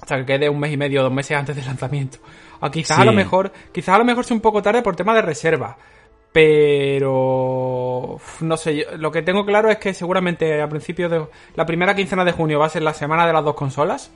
hasta 0.00 0.16
que 0.18 0.24
quede 0.24 0.48
un 0.48 0.58
mes 0.58 0.72
y 0.72 0.76
medio, 0.76 1.02
dos 1.02 1.12
meses 1.12 1.36
antes 1.36 1.56
del 1.56 1.66
lanzamiento. 1.66 2.18
O 2.60 2.70
quizás 2.70 2.96
sí. 2.96 3.02
a 3.02 3.04
lo 3.04 3.12
mejor, 3.12 3.52
quizás 3.72 3.94
a 3.94 3.98
lo 3.98 4.04
mejor 4.04 4.24
sea 4.24 4.34
un 4.34 4.40
poco 4.40 4.62
tarde 4.62 4.82
por 4.82 4.96
tema 4.96 5.14
de 5.14 5.22
reserva. 5.22 5.76
Pero 6.34 8.18
no 8.40 8.56
sé, 8.56 8.86
lo 8.98 9.12
que 9.12 9.22
tengo 9.22 9.46
claro 9.46 9.70
es 9.70 9.78
que 9.78 9.94
seguramente 9.94 10.60
a 10.60 10.68
principios 10.68 11.08
de 11.08 11.24
la 11.54 11.64
primera 11.64 11.94
quincena 11.94 12.24
de 12.24 12.32
junio 12.32 12.58
va 12.58 12.66
a 12.66 12.70
ser 12.70 12.82
la 12.82 12.92
semana 12.92 13.24
de 13.24 13.32
las 13.32 13.44
dos 13.44 13.54
consolas. 13.54 14.10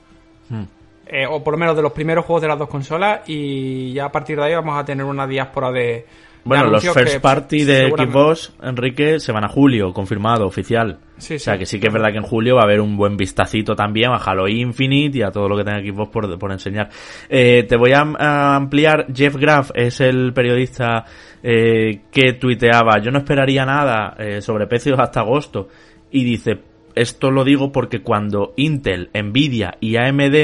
Hmm. 0.49 0.63
Eh, 1.07 1.25
o 1.25 1.41
por 1.41 1.53
lo 1.53 1.57
menos 1.57 1.77
de 1.77 1.81
los 1.81 1.93
primeros 1.93 2.25
juegos 2.25 2.41
de 2.41 2.49
las 2.49 2.59
dos 2.59 2.67
consolas. 2.67 3.21
Y 3.27 3.93
ya 3.93 4.03
a 4.03 4.11
partir 4.11 4.37
de 4.37 4.43
ahí 4.43 4.53
vamos 4.53 4.77
a 4.77 4.83
tener 4.83 5.05
una 5.05 5.25
diáspora 5.25 5.71
de. 5.71 6.05
Bueno, 6.43 6.67
los 6.67 6.83
first 6.83 7.13
que, 7.13 7.19
party 7.19 7.63
de 7.63 7.89
Xbox, 7.89 8.53
Enrique, 8.63 9.19
se 9.19 9.31
van 9.31 9.43
a 9.43 9.49
julio, 9.49 9.93
confirmado, 9.93 10.45
oficial. 10.47 10.99
Sí, 11.17 11.35
o 11.35 11.39
sea 11.39 11.57
que 11.57 11.65
sí 11.65 11.79
que 11.79 11.87
es 11.87 11.93
verdad 11.93 12.11
que 12.11 12.17
en 12.17 12.23
julio 12.23 12.55
va 12.55 12.61
a 12.61 12.63
haber 12.63 12.79
un 12.79 12.95
buen 12.95 13.17
vistacito 13.17 13.75
también 13.75 14.11
a 14.11 14.15
Halo 14.15 14.47
Infinite 14.47 15.17
y 15.17 15.21
a 15.21 15.31
todo 15.31 15.49
lo 15.49 15.57
que 15.57 15.63
tenga 15.63 15.79
Xbox 15.79 16.11
por, 16.11 16.39
por 16.39 16.51
enseñar. 16.51 16.89
Eh, 17.29 17.65
te 17.67 17.75
voy 17.75 17.91
a, 17.91 18.01
a, 18.17 18.55
ampliar. 18.55 19.07
Jeff 19.13 19.35
Graff 19.35 19.71
es 19.75 19.99
el 19.99 20.33
periodista 20.33 21.05
eh, 21.43 22.01
que 22.11 22.33
tuiteaba, 22.33 22.99
yo 23.01 23.11
no 23.11 23.19
esperaría 23.19 23.65
nada 23.65 24.15
eh, 24.17 24.41
sobre 24.41 24.67
precios 24.67 24.99
hasta 24.99 25.19
agosto. 25.19 25.67
Y 26.11 26.23
dice, 26.23 26.59
esto 26.95 27.31
lo 27.31 27.43
digo 27.43 27.71
porque 27.71 28.01
cuando 28.01 28.53
Intel, 28.57 29.09
Nvidia 29.13 29.77
y 29.79 29.97
AMD 29.97 30.35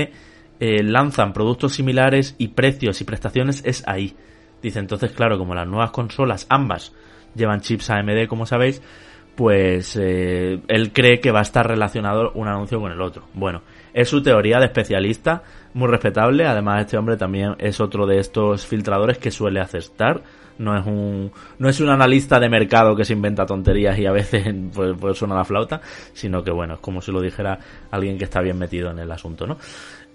eh, 0.60 0.84
lanzan 0.84 1.34
productos 1.34 1.74
similares 1.74 2.36
y 2.38 2.50
precios 2.50 3.02
y 3.02 3.04
prestaciones 3.04 3.62
es 3.66 3.84
ahí. 3.88 4.16
Dice, 4.66 4.80
entonces 4.80 5.12
claro, 5.12 5.38
como 5.38 5.54
las 5.54 5.68
nuevas 5.68 5.92
consolas, 5.92 6.48
ambas, 6.50 6.92
llevan 7.36 7.62
chips 7.62 7.92
AMD, 7.92 8.26
como 8.28 8.48
sabéis, 8.48 8.82
pues 9.36 9.96
eh, 9.96 10.60
él 10.68 10.92
cree 10.92 11.20
que 11.20 11.30
va 11.30 11.38
a 11.38 11.44
estar 11.44 11.68
relacionado 11.68 12.32
un 12.34 12.48
anuncio 12.48 12.80
con 12.80 12.92
el 12.92 13.00
otro. 13.00 13.28
Bueno, 13.36 13.62
Es 13.94 14.10
su 14.10 14.24
teoría 14.24 14.58
de 14.58 14.66
especialista, 14.66 15.44
muy 15.76 15.88
respetable. 15.88 16.48
Además, 16.48 16.82
este 16.82 16.98
hombre 16.98 17.16
también 17.16 17.54
es 17.60 17.80
otro 17.80 18.08
de 18.08 18.18
estos 18.18 18.66
filtradores 18.66 19.20
que 19.20 19.30
suele 19.30 19.60
acertar. 19.60 20.24
No 20.58 20.76
es 20.76 20.84
un, 20.84 21.32
no 21.60 21.70
es 21.70 21.80
un 21.80 21.90
analista 21.90 22.40
de 22.40 22.50
mercado 22.50 22.96
que 22.96 23.06
se 23.06 23.14
inventa 23.14 23.46
tonterías 23.46 24.00
y 24.00 24.08
a 24.08 24.12
veces 24.12 24.52
pues, 24.74 24.96
pues 25.00 25.16
suena 25.16 25.36
la 25.36 25.46
flauta, 25.46 25.80
sino 26.14 26.44
que 26.44 26.50
bueno, 26.50 26.74
es 26.74 26.80
como 26.80 27.02
si 27.02 27.12
lo 27.12 27.22
dijera 27.22 27.60
alguien 27.92 28.18
que 28.18 28.24
está 28.24 28.42
bien 28.42 28.58
metido 28.58 28.90
en 28.90 28.98
el 28.98 29.12
asunto, 29.12 29.46
¿no? 29.46 29.60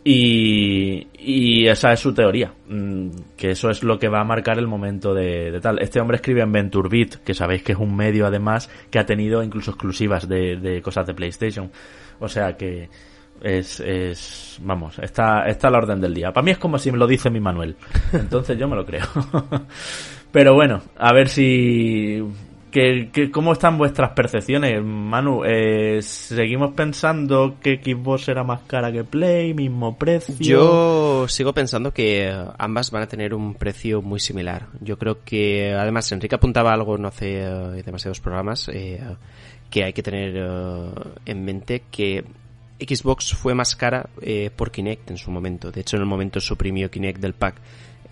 Y, 0.02 1.08
y 1.18 1.66
esa 1.66 1.92
es 1.92 2.00
su 2.00 2.14
teoría, 2.14 2.54
mm, 2.68 3.08
que 3.36 3.50
eso 3.50 3.68
es 3.68 3.82
lo 3.82 3.98
que 3.98 4.08
va 4.08 4.20
a 4.20 4.24
marcar 4.24 4.58
el 4.58 4.66
momento 4.66 5.12
de, 5.12 5.58
tal. 5.60 5.78
Este 5.80 6.00
hombre 6.00 6.16
escribe 6.16 6.40
en 6.40 6.52
VentureBeat, 6.52 7.16
que 7.16 7.34
sabéis 7.34 7.62
que 7.62 7.72
es 7.72 7.78
un 7.78 7.94
medio 7.94 8.26
además 8.26 8.70
que 8.90 8.98
ha 8.98 9.04
tenido 9.04 9.42
incluso 9.42 9.72
exclusivas 9.72 10.26
de, 10.26 10.56
de 10.56 10.80
cosas 10.80 11.06
de 11.06 11.14
PlayStation. 11.14 11.70
O 12.18 12.28
sea 12.28 12.56
que 12.56 12.88
es, 13.42 13.80
es 13.80 14.58
vamos, 14.62 14.98
está, 14.98 15.46
está 15.46 15.68
a 15.68 15.70
la 15.70 15.78
orden 15.78 16.00
del 16.00 16.14
día. 16.14 16.32
Para 16.32 16.44
mí 16.44 16.50
es 16.50 16.58
como 16.58 16.78
si 16.78 16.90
me 16.92 16.98
lo 16.98 17.06
dice 17.06 17.30
mi 17.30 17.40
Manuel. 17.40 17.76
Entonces 18.12 18.58
yo 18.58 18.68
me 18.68 18.76
lo 18.76 18.86
creo. 18.86 19.04
Pero 20.32 20.54
bueno, 20.54 20.80
a 20.96 21.12
ver 21.12 21.28
si 21.28 22.22
¿Qué, 22.70 23.10
qué, 23.12 23.30
cómo 23.30 23.52
están 23.52 23.78
vuestras 23.78 24.10
percepciones, 24.10 24.82
Manu? 24.82 25.42
Eh, 25.44 26.00
¿Seguimos 26.02 26.72
pensando 26.74 27.56
que 27.60 27.80
Xbox 27.82 28.28
era 28.28 28.44
más 28.44 28.60
cara 28.62 28.92
que 28.92 29.04
Play, 29.04 29.54
mismo 29.54 29.98
precio? 29.98 30.36
Yo 30.38 31.28
sigo 31.28 31.52
pensando 31.52 31.92
que 31.92 32.32
ambas 32.58 32.90
van 32.90 33.02
a 33.02 33.06
tener 33.06 33.34
un 33.34 33.54
precio 33.54 34.02
muy 34.02 34.20
similar. 34.20 34.66
Yo 34.80 34.98
creo 34.98 35.24
que, 35.24 35.72
además, 35.72 36.10
Enrique 36.12 36.36
apuntaba 36.36 36.72
algo 36.72 36.96
no 36.96 37.08
hace 37.08 37.42
uh, 37.46 37.70
demasiados 37.82 38.20
programas, 38.20 38.68
eh, 38.72 39.00
que 39.68 39.84
hay 39.84 39.92
que 39.92 40.02
tener 40.02 40.42
uh, 40.42 40.92
en 41.26 41.44
mente 41.44 41.82
que 41.90 42.24
Xbox 42.80 43.34
fue 43.34 43.54
más 43.54 43.76
cara 43.76 44.08
eh, 44.22 44.50
por 44.54 44.70
Kinect 44.70 45.10
en 45.10 45.18
su 45.18 45.30
momento. 45.30 45.70
De 45.70 45.80
hecho, 45.80 45.96
en 45.96 46.02
el 46.02 46.08
momento 46.08 46.40
suprimió 46.40 46.90
Kinect 46.90 47.20
del 47.20 47.34
pack. 47.34 47.56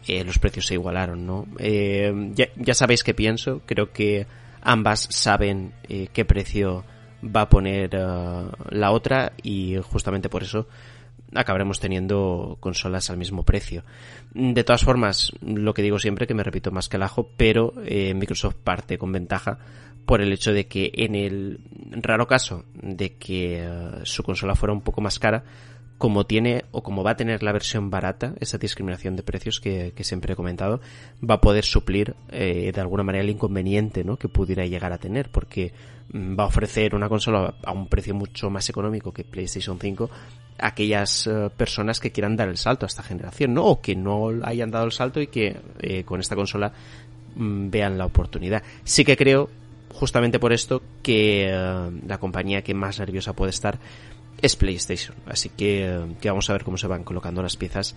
Eh, 0.06 0.24
los 0.24 0.38
precios 0.38 0.66
se 0.66 0.74
igualaron, 0.74 1.26
¿no? 1.26 1.46
Eh, 1.58 2.30
ya, 2.34 2.46
ya 2.56 2.74
sabéis 2.74 3.02
qué 3.02 3.14
pienso. 3.14 3.62
Creo 3.66 3.92
que 3.92 4.26
ambas 4.62 5.08
saben 5.10 5.74
eh, 5.88 6.08
qué 6.12 6.24
precio 6.24 6.84
va 7.24 7.42
a 7.42 7.48
poner 7.48 7.96
uh, 7.96 8.50
la 8.70 8.92
otra 8.92 9.32
y 9.42 9.76
justamente 9.82 10.28
por 10.28 10.42
eso 10.42 10.68
acabaremos 11.34 11.80
teniendo 11.80 12.56
consolas 12.60 13.10
al 13.10 13.16
mismo 13.16 13.42
precio. 13.42 13.84
De 14.32 14.64
todas 14.64 14.84
formas, 14.84 15.32
lo 15.42 15.74
que 15.74 15.82
digo 15.82 15.98
siempre, 15.98 16.26
que 16.26 16.34
me 16.34 16.44
repito 16.44 16.70
más 16.70 16.88
que 16.88 16.96
el 16.96 17.02
ajo, 17.02 17.30
pero 17.36 17.74
eh, 17.84 18.14
Microsoft 18.14 18.56
parte 18.62 18.98
con 18.98 19.12
ventaja 19.12 19.58
por 20.06 20.22
el 20.22 20.32
hecho 20.32 20.52
de 20.52 20.66
que 20.66 20.90
en 20.94 21.14
el 21.14 21.60
raro 21.90 22.26
caso 22.26 22.64
de 22.74 23.16
que 23.16 23.68
su 24.04 24.22
consola 24.22 24.54
fuera 24.54 24.72
un 24.72 24.80
poco 24.80 25.02
más 25.02 25.18
cara, 25.18 25.44
como 25.98 26.24
tiene 26.24 26.64
o 26.70 26.82
como 26.82 27.02
va 27.02 27.10
a 27.10 27.16
tener 27.16 27.42
la 27.42 27.52
versión 27.52 27.90
barata, 27.90 28.34
esa 28.38 28.56
discriminación 28.56 29.16
de 29.16 29.24
precios 29.24 29.60
que, 29.60 29.92
siempre 30.00 30.32
he 30.32 30.36
comentado, 30.36 30.80
va 31.28 31.34
a 31.34 31.40
poder 31.40 31.64
suplir 31.64 32.14
eh, 32.30 32.70
de 32.72 32.80
alguna 32.80 33.02
manera 33.02 33.24
el 33.24 33.30
inconveniente 33.30 34.04
¿no? 34.04 34.16
que 34.16 34.28
pudiera 34.28 34.64
llegar 34.64 34.92
a 34.92 34.98
tener, 34.98 35.28
porque 35.28 35.72
mm, 36.12 36.38
va 36.38 36.44
a 36.44 36.46
ofrecer 36.46 36.94
una 36.94 37.08
consola 37.08 37.54
a 37.64 37.72
un 37.72 37.88
precio 37.88 38.14
mucho 38.14 38.48
más 38.48 38.68
económico 38.70 39.12
que 39.12 39.24
PlayStation 39.24 39.78
5 39.78 40.08
a 40.60 40.68
aquellas 40.68 41.26
uh, 41.26 41.50
personas 41.56 41.98
que 41.98 42.12
quieran 42.12 42.36
dar 42.36 42.48
el 42.48 42.56
salto 42.56 42.86
a 42.86 42.88
esta 42.88 43.02
generación, 43.02 43.54
¿no? 43.54 43.64
O 43.64 43.80
que 43.80 43.96
no 43.96 44.30
hayan 44.44 44.70
dado 44.70 44.86
el 44.86 44.92
salto 44.92 45.20
y 45.20 45.26
que 45.26 45.56
eh, 45.80 46.04
con 46.04 46.20
esta 46.20 46.36
consola 46.36 46.72
mm, 47.34 47.70
vean 47.70 47.98
la 47.98 48.06
oportunidad. 48.06 48.62
Sí 48.84 49.04
que 49.04 49.16
creo, 49.16 49.50
justamente 49.92 50.38
por 50.38 50.52
esto, 50.52 50.80
que 51.02 51.52
uh, 51.52 52.06
la 52.06 52.18
compañía 52.18 52.62
que 52.62 52.74
más 52.74 53.00
nerviosa 53.00 53.32
puede 53.32 53.50
estar 53.50 53.78
es 54.40 54.56
PlayStation. 54.56 55.16
Así 55.26 55.50
que, 55.50 56.14
que, 56.20 56.28
vamos 56.28 56.48
a 56.50 56.52
ver 56.52 56.64
cómo 56.64 56.76
se 56.76 56.86
van 56.86 57.04
colocando 57.04 57.42
las 57.42 57.56
piezas 57.56 57.96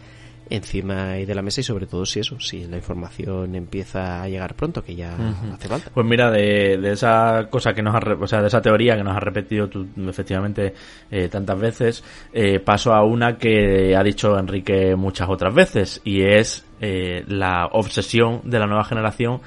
encima 0.50 1.14
de 1.14 1.34
la 1.34 1.42
mesa 1.42 1.62
y 1.62 1.64
sobre 1.64 1.86
todo 1.86 2.06
si 2.06 2.20
eso, 2.20 2.38
si 2.40 2.66
la 2.68 2.76
información 2.76 3.56
empieza 3.56 4.22
a 4.22 4.28
llegar 4.28 4.54
pronto, 4.56 4.84
que 4.84 4.96
ya 4.96 5.16
uh 5.18 5.22
-huh. 5.22 5.54
hace 5.54 5.70
falta. 5.70 5.92
Pues 5.94 6.06
mira, 6.06 6.30
de, 6.30 6.78
de, 6.78 6.92
esa 6.92 7.48
cosa 7.50 7.74
que 7.74 7.82
nos 7.82 7.96
ha, 7.96 8.00
o 8.20 8.28
sea, 8.28 8.42
de 8.42 8.48
esa 8.48 8.62
teoría 8.62 8.98
que 8.98 9.04
nos 9.04 9.16
ha 9.16 9.20
repetido 9.20 9.70
tú, 9.70 9.88
efectivamente 10.10 10.74
eh, 11.10 11.30
tantas 11.30 11.58
veces, 11.58 12.04
eh, 12.34 12.60
paso 12.60 12.94
a 12.94 13.04
una 13.06 13.38
que 13.38 13.96
ha 13.96 14.04
dicho 14.04 14.38
Enrique 14.38 14.96
muchas 14.98 15.30
otras 15.30 15.54
veces 15.54 16.02
y 16.04 16.22
es 16.24 16.66
eh, 16.82 17.24
la 17.28 17.68
obsesión 17.72 18.42
de 18.44 18.60
la 18.60 18.68
nueva 18.68 18.84
generación 18.84 19.40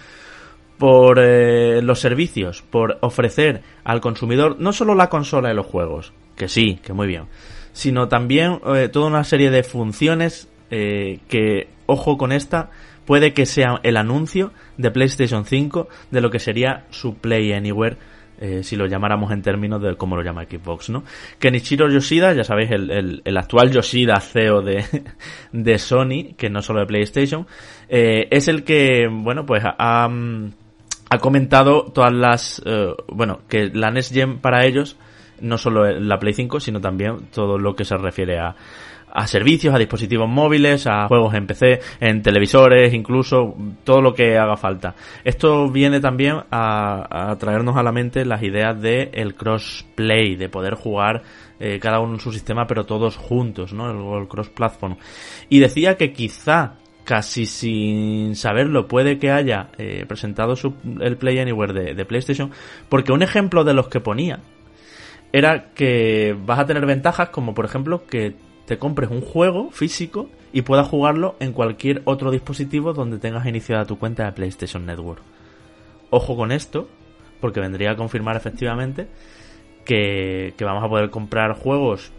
por 0.79 1.19
eh, 1.21 1.83
los 1.83 2.01
servicios, 2.01 2.63
por 2.63 2.99
ofrecer 3.01 3.63
al 3.85 4.01
consumidor 4.01 4.57
no 4.59 4.73
solo 4.73 4.95
la 4.95 5.09
consola 5.09 5.49
de 5.49 5.55
los 5.55 5.67
juegos, 5.67 6.13
que 6.37 6.49
sí, 6.49 6.81
que 6.83 6.93
muy 6.93 7.07
bien, 7.07 7.25
sino 7.73 8.09
también 8.09 8.61
eh, 8.75 8.89
toda 8.89 9.07
una 9.07 9.25
serie 9.25 9.51
de 9.51 9.63
funciones 9.63 10.49
eh, 10.71 11.21
que, 11.29 11.69
ojo 11.87 12.17
con 12.17 12.33
esta, 12.33 12.71
puede 13.05 13.33
que 13.33 13.47
sea 13.47 13.81
el 13.83 13.97
anuncio 13.97 14.53
de 14.77 14.91
PlayStation 14.91 15.45
5 15.45 15.89
de 16.11 16.21
lo 16.21 16.31
que 16.31 16.39
sería 16.39 16.87
su 16.91 17.15
Play 17.15 17.53
Anywhere, 17.53 17.97
si 18.63 18.77
lo 18.77 18.87
llamáramos 18.87 19.31
en 19.33 19.41
términos 19.41 19.81
de 19.81 19.97
cómo 19.97 20.17
lo 20.17 20.23
llama 20.23 20.45
Xbox, 20.45 20.91
¿no? 20.91 21.05
Kenichiro 21.39 21.89
Yoshida, 21.89 22.35
ya 22.35 22.45
sabéis, 22.45 22.73
el, 22.73 23.23
el, 23.25 23.37
actual 23.39 23.71
Yoshida 23.71 24.21
CEO 24.21 24.61
de, 24.61 24.85
de 25.53 25.79
Sony, 25.79 26.35
que 26.37 26.51
no 26.51 26.61
solo 26.61 26.81
de 26.81 26.87
PlayStation, 26.87 27.47
es 27.89 28.49
el 28.49 28.65
que, 28.65 29.09
bueno, 29.09 29.47
pues 29.47 29.65
ha, 29.65 29.77
ha 29.79 30.09
comentado 31.18 31.85
todas 31.92 32.12
las, 32.12 32.61
uh, 32.61 32.94
bueno, 33.09 33.40
que 33.48 33.70
la 33.72 33.90
Next 33.90 34.12
Gen 34.12 34.38
para 34.38 34.64
ellos 34.64 34.96
no 35.40 35.59
solo 35.59 35.90
la 36.00 36.18
Play 36.18 36.35
5, 36.35 36.61
sino 36.61 36.81
también 36.81 37.27
todo 37.33 37.59
lo 37.59 37.74
que 37.74 37.85
se 37.85 37.96
refiere 37.96 38.38
a, 38.38 38.55
a 39.14 39.29
servicios, 39.29 39.72
a 39.72 39.79
dispositivos 39.79 40.29
móviles, 40.29 40.87
a 40.88 41.07
juegos 41.07 41.35
en 41.35 41.46
PC, 41.46 41.81
en 42.00 42.20
televisores, 42.20 42.92
incluso 42.92 43.55
todo 43.85 44.03
lo 44.03 44.12
que 44.12 44.37
haga 44.37 44.57
falta. 44.57 44.96
Esto 45.22 45.70
viene 45.70 46.00
también 46.00 46.42
a, 46.50 47.37
traernos 47.38 47.77
a 47.77 47.83
la 47.85 47.92
mente 47.92 48.24
las 48.24 48.42
ideas 48.42 48.81
de 48.81 49.11
el 49.14 49.37
crossplay, 49.37 50.35
de 50.35 50.48
poder 50.48 50.74
jugar 50.74 51.22
eh, 51.61 51.79
cada 51.81 52.00
uno 52.00 52.14
en 52.14 52.20
su 52.20 52.33
sistema, 52.33 52.66
pero 52.66 52.85
todos 52.85 53.16
juntos, 53.16 53.72
¿no? 53.72 53.88
El, 53.88 54.22
el 54.22 54.29
cross-platform. 54.29 54.96
Y 55.48 55.61
decía 55.61 55.96
que 55.96 56.12
quizá 56.12 56.74
casi 57.05 57.47
sin 57.47 58.35
saberlo 58.35 58.88
puede 58.88 59.19
que 59.19 59.31
haya 59.31 59.69
eh, 59.79 60.05
presentado 60.09 60.57
su, 60.57 60.75
el 61.01 61.17
Play 61.17 61.38
Anywhere 61.38 61.73
de, 61.73 61.95
de 61.95 62.05
PlayStation, 62.05 62.51
porque 62.88 63.12
un 63.12 63.23
ejemplo 63.23 63.64
de 63.64 63.75
los 63.75 63.88
que 63.88 64.01
ponía 64.01 64.40
era 65.33 65.73
que 65.75 66.37
vas 66.47 66.59
a 66.59 66.67
tener 66.67 66.87
ventajas 66.87 67.29
como 67.31 67.55
por 67.55 67.64
ejemplo 67.64 68.07
que 68.07 68.35
te 68.67 68.79
compres 68.79 69.11
un 69.11 69.21
juego 69.21 69.71
físico 69.71 70.31
y 70.53 70.62
puedas 70.62 70.88
jugarlo 70.88 71.37
en 71.40 71.53
cualquier 71.53 72.03
otro 72.05 72.31
dispositivo 72.31 72.93
donde 72.93 73.19
tengas 73.19 73.47
iniciada 73.47 73.85
tu 73.85 73.99
cuenta 73.99 74.25
de 74.25 74.33
PlayStation 74.33 74.87
Network. 74.87 75.23
Ojo 76.11 76.37
con 76.37 76.53
esto, 76.53 76.88
porque 77.40 77.61
vendría 77.61 77.90
a 77.90 77.97
confirmar 77.97 78.37
efectivamente 78.37 79.09
que, 79.85 80.55
que 80.57 80.64
vamos 80.64 80.85
a 80.85 80.88
poder 80.88 81.11
comprar 81.11 81.55
juegos 81.55 82.12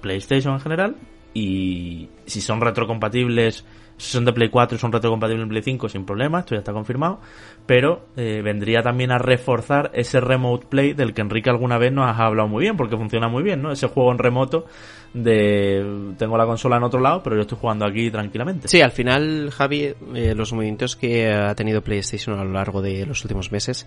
PlayStation 0.00 0.54
en 0.54 0.60
general 0.60 0.96
y 1.34 2.08
si 2.26 2.40
son 2.40 2.60
retrocompatibles 2.60 3.64
si 4.02 4.10
son 4.10 4.24
de 4.24 4.32
Play 4.32 4.48
4 4.48 4.74
y 4.74 4.80
son 4.80 4.90
retrocompatibles 4.90 5.44
en 5.44 5.48
Play 5.48 5.62
5 5.62 5.88
sin 5.88 6.04
problema, 6.04 6.40
esto 6.40 6.56
ya 6.56 6.58
está 6.58 6.72
confirmado, 6.72 7.20
pero 7.66 8.06
eh, 8.16 8.42
vendría 8.42 8.82
también 8.82 9.12
a 9.12 9.18
reforzar 9.18 9.92
ese 9.94 10.20
Remote 10.20 10.66
Play 10.68 10.92
del 10.92 11.14
que 11.14 11.20
Enrique 11.20 11.48
alguna 11.50 11.78
vez 11.78 11.92
nos 11.92 12.06
ha 12.06 12.26
hablado 12.26 12.48
muy 12.48 12.62
bien, 12.62 12.76
porque 12.76 12.96
funciona 12.96 13.28
muy 13.28 13.44
bien, 13.44 13.62
¿no? 13.62 13.70
Ese 13.70 13.86
juego 13.86 14.10
en 14.10 14.18
remoto 14.18 14.66
de 15.14 16.14
tengo 16.18 16.36
la 16.36 16.46
consola 16.46 16.78
en 16.78 16.82
otro 16.82 16.98
lado, 16.98 17.22
pero 17.22 17.36
yo 17.36 17.42
estoy 17.42 17.58
jugando 17.60 17.86
aquí 17.86 18.10
tranquilamente. 18.10 18.66
Sí, 18.66 18.80
al 18.80 18.90
final, 18.90 19.52
Javi, 19.52 19.94
eh, 20.14 20.34
los 20.34 20.52
movimientos 20.52 20.96
que 20.96 21.30
ha 21.30 21.54
tenido 21.54 21.82
PlayStation 21.82 22.40
a 22.40 22.44
lo 22.44 22.50
largo 22.52 22.82
de 22.82 23.06
los 23.06 23.22
últimos 23.22 23.52
meses, 23.52 23.86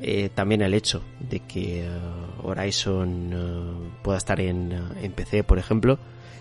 eh, 0.00 0.28
también 0.32 0.62
el 0.62 0.74
hecho 0.74 1.02
de 1.18 1.40
que 1.40 1.88
uh, 1.88 2.46
Horizon 2.46 3.34
uh, 3.34 4.02
pueda 4.02 4.18
estar 4.18 4.40
en 4.40 4.70
PC, 5.16 5.42
por 5.42 5.58
ejemplo, 5.58 5.98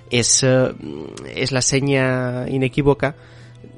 es, 0.09 0.43
es 0.43 1.51
la 1.51 1.61
seña 1.61 2.47
inequívoca 2.47 3.15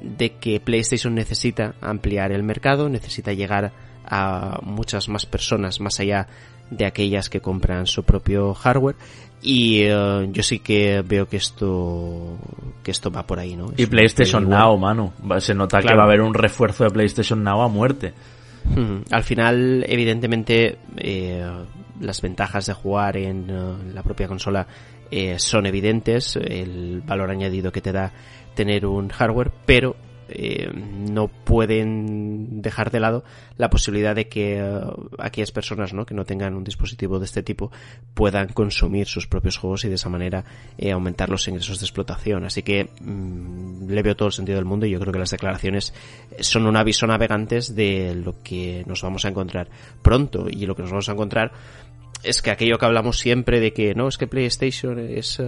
de 0.02 0.34
que 0.34 0.60
PlayStation 0.60 1.14
necesita 1.14 1.74
ampliar 1.80 2.32
el 2.32 2.42
mercado, 2.42 2.88
necesita 2.88 3.32
llegar 3.32 3.72
a 4.04 4.60
muchas 4.62 5.08
más 5.08 5.26
personas 5.26 5.80
más 5.80 6.00
allá 6.00 6.28
de 6.70 6.86
aquellas 6.86 7.30
que 7.30 7.40
compran 7.40 7.86
su 7.86 8.04
propio 8.04 8.54
hardware 8.54 8.96
y 9.40 9.88
uh, 9.90 10.30
yo 10.32 10.42
sí 10.42 10.58
que 10.58 11.02
veo 11.06 11.28
que 11.28 11.36
esto 11.36 12.38
que 12.82 12.90
esto 12.90 13.10
va 13.10 13.26
por 13.26 13.38
ahí, 13.38 13.56
¿no? 13.56 13.72
Y 13.76 13.86
PlayStation 13.86 14.48
Now, 14.48 14.76
mano, 14.76 15.12
se 15.38 15.54
nota 15.54 15.78
claro. 15.78 15.94
que 15.94 15.96
va 15.96 16.02
a 16.02 16.06
haber 16.06 16.20
un 16.20 16.34
refuerzo 16.34 16.84
de 16.84 16.90
PlayStation 16.90 17.42
Now 17.42 17.62
a 17.62 17.68
muerte. 17.68 18.12
Hmm. 18.64 19.02
Al 19.10 19.22
final, 19.22 19.84
evidentemente, 19.88 20.78
eh, 20.96 21.46
las 22.00 22.20
ventajas 22.20 22.66
de 22.66 22.72
jugar 22.72 23.16
en 23.16 23.50
uh, 23.50 23.76
la 23.92 24.02
propia 24.02 24.26
consola 24.26 24.66
eh, 25.10 25.38
son 25.38 25.66
evidentes, 25.66 26.36
el 26.36 27.02
valor 27.04 27.30
añadido 27.30 27.72
que 27.72 27.80
te 27.80 27.92
da 27.92 28.12
tener 28.54 28.86
un 28.86 29.08
hardware, 29.08 29.52
pero 29.66 29.96
eh, 30.28 30.70
no 30.74 31.28
pueden 31.28 32.60
dejar 32.60 32.90
de 32.90 33.00
lado 33.00 33.24
la 33.58 33.68
posibilidad 33.68 34.14
de 34.14 34.28
que 34.28 34.58
eh, 34.58 34.80
aquellas 35.18 35.52
personas 35.52 35.92
¿no? 35.92 36.06
que 36.06 36.14
no 36.14 36.24
tengan 36.24 36.54
un 36.54 36.64
dispositivo 36.64 37.18
de 37.18 37.26
este 37.26 37.42
tipo 37.42 37.70
puedan 38.14 38.48
consumir 38.48 39.06
sus 39.06 39.26
propios 39.26 39.58
juegos 39.58 39.84
y 39.84 39.88
de 39.88 39.96
esa 39.96 40.08
manera 40.08 40.44
eh, 40.78 40.92
aumentar 40.92 41.28
los 41.28 41.46
ingresos 41.48 41.80
de 41.80 41.84
explotación. 41.84 42.44
Así 42.44 42.62
que 42.62 42.88
mm, 43.00 43.90
le 43.90 44.02
veo 44.02 44.16
todo 44.16 44.28
el 44.28 44.32
sentido 44.32 44.56
del 44.56 44.64
mundo 44.64 44.86
y 44.86 44.90
yo 44.90 45.00
creo 45.00 45.12
que 45.12 45.18
las 45.18 45.30
declaraciones 45.30 45.92
son 46.40 46.66
un 46.66 46.76
aviso 46.76 47.06
navegantes 47.06 47.74
de 47.74 48.14
lo 48.14 48.40
que 48.42 48.84
nos 48.86 49.02
vamos 49.02 49.24
a 49.24 49.28
encontrar 49.28 49.68
pronto 50.02 50.46
y 50.48 50.64
lo 50.64 50.74
que 50.74 50.82
nos 50.82 50.92
vamos 50.92 51.08
a 51.08 51.12
encontrar 51.12 51.52
es 52.22 52.42
que 52.42 52.50
aquello 52.50 52.78
que 52.78 52.86
hablamos 52.86 53.18
siempre 53.18 53.60
de 53.60 53.72
que 53.72 53.94
no, 53.94 54.08
es 54.08 54.18
que 54.18 54.26
PlayStation 54.26 54.98
es 54.98 55.40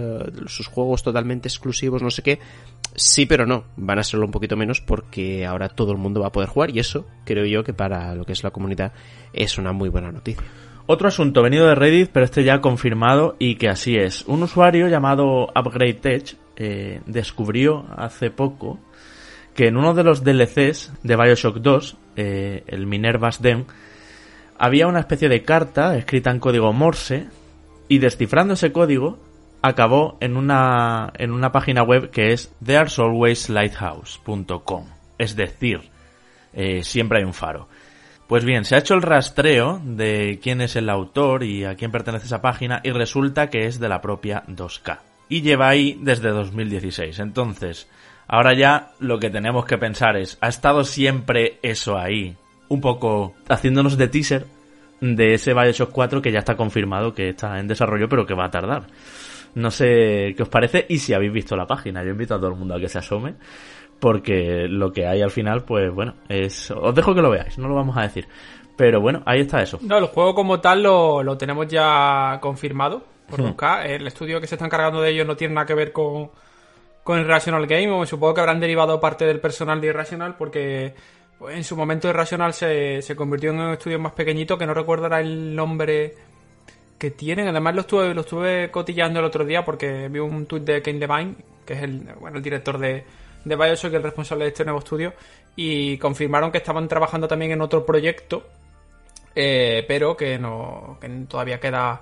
sus 0.47 0.67
juegos 0.67 1.03
totalmente 1.03 1.49
exclusivos, 1.49 2.01
no 2.01 2.09
sé 2.09 2.21
qué, 2.21 2.39
sí 2.95 3.25
pero 3.25 3.45
no, 3.45 3.65
van 3.77 3.99
a 3.99 4.03
serlo 4.03 4.25
un 4.25 4.31
poquito 4.31 4.57
menos 4.57 4.81
porque 4.81 5.45
ahora 5.45 5.69
todo 5.69 5.91
el 5.91 5.97
mundo 5.97 6.21
va 6.21 6.27
a 6.27 6.31
poder 6.31 6.49
jugar 6.49 6.71
y 6.71 6.79
eso 6.79 7.07
creo 7.25 7.45
yo 7.45 7.63
que 7.63 7.73
para 7.73 8.00
lo 8.15 8.25
que 8.25 8.33
es 8.33 8.43
la 8.43 8.51
comunidad 8.51 8.93
es 9.33 9.57
una 9.57 9.71
muy 9.71 9.89
buena 9.89 10.11
noticia. 10.11 10.43
Otro 10.87 11.07
asunto 11.07 11.41
venido 11.41 11.67
de 11.67 11.75
Reddit, 11.75 12.09
pero 12.11 12.25
este 12.25 12.43
ya 12.43 12.59
confirmado 12.59 13.35
y 13.39 13.55
que 13.55 13.69
así 13.69 13.95
es. 13.95 14.25
Un 14.27 14.43
usuario 14.43 14.87
llamado 14.87 15.47
Upgrade 15.55 15.93
Tech 15.93 16.35
eh, 16.57 17.01
descubrió 17.05 17.85
hace 17.95 18.29
poco 18.29 18.79
que 19.55 19.67
en 19.67 19.77
uno 19.77 19.93
de 19.93 20.03
los 20.03 20.23
DLCs 20.23 20.91
de 21.03 21.15
Bioshock 21.15 21.57
2, 21.57 21.97
eh, 22.15 22.63
el 22.67 22.87
Minerva's 22.87 23.39
Den, 23.41 23.65
había 24.57 24.87
una 24.87 24.99
especie 24.99 25.29
de 25.29 25.43
carta 25.43 25.95
escrita 25.97 26.31
en 26.31 26.39
código 26.39 26.73
Morse 26.73 27.27
y 27.87 27.99
descifrando 27.99 28.55
ese 28.55 28.71
código 28.71 29.19
acabó 29.61 30.17
en 30.19 30.35
una, 30.37 31.13
en 31.17 31.31
una 31.31 31.51
página 31.51 31.83
web 31.83 32.09
que 32.11 32.33
es 32.33 32.53
there'salwayslighthouse.com. 32.63 34.85
Es 35.17 35.35
decir, 35.35 35.89
eh, 36.53 36.83
siempre 36.83 37.17
hay 37.19 37.25
un 37.25 37.33
faro. 37.33 37.67
Pues 38.31 38.45
bien, 38.45 38.63
se 38.63 38.75
ha 38.75 38.77
hecho 38.77 38.93
el 38.93 39.01
rastreo 39.01 39.81
de 39.83 40.39
quién 40.41 40.61
es 40.61 40.77
el 40.77 40.89
autor 40.89 41.43
y 41.43 41.65
a 41.65 41.75
quién 41.75 41.91
pertenece 41.91 42.27
esa 42.27 42.41
página 42.41 42.79
y 42.81 42.91
resulta 42.91 43.49
que 43.49 43.65
es 43.65 43.77
de 43.77 43.89
la 43.89 43.99
propia 43.99 44.45
2K. 44.47 44.99
Y 45.27 45.41
lleva 45.41 45.67
ahí 45.67 45.99
desde 46.01 46.29
2016. 46.29 47.19
Entonces, 47.19 47.89
ahora 48.29 48.53
ya 48.53 48.93
lo 49.01 49.19
que 49.19 49.29
tenemos 49.29 49.65
que 49.65 49.77
pensar 49.77 50.15
es, 50.15 50.37
¿ha 50.39 50.47
estado 50.47 50.85
siempre 50.85 51.59
eso 51.61 51.97
ahí? 51.97 52.37
Un 52.69 52.79
poco 52.79 53.35
haciéndonos 53.49 53.97
de 53.97 54.07
teaser 54.07 54.45
de 55.01 55.33
ese 55.33 55.53
Bioshock 55.53 55.91
4 55.91 56.21
que 56.21 56.31
ya 56.31 56.39
está 56.39 56.55
confirmado 56.55 57.13
que 57.13 57.27
está 57.27 57.59
en 57.59 57.67
desarrollo 57.67 58.07
pero 58.07 58.25
que 58.25 58.33
va 58.33 58.45
a 58.45 58.51
tardar. 58.51 58.83
No 59.55 59.71
sé 59.71 60.35
qué 60.37 60.43
os 60.43 60.47
parece 60.47 60.85
y 60.87 60.99
si 60.99 61.13
habéis 61.13 61.33
visto 61.33 61.57
la 61.57 61.67
página. 61.67 62.01
Yo 62.01 62.11
invito 62.11 62.35
a 62.35 62.37
todo 62.37 62.51
el 62.51 62.55
mundo 62.55 62.75
a 62.75 62.79
que 62.79 62.87
se 62.87 62.99
asome 62.99 63.33
porque 64.01 64.67
lo 64.67 64.91
que 64.91 65.05
hay 65.05 65.21
al 65.21 65.29
final, 65.29 65.63
pues 65.63 65.93
bueno, 65.93 66.15
es... 66.27 66.71
Os 66.71 66.93
dejo 66.93 67.13
que 67.13 67.21
lo 67.21 67.29
veáis, 67.29 67.59
no 67.59 67.67
lo 67.67 67.75
vamos 67.75 67.95
a 67.95 68.01
decir. 68.01 68.27
Pero 68.75 68.99
bueno, 68.99 69.21
ahí 69.27 69.41
está 69.41 69.61
eso. 69.61 69.77
No, 69.81 69.99
el 69.99 70.07
juego 70.07 70.33
como 70.33 70.59
tal 70.59 70.81
lo, 70.81 71.21
lo 71.21 71.37
tenemos 71.37 71.67
ya 71.67 72.39
confirmado 72.41 73.03
por 73.29 73.41
hmm. 73.41 73.55
El 73.85 74.07
estudio 74.07 74.41
que 74.41 74.47
se 74.47 74.55
está 74.55 74.65
encargando 74.65 75.01
de 75.01 75.11
ello 75.11 75.23
no 75.23 75.37
tiene 75.37 75.53
nada 75.53 75.67
que 75.67 75.75
ver 75.75 75.91
con, 75.91 76.31
con 77.03 77.19
Irrational 77.19 77.67
Game. 77.67 77.91
O 77.91 78.03
supongo 78.07 78.33
que 78.33 78.41
habrán 78.41 78.59
derivado 78.59 78.99
parte 78.99 79.25
del 79.25 79.39
personal 79.39 79.79
de 79.79 79.87
Irrational 79.87 80.35
porque 80.35 80.95
pues, 81.37 81.55
en 81.55 81.63
su 81.63 81.77
momento 81.77 82.09
Irrational 82.09 82.53
se, 82.53 83.03
se 83.03 83.15
convirtió 83.15 83.51
en 83.51 83.59
un 83.59 83.73
estudio 83.73 83.99
más 83.99 84.13
pequeñito 84.13 84.57
que 84.57 84.65
no 84.65 84.73
recuerdo 84.73 85.15
el 85.15 85.55
nombre 85.55 86.15
que 86.97 87.11
tienen. 87.11 87.47
Además 87.47 87.75
lo 87.75 87.81
estuve, 87.81 88.15
lo 88.15 88.21
estuve 88.21 88.71
cotillando 88.71 89.19
el 89.19 89.25
otro 89.25 89.45
día 89.45 89.63
porque 89.63 90.07
vi 90.09 90.17
un 90.17 90.47
tuit 90.47 90.63
de 90.63 90.81
Kane 90.81 90.97
Devine, 90.97 91.35
que 91.67 91.73
es 91.73 91.83
el, 91.83 91.99
bueno, 92.19 92.37
el 92.37 92.43
director 92.43 92.79
de, 92.79 93.03
de 93.43 93.55
Bioshock, 93.55 93.93
el 93.93 94.03
responsable 94.03 94.45
de 94.45 94.49
este 94.49 94.63
nuevo 94.63 94.79
estudio, 94.79 95.13
y 95.55 95.97
confirmaron 95.97 96.51
que 96.51 96.59
estaban 96.59 96.87
trabajando 96.87 97.27
también 97.27 97.51
en 97.51 97.61
otro 97.61 97.85
proyecto, 97.85 98.43
eh, 99.35 99.85
pero 99.87 100.15
que 100.15 100.37
no 100.37 100.97
que 100.99 101.07
todavía 101.27 101.59
queda, 101.59 102.01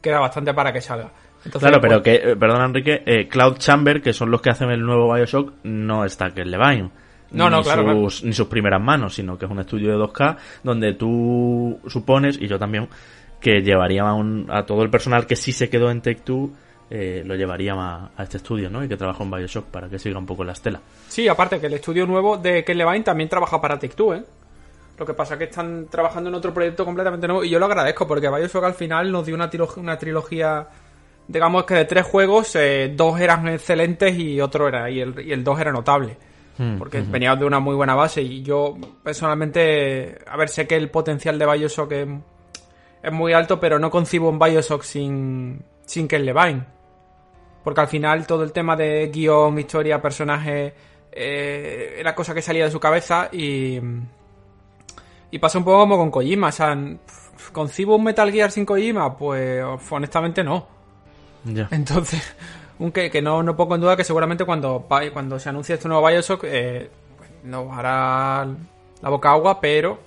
queda 0.00 0.20
bastante 0.20 0.54
para 0.54 0.72
que 0.72 0.80
salga. 0.80 1.10
claro, 1.58 1.80
pero 1.80 2.02
pues 2.02 2.20
que, 2.20 2.30
eh, 2.30 2.36
perdón 2.36 2.62
Enrique, 2.62 3.02
eh, 3.06 3.28
Cloud 3.28 3.56
Chamber, 3.58 4.02
que 4.02 4.12
son 4.12 4.30
los 4.30 4.40
que 4.40 4.50
hacen 4.50 4.70
el 4.70 4.80
nuevo 4.80 5.12
Bioshock, 5.12 5.54
no 5.64 6.04
está 6.04 6.30
que 6.30 6.44
Levine. 6.44 6.90
No, 7.32 7.48
no, 7.48 7.62
claro, 7.62 8.10
sus, 8.10 8.24
Ni 8.24 8.32
sus 8.32 8.48
primeras 8.48 8.82
manos, 8.82 9.14
sino 9.14 9.38
que 9.38 9.44
es 9.44 9.50
un 9.50 9.60
estudio 9.60 9.90
de 9.90 10.04
2K 10.04 10.36
donde 10.64 10.94
tú 10.94 11.78
supones, 11.86 12.36
y 12.40 12.48
yo 12.48 12.58
también, 12.58 12.88
que 13.40 13.62
llevaría 13.62 14.02
a, 14.48 14.66
todo 14.66 14.82
el 14.82 14.90
personal 14.90 15.26
que 15.26 15.36
sí 15.36 15.52
se 15.52 15.70
quedó 15.70 15.90
en 15.90 16.02
Take 16.02 16.22
Two 16.22 16.50
eh, 16.90 17.22
lo 17.24 17.36
llevaría 17.36 17.74
a, 17.74 18.10
este 18.22 18.38
estudio, 18.38 18.68
¿no? 18.68 18.84
Y 18.84 18.88
que 18.88 18.96
trabaja 18.96 19.22
en 19.22 19.30
Bioshock 19.30 19.66
para 19.66 19.88
que 19.88 19.98
siga 19.98 20.18
un 20.18 20.26
poco 20.26 20.44
la 20.44 20.52
estela. 20.52 20.80
Sí, 21.08 21.28
aparte 21.28 21.60
que 21.60 21.66
el 21.66 21.74
estudio 21.74 22.06
nuevo 22.06 22.36
de 22.36 22.64
Ken 22.64 22.76
Levine 22.76 23.04
también 23.04 23.28
trabaja 23.28 23.60
para 23.60 23.78
Take 23.78 23.94
Two, 23.94 24.14
¿eh? 24.14 24.24
Lo 24.98 25.06
que 25.06 25.14
pasa 25.14 25.34
es 25.34 25.38
que 25.38 25.44
están 25.44 25.86
trabajando 25.86 26.28
en 26.28 26.34
otro 26.34 26.52
proyecto 26.52 26.84
completamente 26.84 27.26
nuevo 27.26 27.42
y 27.42 27.48
yo 27.48 27.58
lo 27.58 27.66
agradezco 27.66 28.06
porque 28.06 28.28
Bioshock 28.28 28.64
al 28.64 28.74
final 28.74 29.10
nos 29.10 29.24
dio 29.24 29.34
una, 29.34 29.48
trilogía, 29.48 29.82
una 29.82 29.98
trilogía 29.98 30.68
digamos 31.26 31.64
que 31.64 31.74
de 31.74 31.84
tres 31.86 32.04
juegos, 32.04 32.54
eh, 32.56 32.92
dos 32.94 33.18
eran 33.18 33.48
excelentes 33.48 34.18
y 34.18 34.40
otro 34.42 34.68
era, 34.68 34.90
y 34.90 35.00
el, 35.00 35.18
y 35.26 35.32
el 35.32 35.42
dos 35.42 35.58
era 35.58 35.72
notable. 35.72 36.18
Hmm, 36.58 36.76
porque 36.76 37.00
venía 37.00 37.34
de 37.36 37.46
una 37.46 37.60
muy 37.60 37.74
buena 37.74 37.94
base 37.94 38.20
y 38.20 38.42
yo 38.42 38.76
personalmente, 39.02 40.18
a 40.26 40.36
ver, 40.36 40.50
sé 40.50 40.66
que 40.66 40.76
el 40.76 40.90
potencial 40.90 41.38
de 41.38 41.46
Bioshock 41.46 41.92
es 41.92 42.08
es 43.02 43.12
muy 43.12 43.32
alto, 43.32 43.58
pero 43.60 43.78
no 43.78 43.90
concibo 43.90 44.28
un 44.28 44.38
Bioshock 44.38 44.82
sin, 44.82 45.62
sin 45.84 46.06
Ken 46.06 46.24
Levine. 46.24 46.64
Porque 47.62 47.80
al 47.80 47.88
final 47.88 48.26
todo 48.26 48.42
el 48.42 48.52
tema 48.52 48.76
de 48.76 49.10
guion, 49.12 49.58
historia, 49.58 50.00
personaje, 50.00 50.74
eh, 51.12 51.96
era 51.98 52.14
cosa 52.14 52.34
que 52.34 52.42
salía 52.42 52.64
de 52.64 52.70
su 52.70 52.80
cabeza 52.80 53.28
y... 53.32 53.80
Y 55.32 55.38
pasa 55.38 55.58
un 55.58 55.64
poco 55.64 55.78
como 55.78 55.96
con 55.96 56.10
Kojima, 56.10 56.48
o 56.48 56.52
sea, 56.52 56.76
¿concibo 57.52 57.94
un 57.94 58.02
Metal 58.02 58.32
Gear 58.32 58.50
sin 58.50 58.66
Kojima? 58.66 59.16
Pues 59.16 59.62
honestamente 59.90 60.42
no. 60.42 60.66
Entonces, 61.70 62.34
un 62.80 62.90
que, 62.90 63.22
no, 63.22 63.42
no 63.42 63.56
pongo 63.56 63.76
en 63.76 63.80
duda 63.80 63.96
que 63.96 64.04
seguramente 64.04 64.44
cuando, 64.44 64.86
cuando 65.12 65.38
se 65.38 65.48
anuncie 65.48 65.76
este 65.76 65.86
nuevo 65.86 66.06
Bioshock 66.06 66.44
eh, 66.44 66.90
pues, 67.16 67.30
nos 67.44 67.70
hará 67.72 68.44
la 69.02 69.08
boca 69.08 69.30
agua, 69.30 69.60
pero 69.60 70.00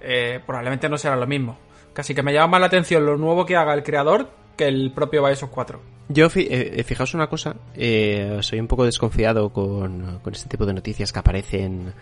eh, 0.00 0.40
probablemente 0.46 0.88
no 0.88 0.96
será 0.96 1.16
lo 1.16 1.26
mismo. 1.26 1.58
Casi 1.92 2.14
que 2.14 2.22
me 2.22 2.32
llama 2.32 2.52
más 2.52 2.60
la 2.60 2.66
atención 2.68 3.04
lo 3.04 3.16
nuevo 3.16 3.44
que 3.44 3.56
haga 3.56 3.74
el 3.74 3.82
creador 3.82 4.28
que 4.56 4.68
el 4.68 4.92
propio 4.92 5.24
Bioshock 5.24 5.50
4. 5.50 5.97
Yo, 6.08 6.28
eh, 6.34 6.82
fijaos 6.86 7.14
una 7.14 7.28
cosa, 7.28 7.56
eh, 7.74 8.38
soy 8.40 8.60
un 8.60 8.66
poco 8.66 8.84
desconfiado 8.84 9.50
con, 9.50 10.20
con, 10.22 10.32
este 10.32 10.48
tipo 10.48 10.64
de 10.64 10.72
noticias 10.72 11.12
que 11.12 11.18
aparecen 11.18 11.92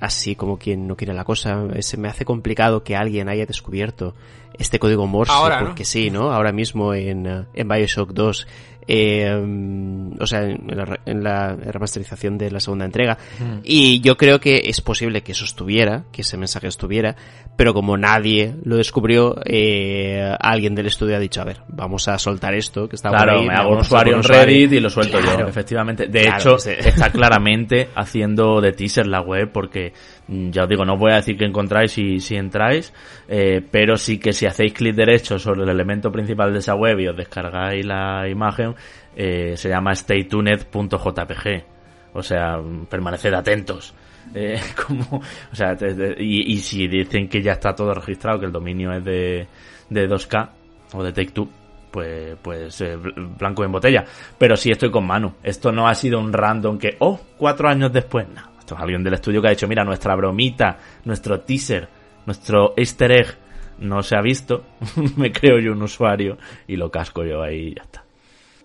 así 0.00 0.36
como 0.36 0.58
quien 0.58 0.86
no 0.86 0.96
quiere 0.96 1.14
la 1.14 1.24
cosa. 1.24 1.64
Se 1.80 1.96
me 1.96 2.08
hace 2.08 2.24
complicado 2.24 2.84
que 2.84 2.94
alguien 2.94 3.28
haya 3.28 3.46
descubierto 3.46 4.14
este 4.58 4.78
código 4.78 5.06
Morse, 5.06 5.32
porque 5.60 5.84
sí, 5.84 6.10
¿no? 6.10 6.32
Ahora 6.32 6.52
mismo 6.52 6.94
en, 6.94 7.46
en 7.54 7.68
Bioshock 7.68 8.10
2 8.12 8.46
eh, 8.86 9.32
o 10.18 10.26
sea, 10.26 10.42
en 10.42 11.22
la, 11.22 11.56
remasterización 11.56 12.38
de 12.38 12.50
la 12.50 12.60
segunda 12.60 12.84
entrega. 12.84 13.18
Y 13.62 14.00
yo 14.00 14.16
creo 14.16 14.40
que 14.40 14.62
es 14.66 14.80
posible 14.80 15.22
que 15.22 15.32
eso 15.32 15.44
estuviera, 15.44 16.04
que 16.12 16.22
ese 16.22 16.36
mensaje 16.36 16.68
estuviera, 16.68 17.16
pero 17.56 17.74
como 17.74 17.96
nadie 17.96 18.54
lo 18.64 18.76
descubrió, 18.76 19.36
eh, 19.44 20.34
alguien 20.40 20.74
del 20.74 20.86
estudio 20.86 21.16
ha 21.16 21.20
dicho, 21.20 21.40
a 21.40 21.44
ver, 21.44 21.60
vamos 21.68 22.08
a 22.08 22.18
soltar 22.18 22.54
esto, 22.54 22.88
que 22.88 22.96
está 22.96 23.10
Claro, 23.10 23.42
me 23.42 23.54
hago 23.54 23.72
un 23.72 23.78
usuario 23.78 24.16
en 24.16 24.22
Reddit 24.22 24.72
y 24.72 24.80
lo 24.80 24.90
suelto 24.90 25.20
yo, 25.20 25.46
efectivamente. 25.46 26.06
De 26.08 26.28
hecho, 26.28 26.56
está 26.56 27.10
claramente 27.10 27.88
haciendo 27.94 28.60
de 28.60 28.72
teaser 28.72 29.06
la 29.06 29.20
web 29.20 29.50
porque 29.52 29.92
Mm, 29.94 30.13
ya 30.26 30.62
os 30.62 30.68
digo, 30.68 30.84
no 30.84 30.96
voy 30.96 31.12
a 31.12 31.16
decir 31.16 31.36
que 31.36 31.44
encontráis 31.44 31.92
si, 31.92 32.36
entráis, 32.36 32.92
eh, 33.28 33.62
pero 33.70 33.96
sí 33.96 34.18
que 34.18 34.32
si 34.32 34.46
hacéis 34.46 34.72
clic 34.72 34.94
derecho 34.94 35.38
sobre 35.38 35.62
el 35.62 35.68
elemento 35.68 36.10
principal 36.10 36.52
de 36.52 36.60
esa 36.60 36.74
web 36.74 36.98
y 37.00 37.08
os 37.08 37.16
descargáis 37.16 37.84
la 37.84 38.26
imagen, 38.28 38.74
eh, 39.14 39.54
se 39.56 39.68
llama 39.68 39.94
staytuned.jpg. 39.94 41.64
O 42.14 42.22
sea, 42.22 42.58
permaneced 42.88 43.32
atentos. 43.32 43.94
Eh, 44.34 44.58
como, 44.86 45.18
o 45.18 45.54
sea, 45.54 45.76
y, 46.18 46.56
si 46.56 46.88
dicen 46.88 47.28
que 47.28 47.42
ya 47.42 47.52
está 47.52 47.74
todo 47.74 47.92
registrado, 47.92 48.40
que 48.40 48.46
el 48.46 48.52
dominio 48.52 48.90
es 48.94 49.04
de, 49.04 49.46
de 49.90 50.08
2K 50.08 50.48
o 50.94 51.04
de 51.04 51.12
Take-Two, 51.12 51.48
pues, 51.90 52.34
pues 52.40 52.82
blanco 53.38 53.64
en 53.64 53.72
botella. 53.72 54.02
Pero 54.38 54.56
sí 54.56 54.70
estoy 54.70 54.90
con 54.90 55.06
mano. 55.06 55.36
Esto 55.42 55.70
no 55.70 55.86
ha 55.86 55.94
sido 55.94 56.18
un 56.18 56.32
random 56.32 56.78
que, 56.78 56.96
oh, 57.00 57.20
cuatro 57.36 57.68
años 57.68 57.92
después, 57.92 58.26
no 58.34 58.53
esto 58.64 58.76
es 58.76 58.80
alguien 58.80 59.04
del 59.04 59.12
estudio 59.12 59.42
que 59.42 59.48
ha 59.48 59.50
dicho, 59.50 59.68
mira, 59.68 59.84
nuestra 59.84 60.14
bromita, 60.16 60.78
nuestro 61.04 61.40
teaser, 61.40 61.86
nuestro 62.24 62.72
easter 62.78 63.12
egg 63.12 63.26
no 63.80 64.02
se 64.02 64.16
ha 64.16 64.22
visto, 64.22 64.64
me 65.16 65.30
creo 65.32 65.58
yo 65.58 65.72
un 65.72 65.82
usuario 65.82 66.38
y 66.66 66.76
lo 66.76 66.90
casco 66.90 67.24
yo 67.24 67.42
ahí 67.42 67.68
y 67.68 67.74
ya 67.74 67.82
está. 67.82 68.04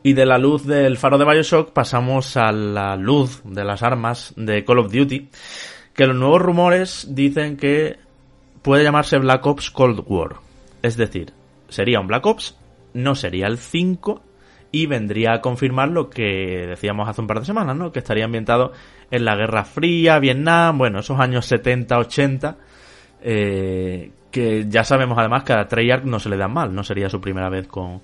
Y 0.01 0.13
de 0.13 0.25
la 0.25 0.37
luz 0.37 0.65
del 0.65 0.95
faro 0.95 1.17
de 1.17 1.25
Bioshock 1.25 1.73
pasamos 1.73 2.37
a 2.37 2.53
la 2.53 2.95
luz 2.95 3.41
de 3.43 3.65
las 3.65 3.83
armas 3.83 4.33
de 4.37 4.63
Call 4.63 4.79
of 4.79 4.93
Duty, 4.93 5.27
que 5.93 6.07
los 6.07 6.15
nuevos 6.15 6.41
rumores 6.41 7.07
dicen 7.09 7.57
que 7.57 7.97
puede 8.61 8.85
llamarse 8.85 9.17
Black 9.17 9.45
Ops 9.45 9.69
Cold 9.69 10.05
War. 10.07 10.37
Es 10.81 10.95
decir, 10.95 11.33
sería 11.67 11.99
un 11.99 12.07
Black 12.07 12.25
Ops, 12.25 12.57
no 12.93 13.15
sería 13.15 13.47
el 13.47 13.57
5 13.57 14.23
y 14.71 14.85
vendría 14.85 15.33
a 15.33 15.41
confirmar 15.41 15.89
lo 15.89 16.09
que 16.09 16.67
decíamos 16.67 17.09
hace 17.09 17.19
un 17.19 17.27
par 17.27 17.41
de 17.41 17.45
semanas, 17.45 17.75
¿no? 17.75 17.91
Que 17.91 17.99
estaría 17.99 18.23
ambientado 18.23 18.71
en 19.11 19.25
la 19.25 19.35
Guerra 19.35 19.63
Fría, 19.63 20.19
Vietnam, 20.19 20.77
bueno, 20.77 20.99
esos 20.99 21.19
años 21.19 21.45
70, 21.45 21.97
80, 21.97 22.57
eh, 23.21 24.11
que 24.31 24.65
ya 24.67 24.83
sabemos 24.83 25.17
además 25.17 25.43
que 25.43 25.53
a 25.53 25.67
Treyarch 25.67 26.03
no 26.03 26.19
se 26.19 26.29
le 26.29 26.37
dan 26.37 26.53
mal, 26.53 26.73
no 26.73 26.83
sería 26.83 27.09
su 27.09 27.19
primera 27.19 27.49
vez 27.49 27.67
con, 27.67 28.01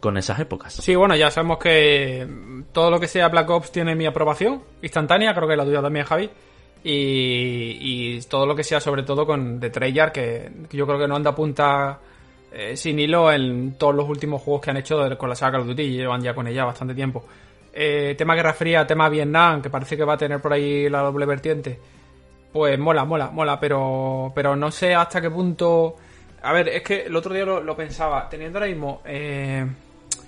con 0.00 0.16
esas 0.16 0.38
épocas. 0.40 0.72
Sí, 0.74 0.94
bueno, 0.96 1.14
ya 1.16 1.30
sabemos 1.30 1.58
que 1.58 2.26
todo 2.72 2.90
lo 2.90 2.98
que 2.98 3.08
sea 3.08 3.28
Black 3.28 3.48
Ops 3.50 3.70
tiene 3.72 3.94
mi 3.94 4.06
aprobación 4.06 4.62
instantánea, 4.82 5.34
creo 5.34 5.48
que 5.48 5.56
la 5.56 5.64
tuya 5.64 5.82
también, 5.82 6.04
Javi. 6.06 6.30
Y, 6.84 7.76
y 7.80 8.20
todo 8.30 8.46
lo 8.46 8.54
que 8.54 8.62
sea, 8.64 8.80
sobre 8.80 9.02
todo 9.02 9.26
con 9.26 9.58
The 9.60 9.70
Treyarch, 9.70 10.12
que, 10.12 10.50
yo 10.70 10.86
creo 10.86 10.98
que 10.98 11.08
no 11.08 11.16
anda 11.16 11.34
punta 11.34 11.98
eh, 12.52 12.76
sin 12.76 12.98
hilo 12.98 13.30
en 13.32 13.74
todos 13.76 13.94
los 13.94 14.08
últimos 14.08 14.40
juegos 14.42 14.62
que 14.62 14.70
han 14.70 14.76
hecho 14.78 14.96
de- 14.98 15.16
con 15.18 15.28
la 15.28 15.34
saga 15.34 15.52
Call 15.52 15.60
of 15.62 15.66
Duty, 15.68 15.82
y 15.82 15.96
llevan 15.96 16.22
ya 16.22 16.34
con 16.34 16.46
ella 16.46 16.64
bastante 16.64 16.94
tiempo. 16.94 17.24
Eh, 17.80 18.16
tema 18.18 18.34
Guerra 18.34 18.54
Fría, 18.54 18.84
tema 18.84 19.08
Vietnam, 19.08 19.62
que 19.62 19.70
parece 19.70 19.96
que 19.96 20.02
va 20.02 20.14
a 20.14 20.18
tener 20.18 20.40
por 20.40 20.52
ahí 20.52 20.88
la 20.88 21.00
doble 21.00 21.26
vertiente. 21.26 21.78
Pues 22.52 22.76
mola, 22.76 23.04
mola, 23.04 23.30
mola, 23.30 23.60
pero, 23.60 24.32
pero 24.34 24.56
no 24.56 24.72
sé 24.72 24.96
hasta 24.96 25.20
qué 25.20 25.30
punto... 25.30 25.94
A 26.42 26.52
ver, 26.52 26.68
es 26.70 26.82
que 26.82 27.02
el 27.02 27.14
otro 27.14 27.32
día 27.32 27.44
lo, 27.44 27.62
lo 27.62 27.76
pensaba, 27.76 28.28
teniendo 28.28 28.58
ahora 28.58 28.68
mismo... 28.68 29.00
Eh, 29.04 29.64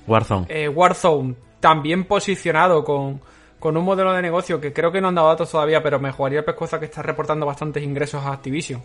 Warzone. 0.06 0.46
eh, 0.48 0.68
Warzone 0.68 1.34
tan 1.58 1.82
bien 1.82 2.04
posicionado 2.04 2.84
con, 2.84 3.20
con 3.58 3.76
un 3.76 3.84
modelo 3.84 4.12
de 4.12 4.22
negocio 4.22 4.60
que 4.60 4.72
creo 4.72 4.92
que 4.92 5.00
no 5.00 5.08
han 5.08 5.16
dado 5.16 5.28
datos 5.28 5.50
todavía, 5.50 5.82
pero 5.82 5.98
me 5.98 6.12
jugaría 6.12 6.38
el 6.38 6.44
pescuezo 6.44 6.78
que 6.78 6.84
está 6.84 7.02
reportando 7.02 7.46
bastantes 7.46 7.82
ingresos 7.82 8.24
a 8.24 8.32
Activision. 8.32 8.80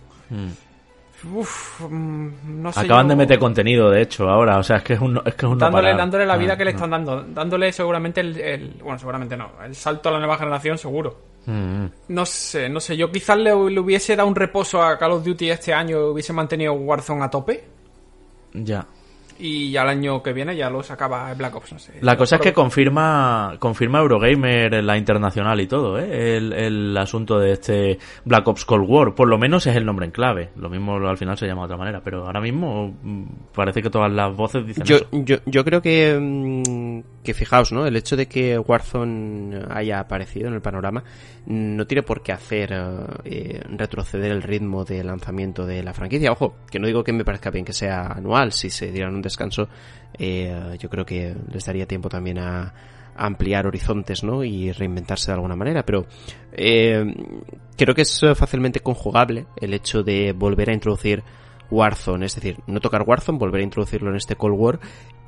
Uf, 1.24 1.82
mm, 1.82 2.62
no 2.62 2.72
sé. 2.72 2.82
Acaban 2.82 3.06
yo- 3.06 3.10
de 3.10 3.16
meter 3.16 3.40
contenido, 3.40 3.90
de 3.90 4.02
hecho, 4.02 4.30
ahora. 4.30 4.58
O 4.58 4.64
sea, 4.64 4.78
es 4.78 4.84
que 4.84 4.94
es 4.94 5.00
un, 5.00 5.18
es 5.26 5.34
que 5.36 5.46
es 5.46 5.52
un 5.52 5.58
Dándole, 5.58 5.94
dándole 5.96 6.26
la 6.26 6.38
vida 6.38 6.54
Ah, 6.54 6.58
que 6.58 6.66
le 6.66 6.72
están 6.72 6.90
dando. 6.92 7.24
Dándole 7.24 7.72
seguramente 7.72 8.22
el, 8.22 8.38
el- 8.40 8.70
Bueno, 8.84 9.00
seguramente 9.00 9.36
no. 9.38 9.52
El 9.64 9.74
salto 9.76 10.10
a 10.10 10.12
la 10.12 10.20
nueva 10.20 10.38
generación, 10.38 10.78
seguro. 10.78 11.18
Mm, 11.46 11.52
mm. 11.84 11.92
No 12.10 12.26
sé, 12.26 12.70
no 12.70 12.80
sé. 12.80 12.98
Yo 12.98 13.12
quizás 13.12 13.38
le, 13.38 13.52
le 13.70 13.80
hubiese 13.80 14.16
dado 14.16 14.28
un 14.28 14.36
reposo 14.36 14.84
a 14.84 14.98
Call 14.98 15.12
of 15.14 15.24
Duty 15.24 15.50
este 15.50 15.74
año. 15.74 16.08
Hubiese 16.08 16.34
mantenido 16.34 16.74
Warzone 16.74 17.24
a 17.24 17.30
tope. 17.30 17.64
Ya. 18.54 18.86
Y 19.38 19.72
ya 19.72 19.82
el 19.82 19.90
año 19.90 20.24
que 20.24 20.32
viene 20.32 20.56
ya 20.56 20.70
lo 20.70 20.82
sacaba 20.82 21.34
Black 21.34 21.56
Ops, 21.56 21.74
no 21.74 21.80
sé. 21.80 21.94
La 22.02 22.16
cosa 22.16 22.36
es 22.38 22.42
que 22.42 22.54
confirma 22.54 23.56
confirma 23.60 24.00
Eurogamer 24.00 24.74
en 24.74 24.86
la 24.88 24.98
internacional 24.98 25.60
y 25.60 25.68
todo, 25.68 26.00
¿eh? 26.00 26.38
El, 26.38 26.54
el 26.54 26.98
asunto 26.98 27.38
de 27.40 27.52
este 27.52 28.00
Black 28.24 28.48
Ops 28.48 28.64
Cold 28.66 28.86
War. 28.90 29.14
Por 29.14 29.28
lo 29.28 29.38
menos 29.38 29.68
es 29.68 29.76
el 29.76 29.86
nombre 29.86 30.06
en 30.06 30.12
clave. 30.12 30.52
Lo 30.56 30.70
mismo 30.70 30.96
al 30.96 31.18
final 31.18 31.38
se 31.38 31.48
llama 31.48 31.62
de 31.64 31.66
otra 31.66 31.78
manera, 31.78 32.02
pero 32.04 32.26
ahora 32.26 32.40
mismo 32.40 32.96
mm, 33.04 33.24
parece 33.54 33.82
que 33.82 33.90
todas 33.90 34.12
las 34.12 34.36
voces 34.36 34.66
dicen 34.66 34.86
Yo, 34.86 34.96
eso. 34.98 35.08
yo, 35.12 35.38
yo 35.46 35.66
creo 35.66 35.82
que, 35.82 36.18
mm, 36.20 37.15
que 37.26 37.34
fijaos, 37.34 37.74
¿no? 37.74 37.86
El 37.86 37.98
hecho 37.98 38.16
de 38.16 38.28
que 38.28 38.58
Warzone 38.58 39.66
haya 39.70 40.00
aparecido 40.00 40.48
en 40.48 40.54
el 40.54 40.62
panorama 40.62 41.04
no 41.46 41.86
tiene 41.86 42.04
por 42.04 42.24
qué 42.24 42.32
hacer 42.32 42.74
eh, 43.26 43.62
retroceder 43.70 44.32
el 44.32 44.42
ritmo 44.42 44.86
de 44.86 45.04
lanzamiento 45.04 45.66
de 45.66 45.84
la 45.84 45.94
franquicia. 45.94 46.32
Ojo, 46.32 46.56
que 46.72 46.80
no 46.80 46.88
digo 46.88 47.04
que 47.04 47.12
me 47.12 47.26
parezca 47.26 47.52
bien 47.52 47.66
que 47.66 47.74
sea 47.74 48.08
anual, 48.14 48.54
si 48.54 48.70
se 48.70 48.92
dieran 48.92 49.16
un 49.16 49.22
descanso, 49.22 49.68
eh, 50.18 50.78
yo 50.80 50.90
creo 50.90 51.06
que 51.06 51.36
les 51.52 51.66
daría 51.66 51.86
tiempo 51.86 52.08
también 52.08 52.40
a, 52.40 52.74
ampliar 53.18 53.66
horizontes, 53.66 54.26
¿no? 54.26 54.44
Y 54.44 54.74
reinventarse 54.74 55.28
de 55.28 55.36
alguna 55.36 55.56
manera, 55.56 55.86
pero 55.86 56.06
eh, 56.52 57.02
creo 57.78 57.96
que 57.96 58.02
es 58.02 58.22
fácilmente 58.36 58.82
conjugable 58.82 59.46
el 59.56 59.74
hecho 59.74 60.04
de 60.04 60.34
volver 60.34 60.70
a 60.70 60.74
introducir 60.74 61.24
Warzone, 61.72 62.26
es 62.26 62.36
decir, 62.36 62.58
no 62.68 62.80
tocar 62.80 63.04
Warzone, 63.04 63.38
volver 63.38 63.62
a 63.62 63.64
introducirlo 63.64 64.10
en 64.10 64.18
este 64.18 64.36
Cold 64.36 64.56
War 64.58 64.80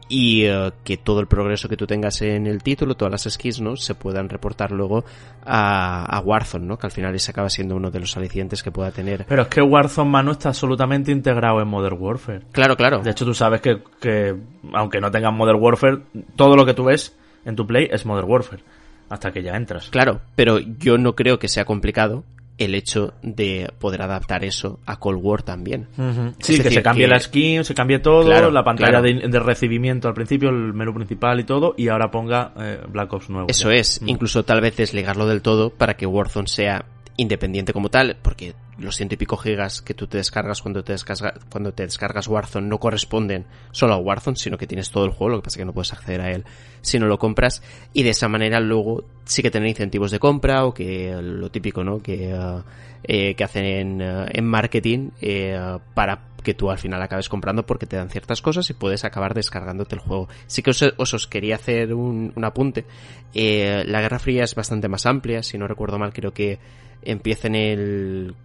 y 0.10 0.46
eh, 0.46 0.72
que 0.84 0.98
todo 0.98 1.20
el 1.20 1.28
progreso 1.28 1.67
que 1.67 1.78
tú 1.78 1.86
tengas 1.86 2.22
en 2.22 2.48
el 2.48 2.63
título, 2.63 2.96
todas 2.96 3.12
las 3.12 3.34
skills, 3.34 3.62
¿no? 3.62 3.76
Se 3.76 3.96
puedan 3.96 4.30
reportar 4.30 4.72
luego 4.72 5.04
a, 5.46 6.06
a 6.06 6.20
Warzone, 6.20 6.65
¿no? 6.65 6.78
Que 6.78 6.88
al 6.88 6.91
final 6.91 7.13
ese 7.15 7.32
acaba 7.32 7.50
siendo 7.50 7.76
uno 7.76 7.91
de 7.91 8.00
los 8.00 8.15
alicientes 8.17 8.63
que 8.63 8.72
pueda 8.72 8.91
tener. 8.91 9.26
Pero 9.28 9.43
es 9.43 9.48
que 9.48 9.62
Warzone, 9.62 10.10
mano, 10.10 10.32
está 10.32 10.50
absolutamente 10.50 11.12
integrado 11.12 11.62
en 11.62 11.67
Modern 11.67 11.98
Warfare. 12.00 12.41
Claro, 12.52 12.76
claro. 12.76 13.00
De 13.00 13.12
hecho, 13.12 13.26
tú 13.26 13.34
sabes 13.34 13.62
que, 13.62 13.82
que 14.00 14.36
aunque 14.74 15.02
no 15.02 15.12
tengas 15.12 15.34
Modern 15.34 15.62
Warfare, 15.62 16.00
todo 16.36 16.56
lo 16.56 16.65
que 16.65 16.74
tú 16.74 16.86
ves 16.86 17.15
en 17.46 17.56
tu 17.56 17.65
play 17.65 17.88
es 17.91 18.06
Modern 18.06 18.30
Warfare. 18.30 18.63
Hasta 19.10 19.32
que 19.32 19.41
ya 19.41 19.56
entras. 19.56 19.89
Claro, 19.89 20.20
pero 20.36 20.60
yo 20.60 20.98
no 20.98 21.15
creo 21.15 21.39
que 21.39 21.48
sea 21.48 21.63
complicado 21.63 22.26
el 22.58 22.74
hecho 22.74 23.13
de 23.22 23.72
poder 23.80 24.02
adaptar 24.02 24.43
eso 24.43 24.80
a 24.86 24.98
Cold 25.00 25.20
War 25.22 25.43
también. 25.43 25.88
Ujú. 25.98 26.34
Sí, 26.39 26.54
Es 26.54 26.58
que 26.58 26.63
decir, 26.63 26.72
se 26.80 26.84
cambie 26.84 27.06
que- 27.06 27.12
la 27.12 27.20
skin, 27.20 27.63
se 27.63 27.74
cambie 27.76 28.00
todo, 28.00 28.26
Claro, 28.26 28.50
la 28.50 28.63
pantalla 28.63 29.00
claro. 29.00 29.04
de, 29.04 29.28
de 29.28 29.39
recibimiento 29.39 30.08
al 30.08 30.13
principio, 30.15 30.50
el 30.50 30.74
menú 30.74 30.93
principal 30.93 31.39
y 31.39 31.43
todo, 31.43 31.76
y 31.78 31.88
ahora 31.89 32.10
ponga 32.10 32.54
eh, 32.60 32.80
Black 32.89 33.13
Ops 33.13 33.30
nuevo. 33.30 33.48
Eso 33.50 33.70
ya. 33.72 33.78
es, 33.78 34.02
Mm. 34.02 34.10
incluso 34.10 34.43
tal 34.43 34.62
vez 34.62 34.76
desligarlo 34.76 35.28
del 35.28 35.41
todo 35.41 35.70
para 35.70 35.96
que 35.96 36.06
Warzone 36.08 36.48
sea 36.48 36.86
independiente 37.15 37.74
como 37.74 37.89
tal, 37.89 38.17
porque 38.22 38.54
los 38.80 38.96
ciento 38.96 39.16
y 39.16 39.18
pico 39.18 39.38
gigas 39.38 39.82
que 39.82 39.94
tú 39.94 40.08
te 40.08 40.18
descargas 40.18 40.62
cuando 40.62 40.84
te 40.84 40.94
descargas, 40.94 41.34
cuando 41.50 41.74
te 41.74 41.84
descargas 41.84 42.28
Warzone 42.28 42.68
no 42.68 42.80
corresponden 42.80 43.46
solo 43.72 43.94
a 43.94 43.98
Warzone, 43.98 44.38
sino 44.38 44.58
que 44.58 44.68
tienes 44.68 44.92
todo 44.92 45.06
el 45.06 45.12
juego, 45.12 45.30
lo 45.30 45.38
que 45.38 45.46
pasa 45.46 45.56
es 45.56 45.62
que 45.62 45.66
no 45.66 45.74
puedes 45.74 45.94
acceder 45.94 46.22
a 46.22 46.32
él 46.32 46.46
si 46.82 47.00
no 47.00 47.08
lo 47.08 47.18
compras, 47.18 47.62
y 47.94 48.04
de 48.04 48.12
esa 48.12 48.28
manera 48.28 48.60
luego 48.60 49.04
sí 49.26 49.42
que 49.42 49.52
tener 49.52 49.68
incentivos 49.68 50.12
de 50.12 50.20
compra 50.20 50.66
o 50.66 50.74
que 50.74 51.12
lo 51.22 51.50
típico, 51.50 51.84
¿no? 51.84 52.00
Que, 52.00 52.32
eh, 52.32 52.62
eh, 53.04 53.36
que 53.36 53.44
hacen 53.44 53.66
en, 53.66 54.02
eh, 54.02 54.26
en 54.30 54.46
marketing 54.46 55.12
eh, 55.22 55.78
para 55.94 56.28
que 56.44 56.54
tú 56.54 56.72
al 56.72 56.78
final 56.78 57.02
acabes 57.02 57.30
comprando 57.30 57.66
porque 57.66 57.86
te 57.86 57.98
dan 57.98 58.10
ciertas 58.10 58.42
cosas 58.42 58.70
y 58.70 58.74
puedes 58.74 59.04
acabar 59.04 59.34
descargándote 59.34 59.96
el 59.96 60.02
juego. 60.02 60.30
Sí 60.48 60.62
que 60.62 60.70
os, 60.70 60.82
os, 60.82 61.13
os 61.13 61.28
quería 61.28 61.56
hacer 61.56 61.94
un, 61.94 62.32
un 62.36 62.46
apunte. 62.46 62.86
Eh, 63.34 63.84
la 63.86 64.02
Guerra 64.02 64.20
Fría 64.20 64.44
es 64.44 64.56
bastante 64.56 64.88
más 64.88 65.06
amplia, 65.06 65.44
si 65.44 65.58
no 65.58 65.68
recuerdo 65.68 66.00
mal, 66.00 66.13
creo 66.13 66.34
que 66.34 66.60
empieza 67.02 67.48
en 67.48 67.56
el 67.56 68.36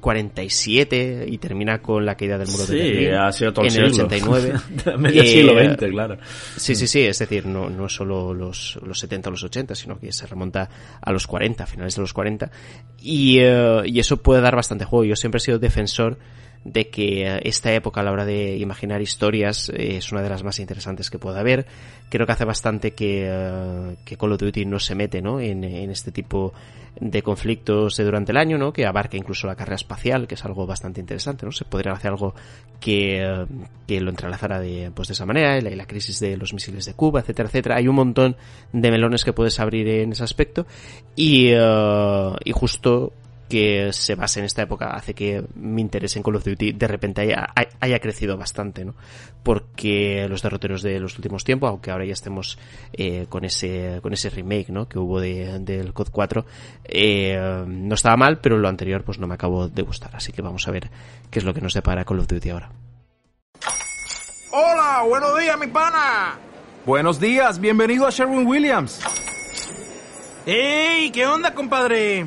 47 0.00 1.24
y 1.28 1.38
termina 1.38 1.80
con 1.80 2.04
la 2.04 2.14
caída 2.14 2.36
del 2.36 2.48
muro 2.48 2.66
de 2.66 2.72
Sí, 2.72 2.78
Berlín 2.78 3.14
ha 3.14 3.32
sido 3.32 3.52
todo 3.54 3.64
el 3.64 3.74
en 3.74 3.84
el 3.84 3.90
siglo. 3.94 4.06
89. 4.06 4.98
Medio 4.98 5.22
Eh, 5.22 5.26
siglo 5.26 5.52
XX, 5.54 5.90
claro. 5.90 6.18
Sí, 6.56 6.74
sí, 6.74 6.86
sí, 6.86 7.00
es 7.00 7.18
decir, 7.18 7.46
no, 7.46 7.70
no 7.70 7.88
solo 7.88 8.34
los, 8.34 8.78
los 8.84 8.98
70 8.98 9.30
o 9.30 9.32
los 9.32 9.44
80, 9.44 9.74
sino 9.74 9.98
que 9.98 10.12
se 10.12 10.26
remonta 10.26 10.68
a 11.00 11.10
los 11.10 11.26
40, 11.26 11.64
a 11.64 11.66
finales 11.66 11.94
de 11.94 12.02
los 12.02 12.12
40. 12.12 12.50
Y, 13.00 13.38
eh, 13.40 13.82
y 13.86 13.98
eso 13.98 14.18
puede 14.18 14.42
dar 14.42 14.54
bastante 14.54 14.84
juego. 14.84 15.04
Yo 15.04 15.16
siempre 15.16 15.38
he 15.38 15.40
sido 15.40 15.58
defensor 15.58 16.18
de 16.64 16.88
que 16.90 17.26
eh, 17.26 17.40
esta 17.44 17.72
época 17.72 18.00
a 18.00 18.04
la 18.04 18.12
hora 18.12 18.26
de 18.26 18.56
imaginar 18.58 19.00
historias 19.00 19.70
es 19.74 20.12
una 20.12 20.22
de 20.22 20.28
las 20.28 20.42
más 20.44 20.58
interesantes 20.58 21.08
que 21.08 21.18
pueda 21.18 21.40
haber. 21.40 21.66
Creo 22.10 22.26
que 22.26 22.32
hace 22.32 22.44
bastante 22.44 22.92
que, 22.92 23.96
que 24.04 24.16
Call 24.18 24.32
of 24.32 24.38
Duty 24.38 24.66
no 24.66 24.78
se 24.78 24.94
mete 24.94 25.22
¿no? 25.22 25.40
En, 25.40 25.64
en 25.64 25.90
este 25.90 26.12
tipo 26.12 26.52
de 27.00 27.22
conflictos 27.22 27.96
durante 27.96 28.32
el 28.32 28.38
año, 28.38 28.58
¿no? 28.58 28.72
que 28.72 28.86
abarca 28.86 29.16
incluso 29.16 29.46
la 29.46 29.56
carrera 29.56 29.76
espacial, 29.76 30.26
que 30.26 30.34
es 30.34 30.44
algo 30.44 30.66
bastante 30.66 31.00
interesante. 31.00 31.44
¿no? 31.44 31.52
Se 31.52 31.64
podría 31.64 31.92
hacer 31.92 32.10
algo 32.10 32.34
que, 32.80 33.46
que 33.86 34.00
lo 34.00 34.10
entrelazara 34.10 34.60
de, 34.60 34.90
pues, 34.94 35.08
de 35.08 35.14
esa 35.14 35.26
manera, 35.26 35.58
y 35.58 35.60
la, 35.60 35.70
la 35.70 35.86
crisis 35.86 36.20
de 36.20 36.36
los 36.36 36.52
misiles 36.52 36.84
de 36.84 36.94
Cuba, 36.94 37.20
etcétera, 37.20 37.48
etcétera. 37.48 37.76
Hay 37.76 37.88
un 37.88 37.96
montón 37.96 38.36
de 38.72 38.90
melones 38.90 39.24
que 39.24 39.32
puedes 39.32 39.58
abrir 39.60 39.88
en 39.88 40.12
ese 40.12 40.24
aspecto 40.24 40.66
y, 41.16 41.48
eh, 41.52 42.32
y 42.44 42.52
justo 42.52 43.12
que 43.54 43.92
se 43.92 44.16
base 44.16 44.40
en 44.40 44.46
esta 44.46 44.62
época 44.62 44.90
hace 44.96 45.14
que 45.14 45.44
mi 45.54 45.80
interés 45.80 46.16
en 46.16 46.24
Call 46.24 46.34
of 46.34 46.44
Duty 46.44 46.72
de 46.72 46.88
repente 46.88 47.20
haya, 47.20 47.46
haya 47.78 48.00
crecido 48.00 48.36
bastante, 48.36 48.84
¿no? 48.84 48.96
Porque 49.44 50.26
los 50.28 50.42
derroteros 50.42 50.82
de 50.82 50.98
los 50.98 51.14
últimos 51.14 51.44
tiempos, 51.44 51.70
aunque 51.70 51.92
ahora 51.92 52.04
ya 52.04 52.14
estemos 52.14 52.58
eh, 52.94 53.26
con 53.28 53.44
ese 53.44 54.00
con 54.02 54.12
ese 54.12 54.28
remake, 54.28 54.70
¿no? 54.70 54.88
Que 54.88 54.98
hubo 54.98 55.20
de, 55.20 55.60
del 55.60 55.92
COD 55.92 56.08
4, 56.10 56.44
eh, 56.82 57.64
no 57.64 57.94
estaba 57.94 58.16
mal, 58.16 58.40
pero 58.40 58.58
lo 58.58 58.66
anterior 58.66 59.04
pues 59.04 59.20
no 59.20 59.28
me 59.28 59.34
acabó 59.34 59.68
de 59.68 59.82
gustar. 59.82 60.16
Así 60.16 60.32
que 60.32 60.42
vamos 60.42 60.66
a 60.66 60.72
ver 60.72 60.90
qué 61.30 61.38
es 61.38 61.44
lo 61.44 61.54
que 61.54 61.60
nos 61.60 61.74
depara 61.74 62.04
Call 62.04 62.18
of 62.18 62.26
Duty 62.26 62.50
ahora. 62.50 62.72
Hola, 64.50 65.04
buenos 65.06 65.38
días, 65.38 65.56
mi 65.60 65.68
pana. 65.68 66.40
Buenos 66.84 67.20
días, 67.20 67.60
bienvenido 67.60 68.04
a 68.04 68.10
Sherwin 68.10 68.48
Williams. 68.48 69.00
¡Ey! 70.44 71.12
¿Qué 71.12 71.24
onda, 71.24 71.54
compadre? 71.54 72.26